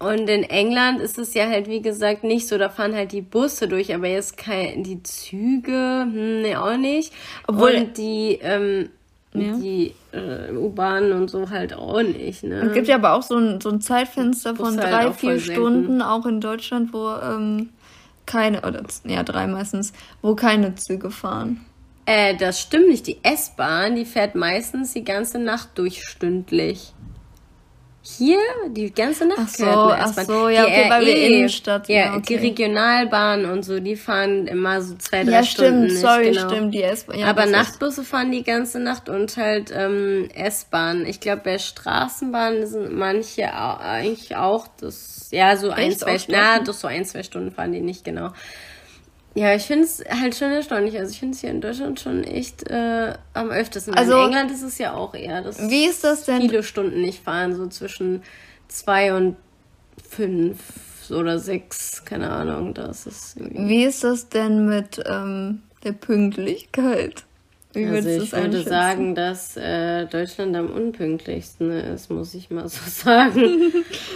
Und 0.00 0.30
in 0.30 0.44
England 0.44 1.00
ist 1.00 1.18
es 1.18 1.34
ja 1.34 1.48
halt, 1.48 1.68
wie 1.68 1.82
gesagt, 1.82 2.22
nicht 2.22 2.46
so, 2.46 2.56
da 2.56 2.68
fahren 2.68 2.94
halt 2.94 3.10
die 3.10 3.20
Busse 3.20 3.66
durch, 3.66 3.92
aber 3.92 4.06
jetzt 4.06 4.36
kein, 4.36 4.84
die 4.84 5.02
Züge, 5.02 6.02
hm, 6.02 6.42
ne, 6.42 6.62
auch 6.62 6.76
nicht. 6.76 7.12
Obwohl 7.48 7.74
und 7.74 7.98
die, 7.98 8.38
ähm, 8.40 8.90
ja. 9.40 9.52
die 9.54 9.94
äh, 10.12 10.52
U-Bahn 10.52 11.12
und 11.12 11.30
so 11.30 11.50
halt 11.50 11.74
auch 11.74 12.02
nicht. 12.02 12.44
Ne? 12.44 12.60
Es 12.60 12.72
gibt 12.72 12.88
ja 12.88 12.96
aber 12.96 13.14
auch 13.14 13.22
so 13.22 13.36
ein, 13.36 13.60
so 13.60 13.70
ein 13.70 13.80
Zeitfenster 13.80 14.56
von 14.56 14.78
halt 14.78 14.92
drei, 14.92 15.12
vier 15.12 15.40
Stunden, 15.40 16.02
auch 16.02 16.26
in 16.26 16.40
Deutschland, 16.40 16.92
wo 16.92 17.10
ähm, 17.10 17.70
keine, 18.26 18.62
oder 18.62 18.82
ja, 19.04 19.22
drei 19.22 19.46
meistens, 19.46 19.92
wo 20.22 20.34
keine 20.34 20.74
Züge 20.74 21.10
fahren. 21.10 21.64
Äh, 22.06 22.36
das 22.36 22.60
stimmt 22.60 22.88
nicht. 22.88 23.06
Die 23.06 23.18
S-Bahn, 23.22 23.96
die 23.96 24.04
fährt 24.04 24.34
meistens 24.34 24.94
die 24.94 25.04
ganze 25.04 25.38
Nacht 25.38 25.70
durchstündlich. 25.76 26.94
Hier, 28.00 28.38
die 28.70 28.92
ganze 28.92 29.26
Nacht 29.26 29.40
ach 29.42 29.48
so, 29.48 29.66
ach 29.66 30.12
so, 30.14 30.48
ja, 30.48 30.64
die 30.64 30.72
okay, 30.72 30.90
weil 30.90 31.06
wir 31.06 31.16
Innenstadt, 31.16 31.88
ja, 31.88 31.96
ja 31.96 32.14
okay. 32.14 32.22
die 32.28 32.34
Regionalbahn 32.36 33.44
und 33.44 33.64
so, 33.64 33.80
die 33.80 33.96
fahren 33.96 34.46
immer 34.46 34.80
so 34.80 34.94
zwei, 34.96 35.24
drei 35.24 35.32
ja, 35.32 35.44
Stunden. 35.44 35.82
Ja, 35.82 35.88
stimmt, 35.88 36.00
sorry, 36.00 36.30
genau. 36.30 36.48
stimmt, 36.48 36.74
die 36.74 36.82
S-Bahn. 36.82 37.18
Ja, 37.18 37.26
Aber 37.26 37.46
Nachtbusse 37.46 38.04
fahren 38.04 38.30
die 38.30 38.44
ganze 38.44 38.78
Nacht 38.78 39.08
und 39.08 39.36
halt 39.36 39.72
ähm, 39.74 40.28
S-Bahn. 40.32 41.06
Ich 41.06 41.20
glaube, 41.20 41.42
bei 41.44 41.58
Straßenbahnen 41.58 42.66
sind 42.66 42.96
manche 42.96 43.52
auch, 43.54 43.80
eigentlich 43.80 44.36
auch, 44.36 44.68
das, 44.80 45.28
ja, 45.32 45.56
so 45.56 45.70
Echt? 45.70 45.78
ein, 45.78 45.92
zwei, 45.92 46.18
na, 46.28 46.60
doch 46.60 46.74
so 46.74 46.86
ein, 46.86 47.04
zwei 47.04 47.24
Stunden 47.24 47.50
fahren 47.50 47.72
die 47.72 47.80
nicht, 47.80 48.04
genau. 48.04 48.30
Ja, 49.38 49.54
ich 49.54 49.66
finde 49.66 49.84
es 49.84 50.02
halt 50.10 50.34
schon 50.34 50.50
erstaunlich. 50.50 50.98
Also 50.98 51.12
ich 51.12 51.20
finde 51.20 51.34
es 51.34 51.40
hier 51.40 51.50
in 51.50 51.60
Deutschland 51.60 52.00
schon 52.00 52.24
echt 52.24 52.68
äh, 52.68 53.14
am 53.34 53.50
öftesten. 53.50 53.94
Also 53.94 54.18
in 54.18 54.24
England 54.24 54.50
ist 54.50 54.64
es 54.64 54.78
ja 54.78 54.94
auch 54.94 55.14
eher, 55.14 55.42
dass 55.42 55.70
wie 55.70 55.84
ist 55.84 56.02
das 56.02 56.24
denn? 56.24 56.40
viele 56.40 56.64
Stunden 56.64 57.00
nicht 57.00 57.22
fahren, 57.22 57.54
so 57.54 57.68
zwischen 57.68 58.24
zwei 58.66 59.14
und 59.14 59.36
fünf 60.10 60.58
oder 61.12 61.38
sechs, 61.38 62.04
keine 62.04 62.30
Ahnung. 62.30 62.74
Das 62.74 63.06
ist 63.06 63.36
wie 63.38 63.84
ist 63.84 64.02
das 64.02 64.28
denn 64.28 64.66
mit 64.66 65.00
ähm, 65.06 65.62
der 65.84 65.92
Pünktlichkeit? 65.92 67.24
Wie 67.78 67.86
also 67.86 68.08
ich 68.08 68.32
würde 68.32 68.62
sagen, 68.62 69.14
dass 69.14 69.56
äh, 69.56 70.06
Deutschland 70.06 70.56
am 70.56 70.70
unpünktlichsten 70.70 71.70
ist, 71.70 72.10
muss 72.10 72.34
ich 72.34 72.50
mal 72.50 72.68
so 72.68 72.80
sagen. 72.86 73.72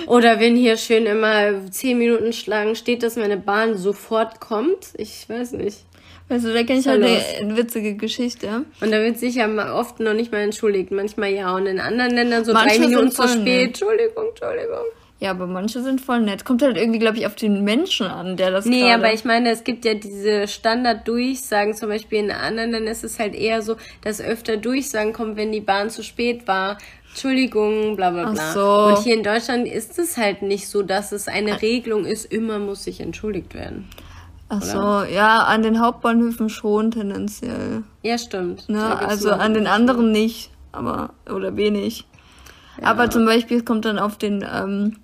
Oder 0.07 0.41
wenn 0.41 0.57
hier 0.57 0.77
schön 0.77 1.07
immer 1.07 1.71
zehn 1.71 1.99
Minuten 1.99 2.33
Schlangen 2.33 2.75
steht, 2.75 3.03
dass 3.03 3.17
meine 3.17 3.37
Bahn 3.37 3.77
sofort 3.77 4.41
kommt. 4.41 4.89
Ich 4.97 5.29
weiß 5.29 5.53
nicht. 5.53 5.85
Weißt 6.29 6.45
du, 6.47 6.53
da 6.53 6.63
kenne 6.63 6.81
ich 6.81 6.87
halt 6.87 7.03
eine 7.03 7.57
witzige 7.57 7.95
Geschichte. 7.95 8.65
Und 8.81 8.91
da 8.91 9.03
wird 9.03 9.19
sich 9.19 9.35
ja 9.35 9.75
oft 9.79 10.01
noch 10.01 10.15
nicht 10.15 10.33
mal 10.33 10.39
entschuldigt. 10.39 10.91
Manchmal 10.91 11.31
ja. 11.31 11.55
Und 11.55 11.67
in 11.67 11.79
anderen 11.79 12.15
Ländern 12.15 12.45
so 12.45 12.53
Manche 12.53 12.81
drei 12.81 12.89
Minuten 12.89 13.11
zu 13.11 13.29
spät. 13.29 13.69
Entschuldigung, 13.69 14.29
Entschuldigung. 14.29 14.87
Ja, 15.23 15.31
aber 15.31 15.47
manche 15.47 15.85
sind 15.85 16.01
voll 16.01 16.21
nett. 16.21 16.45
Kommt 16.45 16.63
halt 16.63 16.77
irgendwie, 16.77 16.99
glaube 16.99 17.17
ich, 17.17 17.29
auf 17.29 17.37
den 17.37 17.63
Menschen 17.63 18.09
an, 18.09 18.37
der 18.37 18.51
das 18.51 18.67
Nee, 18.67 18.93
aber 18.93 19.13
ich 19.13 19.25
meine, 19.25 19.51
es 19.51 19.63
gibt 19.63 19.85
ja 19.85 19.95
diese 19.95 20.49
Standard-Durchsagen, 20.49 21.75
zum 21.75 21.91
Beispiel 21.91 22.19
in 22.19 22.33
anderen 22.33 22.73
Ländern 22.73 22.89
ist 22.89 23.05
es 23.05 23.21
halt 23.21 23.37
eher 23.37 23.63
so, 23.63 23.77
dass 24.01 24.21
öfter 24.21 24.57
Durchsagen 24.57 25.13
kommen, 25.13 25.37
wenn 25.37 25.53
die 25.53 25.61
Bahn 25.61 25.91
zu 25.91 26.03
spät 26.03 26.49
war. 26.49 26.77
Entschuldigung, 27.11 27.95
bla 27.95 28.11
bla 28.11 28.33
bla. 28.33 28.43
Ach 28.49 28.53
so. 28.53 28.97
Und 28.97 29.05
hier 29.05 29.15
in 29.15 29.23
Deutschland 29.23 29.69
ist 29.69 29.97
es 30.01 30.17
halt 30.17 30.43
nicht 30.43 30.67
so, 30.67 30.83
dass 30.83 31.13
es 31.13 31.29
eine 31.29 31.63
Regelung 31.63 32.05
ist, 32.05 32.25
immer 32.25 32.59
muss 32.59 32.83
sich 32.83 32.99
entschuldigt 32.99 33.55
werden. 33.55 33.89
Ach 34.49 34.57
oder? 34.57 35.05
so, 35.07 35.15
ja, 35.15 35.45
an 35.45 35.63
den 35.63 35.79
Hauptbahnhöfen 35.79 36.49
schon 36.49 36.91
tendenziell. 36.91 37.85
Ja, 38.03 38.19
stimmt. 38.19 38.69
Ne? 38.69 38.99
Also 38.99 39.31
an 39.31 39.55
den 39.55 39.69
anderen 39.69 40.11
nicht, 40.11 40.51
aber 40.73 41.11
oder 41.33 41.57
wenig. 41.57 42.09
Ja. 42.81 42.89
Aber 42.89 43.09
zum 43.09 43.25
Beispiel 43.25 43.63
kommt 43.63 43.85
dann 43.85 44.01
auf 44.01 44.19
den 44.19 44.45
ähm, 44.53 44.97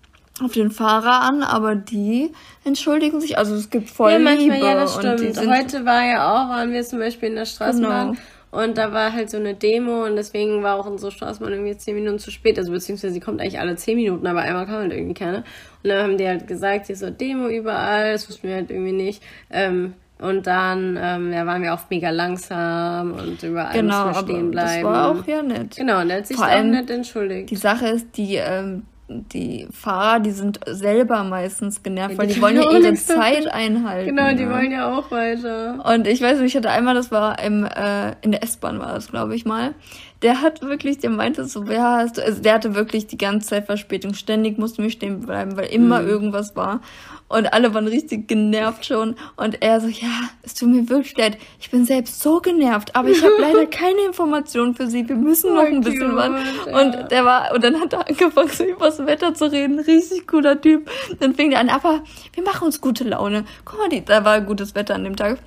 auf 0.42 0.53
den 0.53 0.70
Fahrer 0.70 1.22
an, 1.22 1.42
aber 1.42 1.74
die 1.74 2.33
entschuldigen 2.64 3.20
sich. 3.20 3.38
Also 3.38 3.55
es 3.55 3.70
gibt 3.70 3.90
voll 3.90 4.12
ja, 4.12 4.18
manchmal, 4.18 4.57
Liebe. 4.57 4.66
Ja, 4.66 4.74
das 4.74 4.94
stimmt. 4.94 5.38
Heute 5.38 5.85
war 5.85 6.05
ja 6.05 6.31
auch, 6.33 6.48
waren 6.48 6.72
wir 6.72 6.83
zum 6.85 6.98
Beispiel 6.98 7.31
in 7.31 7.37
der 7.37 7.46
Straßenbahn. 7.46 8.12
Genau. 8.12 8.20
Und 8.51 8.79
da 8.79 8.92
war 8.92 9.12
halt 9.12 9.29
so 9.29 9.37
eine 9.37 9.55
Demo 9.55 10.05
und 10.07 10.16
deswegen 10.16 10.62
war 10.62 10.77
auch 10.77 10.87
unsere 10.87 11.12
Straßenbahn 11.12 11.53
irgendwie 11.53 11.77
zehn 11.77 11.94
Minuten 11.94 12.18
zu 12.18 12.31
spät. 12.31 12.59
Also 12.59 12.72
beziehungsweise 12.72 13.12
sie 13.12 13.20
kommt 13.20 13.40
eigentlich 13.40 13.61
alle 13.61 13.77
zehn 13.77 13.96
Minuten, 13.96 14.27
aber 14.27 14.40
einmal 14.40 14.64
kam 14.64 14.77
halt 14.77 14.92
irgendwie 14.92 15.14
keine. 15.14 15.38
Und 15.83 15.90
dann 15.90 16.03
haben 16.03 16.16
die 16.16 16.27
halt 16.27 16.46
gesagt, 16.46 16.87
hier 16.87 16.94
ist 16.94 17.01
so 17.01 17.11
Demo 17.11 17.48
überall, 17.48 18.12
das 18.12 18.29
wussten 18.29 18.48
wir 18.48 18.55
halt 18.55 18.70
irgendwie 18.70 18.92
nicht. 18.92 19.22
Ähm, 19.51 19.94
und 20.18 20.46
dann 20.46 20.98
ähm, 21.01 21.33
ja, 21.33 21.46
waren 21.46 21.62
wir 21.62 21.74
auch 21.74 21.90
mega 21.90 22.11
langsam 22.11 23.12
und 23.12 23.42
überall 23.42 23.72
genau, 23.72 24.09
mussten 24.09 24.29
wir 24.29 24.35
stehen 24.35 24.51
bleiben. 24.51 24.83
Das 24.83 24.92
war 24.92 25.11
auch 25.11 25.27
ja 25.27 25.42
nett. 25.42 25.77
Genau, 25.77 26.01
und 26.01 26.11
er 26.11 26.16
hat 26.18 26.27
sich 26.27 26.37
Vor 26.37 26.46
auch 26.46 26.62
nett 26.62 26.90
entschuldigt. 26.90 27.51
Die 27.51 27.57
Sache 27.57 27.88
ist, 27.88 28.16
die 28.16 28.37
ähm, 28.37 28.85
die 29.09 29.66
Fahrer, 29.73 30.21
die 30.21 30.33
sind 30.33 30.61
selber 30.66 31.25
meistens 31.25 31.83
genervt, 31.83 32.12
ja, 32.12 32.18
weil 32.18 32.27
die 32.27 32.42
wollen 32.42 32.57
ja 32.57 32.71
ihre 32.71 32.94
Zeit 32.94 33.47
einhalten. 33.47 34.14
Genau, 34.14 34.35
die 34.35 34.42
ja. 34.42 34.51
wollen 34.51 34.71
ja 34.71 34.97
auch 34.97 35.11
weiter. 35.11 35.83
Und 35.94 36.07
ich 36.07 36.21
weiß 36.21 36.38
nicht, 36.38 36.55
ich 36.55 36.57
hatte 36.57 36.71
einmal, 36.71 36.94
das 36.94 37.11
war 37.11 37.42
im, 37.42 37.64
äh, 37.64 38.12
in 38.21 38.33
der 38.33 38.42
S-Bahn 38.42 38.79
war 38.79 38.92
das, 38.92 39.09
glaube 39.09 39.35
ich 39.35 39.47
mal. 39.47 39.75
Der 40.22 40.42
hat 40.42 40.62
wirklich, 40.62 40.98
der 40.98 41.11
meinte 41.11 41.44
so, 41.44 41.62
ja, 41.64 41.98
hast 41.98 42.18
du, 42.18 42.24
also 42.24 42.42
der 42.42 42.54
hatte 42.54 42.74
wirklich 42.74 43.07
die 43.07 43.18
ganze 43.18 43.48
Zeit 43.48 43.66
Verspätung. 43.66 44.14
Ständig 44.14 44.59
musste 44.59 44.83
mich 44.83 44.94
stehen 44.94 45.20
bleiben, 45.20 45.57
weil 45.57 45.66
immer 45.66 46.02
mhm. 46.02 46.09
irgendwas 46.09 46.57
war. 46.57 46.81
Und 47.28 47.52
alle 47.52 47.74
waren 47.74 47.87
richtig 47.87 48.26
genervt 48.26 48.87
schon. 48.87 49.14
Und 49.37 49.62
er 49.62 49.81
so, 49.81 49.87
ja, 49.87 50.31
es 50.42 50.54
tut 50.54 50.70
mir 50.70 50.88
wirklich 50.88 51.16
leid. 51.16 51.38
Ich 51.61 51.70
bin 51.70 51.85
selbst 51.85 52.20
so 52.20 52.40
genervt, 52.40 52.96
aber 52.96 53.11
ich 53.11 53.22
habe 53.22 53.35
leider 53.40 53.66
keine 53.66 54.00
Informationen 54.07 54.74
für 54.74 54.88
Sie. 54.88 55.09
Wir 55.09 55.16
müssen 55.16 55.54
noch 55.54 55.64
ein 55.64 55.83
bisschen 55.83 56.16
warten. 56.16 56.37
Und 56.66 57.11
der 57.11 57.24
war, 57.24 57.54
und 57.54 57.62
dann 57.62 57.81
hat 57.81 57.92
er 57.92 58.09
angefangen, 58.09 58.48
so 58.48 58.64
über 58.64 58.87
das 58.87 59.04
Wetter 59.07 59.35
zu 59.35 59.52
reden. 59.52 59.78
Richtig 59.78 60.26
cooler 60.26 60.61
Typ. 60.61 60.90
Dann 61.20 61.35
fing 61.35 61.52
er 61.52 61.61
an, 61.61 61.68
aber 61.68 62.02
wir 62.33 62.42
machen 62.42 62.64
uns 62.64 62.81
gute 62.81 63.04
Laune. 63.04 63.44
Guck 63.64 63.78
mal, 63.78 63.88
die, 63.88 64.04
da 64.04 64.24
war 64.24 64.40
gutes 64.40 64.74
Wetter 64.74 64.94
an 64.94 65.04
dem 65.04 65.16
Tag 65.16 65.38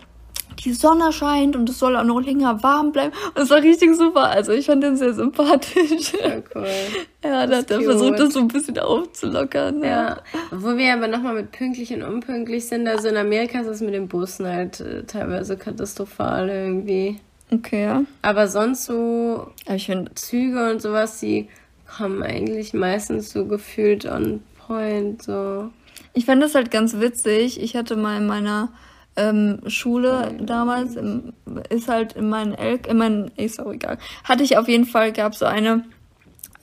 die 0.60 0.74
Sonne 0.74 1.12
scheint 1.12 1.56
und 1.56 1.70
es 1.70 1.80
soll 1.80 1.96
auch 1.96 2.04
noch 2.04 2.22
länger 2.22 2.62
warm 2.64 2.92
bleiben. 2.92 3.14
Und 3.36 3.42
es 3.42 3.50
war 3.50 3.62
richtig 3.62 3.96
super. 3.96 4.30
Also 4.30 4.52
ich 4.52 4.66
fand 4.66 4.84
den 4.84 4.96
sehr 4.96 5.14
sympathisch. 5.14 6.14
Ja, 6.14 6.42
cool. 6.56 6.68
ja, 7.24 7.48
da 7.48 7.58
hat 7.58 7.72
er 7.72 7.82
versucht, 7.82 8.20
das 8.20 8.34
so 8.34 8.40
ein 8.40 8.48
bisschen 8.48 8.80
aufzulockern. 8.80 9.84
Ja. 9.84 9.88
ja. 9.88 10.18
Wo 10.52 10.78
wir 10.78 10.94
aber 10.94 11.08
nochmal 11.08 11.36
mit 11.36 11.52
pünktlich 11.52 11.94
und 11.94 12.04
unpünktlich 12.04 12.68
sind, 12.68 12.88
also 12.88 13.08
in 13.08 13.18
Amerika 13.18 13.62
ist 13.62 13.68
es 13.68 13.82
mit 13.82 13.94
den 13.94 14.08
Bussen 14.08 14.48
halt 14.48 14.80
äh, 14.80 15.04
teilweise 15.04 15.58
katastrophal 15.58 16.50
irgendwie. 16.50 17.20
Okay, 17.52 17.84
ja. 17.84 18.04
Aber 18.22 18.48
sonst 18.48 18.86
so 18.86 19.52
aber 19.66 19.76
ich 19.76 19.86
find, 19.86 20.18
Züge 20.18 20.72
und 20.72 20.82
sowas, 20.82 21.20
die 21.20 21.50
kommen 21.98 22.24
eigentlich 22.24 22.74
meistens 22.74 23.32
so 23.32 23.46
gefühlt 23.46 24.06
on 24.06 24.42
point, 24.66 25.22
so. 25.22 25.70
Ich 26.14 26.26
fand 26.26 26.42
das 26.42 26.56
halt 26.56 26.72
ganz 26.72 27.00
witzig. 27.00 27.62
Ich 27.62 27.76
hatte 27.76 27.96
mal 27.96 28.18
in 28.18 28.28
meiner 28.28 28.70
ähm, 29.16 29.60
Schule 29.68 30.34
damals, 30.40 30.96
im, 30.96 31.34
ist 31.70 31.88
halt 31.88 32.14
in 32.14 32.30
meinen 32.30 32.54
Elk, 32.54 32.88
in 32.88 32.98
meinen, 32.98 33.32
ist 33.38 33.60
auch 33.60 33.72
egal, 33.72 33.98
hatte 34.24 34.44
ich 34.44 34.58
auf 34.58 34.68
jeden 34.68 34.86
Fall, 34.86 35.12
gab 35.12 35.36
so 35.36 35.46
eine, 35.46 35.84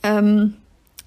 ähm, 0.03 0.55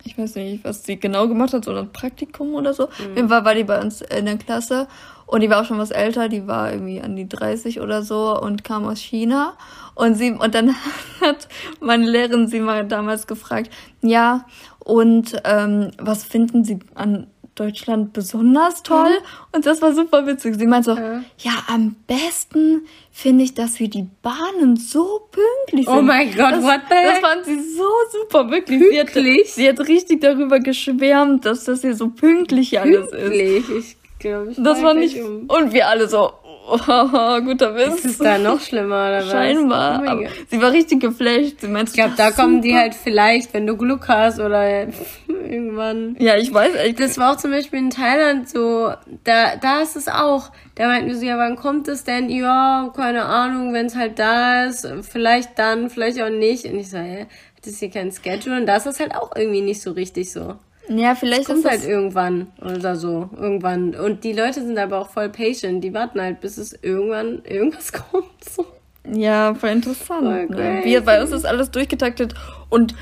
ich 0.04 0.18
weiß 0.18 0.36
nicht, 0.36 0.64
was 0.64 0.84
sie 0.84 1.00
genau 1.00 1.28
gemacht 1.28 1.54
hat, 1.54 1.66
so 1.66 1.76
ein 1.76 1.92
Praktikum 1.92 2.56
oder 2.56 2.74
so. 2.74 2.88
Mhm. 2.88 3.16
Jeden 3.16 3.30
Fall 3.30 3.46
war 3.46 3.56
die 3.56 3.64
bei 3.64 3.80
uns 3.80 4.02
in 4.02 4.26
der 4.26 4.38
Klasse 4.38 4.88
und 5.32 5.42
die 5.42 5.50
war 5.50 5.62
auch 5.62 5.66
schon 5.66 5.78
was 5.78 5.92
älter, 5.92 6.28
die 6.28 6.48
war 6.48 6.72
irgendwie 6.72 7.02
an 7.02 7.16
die 7.16 7.30
30 7.30 7.80
oder 7.80 8.04
so 8.04 8.38
und 8.40 8.64
kam 8.64 8.86
aus 8.86 9.00
China. 9.00 9.54
Und 9.96 10.16
sie, 10.16 10.32
und 10.32 10.56
dann 10.56 10.76
hat 11.22 11.48
meine 11.80 12.10
Lehrerin 12.10 12.48
sie 12.48 12.60
mal 12.60 12.86
damals 12.86 13.28
gefragt, 13.28 13.72
ja, 14.02 14.46
und 14.80 15.42
ähm, 15.46 15.92
was 15.98 16.24
finden 16.24 16.64
Sie 16.64 16.80
an 16.96 17.28
Deutschland 17.56 18.14
besonders 18.14 18.82
toll. 18.84 19.10
Mhm. 19.10 19.56
Und 19.56 19.66
das 19.66 19.82
war 19.82 19.94
super 19.94 20.26
witzig. 20.26 20.56
Sie 20.58 20.66
meint 20.66 20.86
so, 20.86 20.96
ja, 20.96 21.24
ja 21.40 21.52
am 21.68 21.96
besten 22.08 22.88
finde 23.12 23.44
ich, 23.44 23.54
dass 23.54 23.80
wir 23.80 23.90
die 23.90 24.08
Bahnen 24.22 24.78
so 24.78 25.28
pünktlich 25.32 25.88
oh 25.88 25.96
sind. 25.96 26.00
Oh 26.00 26.02
mein 26.04 26.36
Gott, 26.36 26.54
das, 26.54 26.64
what 26.64 26.82
the 26.90 26.96
heck? 26.96 27.06
Das 27.06 27.20
fand 27.20 27.46
sie 27.46 27.60
so 27.60 27.90
super, 28.12 28.50
wirklich. 28.50 28.80
Pünktlich? 28.80 29.54
Sie 29.54 29.68
hat, 29.68 29.78
sie 29.78 29.82
hat 29.82 29.88
richtig 29.88 30.22
darüber 30.22 30.60
geschwärmt, 30.60 31.46
dass 31.46 31.66
das 31.66 31.82
hier 31.82 31.96
so 31.96 32.10
pünktlich 32.10 32.80
alles 32.80 33.12
pünktlich. 33.12 33.70
ist. 33.70 33.98
Ich 34.14 34.20
glaube, 34.20 34.52
ich 34.52 34.58
Das 34.62 34.82
war 34.82 34.94
nicht, 34.94 35.22
um. 35.22 35.48
und 35.48 35.74
wir 35.74 35.88
alle 35.88 36.08
so, 36.08 36.32
Oh, 36.72 37.42
guter 37.42 37.76
Witz. 37.76 37.96
Ist 37.96 38.06
es 38.06 38.18
da 38.18 38.38
noch 38.38 38.62
schlimmer 38.62 39.08
oder 39.08 39.18
was? 39.20 39.32
Scheinbar. 39.32 40.02
Oh 40.04 40.10
aber 40.10 40.24
sie 40.50 40.62
war 40.62 40.72
richtig 40.72 41.02
geflasht. 41.02 41.60
Sie 41.60 41.68
meinte, 41.68 41.90
ich 41.92 41.96
glaube, 41.96 42.14
da 42.16 42.30
super. 42.30 42.44
kommen 42.44 42.62
die 42.62 42.76
halt 42.76 42.96
vielleicht, 42.96 43.54
wenn 43.54 43.68
du 43.68 43.76
Glück 43.76 44.08
hast 44.08 44.40
oder 44.40 44.88
irgendwann. 45.28 46.16
Ja, 46.20 46.38
ich 46.38 46.54
weiß 46.54 46.76
echt. 46.76 47.00
Das 47.00 47.18
war 47.18 47.34
auch 47.34 47.38
zum 47.38 47.52
Beispiel 47.52 47.80
in 47.80 47.90
Thailand 47.90 48.48
so. 48.48 48.94
Da, 49.24 49.56
da 49.58 49.82
ist 49.82 49.96
es 49.96 50.08
auch. 50.08 50.52
Da 50.76 50.88
meinten 50.88 51.10
wir 51.10 51.18
so, 51.18 51.26
ja, 51.26 51.38
wann 51.38 51.58
kommt 51.58 51.88
es 51.90 52.06
denn? 52.06 52.30
Ja, 52.30 52.92
keine 52.96 53.26
Ahnung, 53.26 53.74
wenn 53.74 53.88
es 53.88 53.96
halt 53.96 54.18
da 54.18 54.66
ist. 54.66 54.88
Vielleicht 55.02 55.60
dann, 55.60 55.90
vielleicht 55.90 56.22
auch 56.22 56.30
nicht. 56.30 56.66
Und 56.66 56.80
ich 56.80 56.90
so, 56.90 56.98
hä, 56.98 57.22
hat 57.56 57.66
das 57.66 57.80
hier 57.80 57.90
kein 57.90 58.12
Schedule? 58.12 58.58
Und 58.58 58.66
da 58.66 58.78
ist 58.78 59.00
halt 59.00 59.14
auch 59.16 59.36
irgendwie 59.36 59.62
nicht 59.62 59.82
so 59.82 59.92
richtig 59.92 60.32
so. 60.32 60.56
Ja, 60.88 61.16
vielleicht 61.16 61.42
das 61.42 61.48
kommt 61.48 61.60
ist 61.60 61.72
halt 61.72 61.88
irgendwann 61.88 62.48
oder 62.60 62.96
so. 62.96 63.30
Irgendwann. 63.38 63.96
Und 63.96 64.24
die 64.24 64.34
Leute 64.34 64.62
sind 64.62 64.78
aber 64.78 65.00
auch 65.00 65.10
voll 65.10 65.30
patient. 65.30 65.84
Die 65.84 65.94
warten 65.94 66.20
halt, 66.20 66.42
bis 66.42 66.58
es 66.58 66.74
irgendwann 66.82 67.44
irgendwas 67.46 67.94
kommt. 68.12 68.44
So. 68.44 68.66
Ja, 69.10 69.54
voll 69.54 69.70
interessant. 69.70 70.22
Voll 70.22 70.46
ne? 70.48 70.82
Wir, 70.84 71.02
bei 71.02 71.22
uns 71.22 71.32
ist 71.32 71.46
alles 71.46 71.72
durchgetaktet 71.72 72.34
und, 72.70 72.96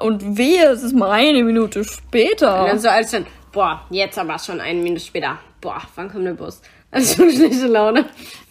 und 0.00 0.38
wehe, 0.38 0.66
es 0.68 0.82
ist 0.82 0.94
mal 0.94 1.10
eine 1.10 1.42
Minute 1.42 1.84
später. 1.84 2.62
Und 2.62 2.68
dann 2.68 2.78
so 2.78 2.88
als 2.88 3.10
dann, 3.10 3.26
boah, 3.52 3.82
jetzt 3.90 4.18
aber 4.18 4.38
schon 4.38 4.60
eine 4.60 4.80
Minute 4.80 5.00
später. 5.00 5.38
Boah, 5.60 5.82
wann 5.94 6.10
kommt 6.10 6.24
der 6.26 6.34
Bus? 6.34 6.62
Also 6.90 7.22
schon 7.22 7.30
schlechte 7.30 7.66
Laune. 7.66 8.04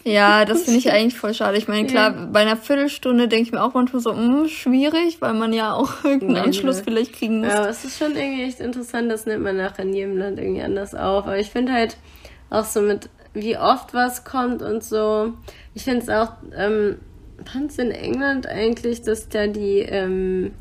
Ja, 0.04 0.46
das 0.46 0.62
finde 0.62 0.78
ich 0.78 0.90
eigentlich 0.90 1.18
voll 1.18 1.34
schade. 1.34 1.58
Ich 1.58 1.68
meine, 1.68 1.86
klar, 1.86 2.12
ja. 2.12 2.28
bei 2.32 2.40
einer 2.40 2.56
Viertelstunde 2.56 3.28
denke 3.28 3.48
ich 3.48 3.52
mir 3.52 3.62
auch 3.62 3.74
manchmal 3.74 4.00
so, 4.00 4.14
mh, 4.14 4.18
hm, 4.18 4.48
schwierig, 4.48 5.20
weil 5.20 5.34
man 5.34 5.52
ja 5.52 5.74
auch 5.74 5.92
irgendeinen 6.04 6.32
Nein, 6.32 6.44
Anschluss 6.46 6.78
ne. 6.78 6.84
vielleicht 6.84 7.12
kriegen 7.12 7.40
muss. 7.40 7.48
Ja, 7.48 7.58
aber 7.58 7.68
es 7.68 7.84
ist 7.84 7.98
schon 7.98 8.16
irgendwie 8.16 8.44
echt 8.44 8.60
interessant, 8.60 9.10
das 9.10 9.26
nimmt 9.26 9.42
man 9.42 9.58
nachher 9.58 9.82
in 9.82 9.92
jedem 9.92 10.16
Land 10.16 10.38
irgendwie 10.38 10.62
anders 10.62 10.94
auf. 10.94 11.24
Aber 11.24 11.38
ich 11.38 11.50
finde 11.50 11.72
halt 11.72 11.98
auch 12.48 12.64
so 12.64 12.80
mit, 12.80 13.10
wie 13.34 13.58
oft 13.58 13.92
was 13.92 14.24
kommt 14.24 14.62
und 14.62 14.82
so. 14.82 15.34
Ich 15.74 15.84
finde 15.84 16.00
es 16.00 16.08
auch, 16.08 16.32
ähm, 16.56 16.98
fand 17.44 17.70
es 17.70 17.78
in 17.78 17.90
England 17.90 18.46
eigentlich, 18.46 19.02
dass 19.02 19.28
da 19.28 19.48
die, 19.48 19.80
ähm, 19.80 20.52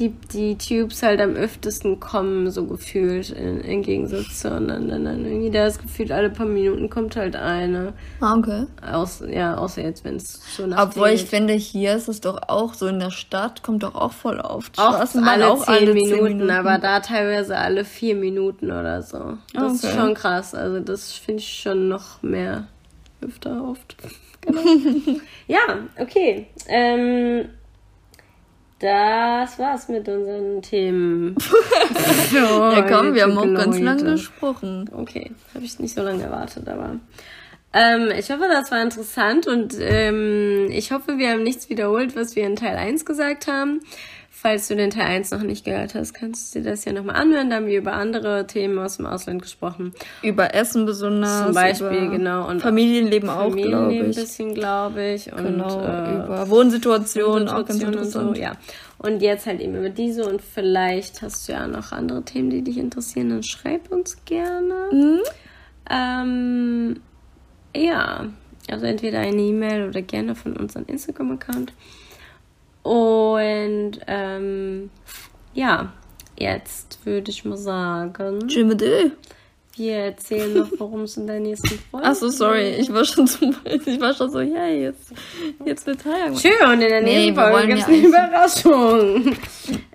die, 0.00 0.08
die 0.32 0.56
Tubes 0.56 1.02
halt 1.02 1.20
am 1.20 1.34
öftesten 1.34 2.00
kommen, 2.00 2.50
so 2.50 2.64
gefühlt, 2.64 3.30
in, 3.30 3.60
im 3.60 3.82
Gegensatz 3.82 4.40
zu 4.40 4.50
anderen 4.50 4.88
Ländern. 4.88 5.24
Irgendwie 5.26 5.50
da 5.50 5.66
ist 5.66 5.80
gefühlt 5.80 6.10
alle 6.10 6.30
paar 6.30 6.46
Minuten 6.46 6.88
kommt 6.88 7.16
halt 7.16 7.36
eine. 7.36 7.92
Ah, 8.20 8.34
okay. 8.36 8.66
Aus, 8.90 9.22
ja, 9.28 9.56
außer 9.56 9.82
jetzt, 9.82 10.04
wenn 10.04 10.16
es 10.16 10.40
so 10.56 10.66
nach 10.66 10.82
Obwohl 10.88 11.10
ich 11.10 11.26
finde, 11.26 11.52
hier 11.52 11.94
ist 11.94 12.08
es 12.08 12.22
doch 12.22 12.40
auch 12.48 12.72
so, 12.72 12.86
in 12.86 12.98
der 12.98 13.10
Stadt 13.10 13.62
kommt 13.62 13.82
doch 13.82 13.94
auch 13.94 14.12
voll 14.12 14.40
oft. 14.40 14.78
auch 14.78 14.94
Straßenbahn 14.94 15.42
alle, 15.42 15.58
zehn, 15.64 15.92
Minuten, 15.92 16.50
aber 16.50 16.78
da 16.78 17.00
teilweise 17.00 17.58
alle 17.58 17.84
vier 17.84 18.14
Minuten 18.14 18.70
oder 18.72 19.02
so. 19.02 19.36
Das 19.52 19.74
ist 19.74 19.84
Okay. 19.84 19.96
schon 19.96 20.14
krass. 20.14 20.54
Also 20.54 20.80
das 20.80 21.12
finde 21.12 21.42
ich 21.42 21.52
schon 21.60 21.88
noch 21.88 22.22
mehr 22.22 22.66
öfter 23.20 23.62
oft. 23.68 23.96
Genau. 24.42 24.62
ja, 25.48 25.58
okay. 25.98 26.46
Ähm, 26.66 27.50
das 28.80 29.58
war's 29.58 29.88
mit 29.88 30.08
unseren 30.08 30.62
Themen. 30.62 31.36
Ja, 32.32 32.82
komm, 32.82 33.14
wir 33.14 33.22
haben 33.24 33.36
auch 33.36 33.54
ganz 33.54 33.78
lange 33.78 34.04
gesprochen. 34.12 34.88
Okay, 34.92 35.32
habe 35.52 35.64
ich 35.64 35.78
nicht 35.80 35.94
so 35.94 36.02
lange 36.02 36.22
erwartet, 36.22 36.68
aber. 36.68 36.96
Ähm, 37.72 38.10
ich 38.16 38.30
hoffe, 38.30 38.44
das 38.48 38.70
war 38.70 38.82
interessant 38.82 39.46
und 39.46 39.76
ähm, 39.80 40.68
ich 40.70 40.92
hoffe, 40.92 41.18
wir 41.18 41.30
haben 41.30 41.42
nichts 41.42 41.68
wiederholt, 41.70 42.16
was 42.16 42.36
wir 42.36 42.46
in 42.46 42.56
Teil 42.56 42.76
1 42.76 43.04
gesagt 43.04 43.46
haben. 43.48 43.80
Falls 44.42 44.68
du 44.68 44.74
den 44.74 44.88
Teil 44.88 45.04
1 45.04 45.32
noch 45.32 45.42
nicht 45.42 45.66
gehört 45.66 45.94
hast, 45.94 46.14
kannst 46.14 46.54
du 46.54 46.60
dir 46.60 46.70
das 46.70 46.86
ja 46.86 46.94
nochmal 46.94 47.16
anhören. 47.16 47.50
Da 47.50 47.56
haben 47.56 47.66
wir 47.66 47.76
über 47.76 47.92
andere 47.92 48.46
Themen 48.46 48.78
aus 48.78 48.96
dem 48.96 49.04
Ausland 49.04 49.42
gesprochen. 49.42 49.92
Über 50.22 50.54
Essen 50.54 50.86
besonders. 50.86 51.44
Zum 51.44 51.54
Beispiel, 51.54 52.04
über 52.04 52.16
genau. 52.16 52.48
Und 52.48 52.62
Familienleben 52.62 53.28
auch, 53.28 53.50
glaube 53.50 53.60
Familienleben 53.60 54.06
ein 54.06 54.10
ich. 54.12 54.16
bisschen, 54.16 54.54
glaube 54.54 55.10
ich. 55.12 55.30
Und, 55.30 55.44
Genau, 55.44 55.82
äh, 55.82 56.24
über 56.24 56.48
Wohnsituationen, 56.48 57.50
auch 57.50 57.66
ganz 57.66 57.84
und 57.84 58.02
so, 58.06 58.32
ja. 58.32 58.52
Und 58.96 59.20
jetzt 59.20 59.44
halt 59.44 59.60
eben 59.60 59.74
über 59.76 59.90
diese 59.90 60.26
und 60.26 60.40
vielleicht 60.40 61.20
hast 61.20 61.46
du 61.46 61.52
ja 61.52 61.66
noch 61.66 61.92
andere 61.92 62.22
Themen, 62.22 62.48
die 62.48 62.62
dich 62.62 62.78
interessieren, 62.78 63.28
dann 63.28 63.42
schreib 63.42 63.92
uns 63.92 64.24
gerne. 64.24 64.88
Mhm. 64.90 65.20
Ähm, 65.90 67.00
ja, 67.76 68.24
also 68.70 68.86
entweder 68.86 69.18
eine 69.18 69.42
E-Mail 69.42 69.86
oder 69.86 70.00
gerne 70.00 70.34
von 70.34 70.56
unserem 70.56 70.86
Instagram-Account. 70.86 71.74
Und 72.82 73.92
ähm, 74.06 74.90
ja, 75.54 75.92
jetzt 76.38 77.04
würde 77.04 77.30
ich 77.30 77.44
mal 77.44 77.56
sagen, 77.56 78.48
Tschüss 78.48 78.76
wir 79.76 79.96
erzählen 79.96 80.52
noch, 80.52 80.68
worum 80.78 81.02
es 81.02 81.16
in 81.16 81.26
der 81.26 81.40
nächsten 81.40 81.78
Folge 81.90 82.06
Ach 82.06 82.14
so, 82.14 82.28
sorry, 82.28 82.74
ich 82.74 82.92
war 82.92 83.04
schon 83.04 83.26
so, 83.26 83.50
ich 83.64 84.00
war 84.00 84.12
schon 84.12 84.30
so, 84.30 84.40
ja, 84.40 84.66
jetzt, 84.66 85.12
jetzt 85.64 85.86
wird 85.86 86.02
Feierabend. 86.02 86.38
Schön, 86.38 86.52
und 86.66 86.80
in 86.82 86.88
der 86.88 87.00
Nee, 87.00 87.30
nächsten 87.30 87.36
wir 87.36 87.50
Folge 87.50 87.66
gibt 87.68 87.80
es 87.80 87.86
eine 87.86 87.96
Überraschung. 87.96 89.36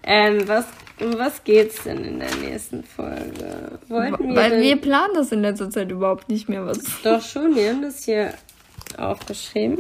ähm, 0.04 0.48
was, 0.48 0.66
um 1.02 1.18
was 1.20 1.44
geht's 1.44 1.84
denn 1.84 2.04
in 2.04 2.20
der 2.20 2.34
nächsten 2.38 2.84
Folge? 2.84 3.80
Wollten 3.88 4.30
wir 4.30 4.36
Weil 4.36 4.50
denn... 4.52 4.62
wir 4.62 4.78
planen 4.78 5.14
das 5.14 5.32
in 5.32 5.42
letzter 5.42 5.70
Zeit 5.70 5.92
überhaupt 5.92 6.30
nicht 6.30 6.50
mehr, 6.50 6.66
was. 6.66 6.80
Doch 7.04 7.22
schon, 7.22 7.56
wir 7.56 7.70
haben 7.70 7.82
das 7.84 8.06
hier 8.06 8.34
aufgeschrieben. 8.98 9.80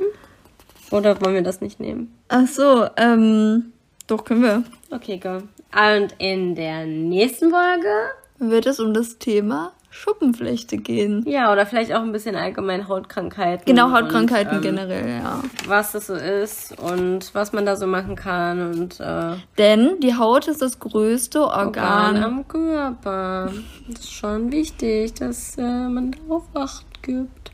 Oder 0.92 1.20
wollen 1.22 1.36
wir 1.36 1.42
das 1.44 1.62
nicht 1.62 1.80
nehmen? 1.80 2.14
Ach 2.30 2.48
so, 2.48 2.88
ähm, 2.98 3.74
doch 4.08 4.24
können 4.24 4.44
wir. 4.44 4.64
Okay, 4.92 5.18
go. 5.18 5.42
Und 5.74 6.16
in 6.20 6.56
der 6.56 6.86
nächsten 6.86 7.50
Folge, 7.52 7.88
Wird 8.40 8.66
es 8.66 8.80
um 8.80 8.94
das 8.94 9.18
Thema 9.18 9.72
Schuppenflechte 9.90 10.78
gehen. 10.78 11.24
ja, 11.26 11.52
oder 11.54 11.66
vielleicht 11.66 11.94
auch 11.94 12.02
ein 12.02 12.12
bisschen 12.12 12.36
allgemein 12.36 12.88
Hautkrankheiten. 12.90 13.64
Genau, 13.66 13.92
Hautkrankheiten 13.92 14.58
und, 14.58 14.66
ähm, 14.66 14.76
generell, 14.76 15.08
ja. 15.22 15.42
Was 15.68 15.94
das 15.94 16.08
so 16.08 16.16
ist 16.16 16.78
und 16.80 17.34
was 17.34 17.54
man 17.54 17.66
da 17.66 17.78
so 17.78 17.88
machen 17.88 18.16
kann 18.18 18.74
und 18.74 19.00
äh, 19.00 19.36
Denn 19.58 19.98
die 20.02 20.16
Haut 20.18 20.50
ist 20.50 20.62
das 20.62 20.80
größte 20.80 21.42
Organ 21.42 21.68
Organ. 22.18 22.24
am 22.24 22.48
Körper. 22.48 23.52
Das 23.88 24.00
ist 24.02 24.12
schon 24.12 24.52
wichtig, 24.52 25.14
dass 25.14 25.58
äh, 25.58 25.62
man 25.62 26.12
darauf 26.12 26.44
Acht 26.54 26.86
gibt. 27.02 27.45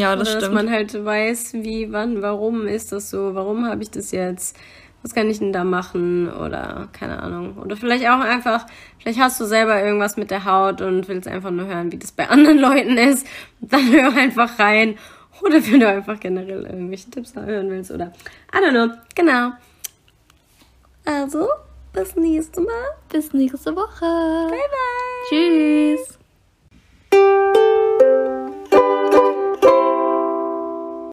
Ja, 0.00 0.10
Oder 0.12 0.20
das 0.20 0.28
dass 0.34 0.42
stimmt. 0.44 0.54
man 0.54 0.70
halt 0.70 1.04
weiß, 1.04 1.54
wie, 1.54 1.92
wann, 1.92 2.22
warum 2.22 2.66
ist 2.66 2.92
das 2.92 3.10
so, 3.10 3.34
warum 3.34 3.66
habe 3.66 3.82
ich 3.82 3.90
das 3.90 4.10
jetzt, 4.12 4.56
was 5.02 5.14
kann 5.14 5.28
ich 5.30 5.38
denn 5.38 5.52
da 5.52 5.64
machen 5.64 6.30
oder 6.32 6.88
keine 6.92 7.22
Ahnung. 7.22 7.58
Oder 7.58 7.76
vielleicht 7.76 8.06
auch 8.08 8.20
einfach, 8.20 8.66
vielleicht 8.98 9.20
hast 9.20 9.40
du 9.40 9.44
selber 9.44 9.82
irgendwas 9.82 10.16
mit 10.16 10.30
der 10.30 10.44
Haut 10.44 10.80
und 10.80 11.06
willst 11.08 11.28
einfach 11.28 11.50
nur 11.50 11.66
hören, 11.66 11.92
wie 11.92 11.98
das 11.98 12.12
bei 12.12 12.28
anderen 12.28 12.58
Leuten 12.58 12.96
ist. 12.96 13.26
Dann 13.60 13.90
hör 13.92 14.14
einfach 14.16 14.58
rein. 14.58 14.98
Oder 15.42 15.64
wenn 15.66 15.80
du 15.80 15.88
einfach 15.88 16.18
generell 16.18 16.64
irgendwelche 16.64 17.10
Tipps 17.10 17.34
hören 17.36 17.70
willst 17.70 17.90
oder 17.90 18.12
I 18.54 18.58
don't 18.58 18.70
know. 18.70 18.94
Genau. 19.14 19.52
Also, 21.04 21.46
bis 21.92 22.16
nächste 22.16 22.60
Mal. 22.62 22.84
Bis 23.10 23.32
nächste 23.32 23.76
Woche. 23.76 24.48
Bye 24.48 24.58
bye. 24.58 25.28
Tschüss. 25.28 26.15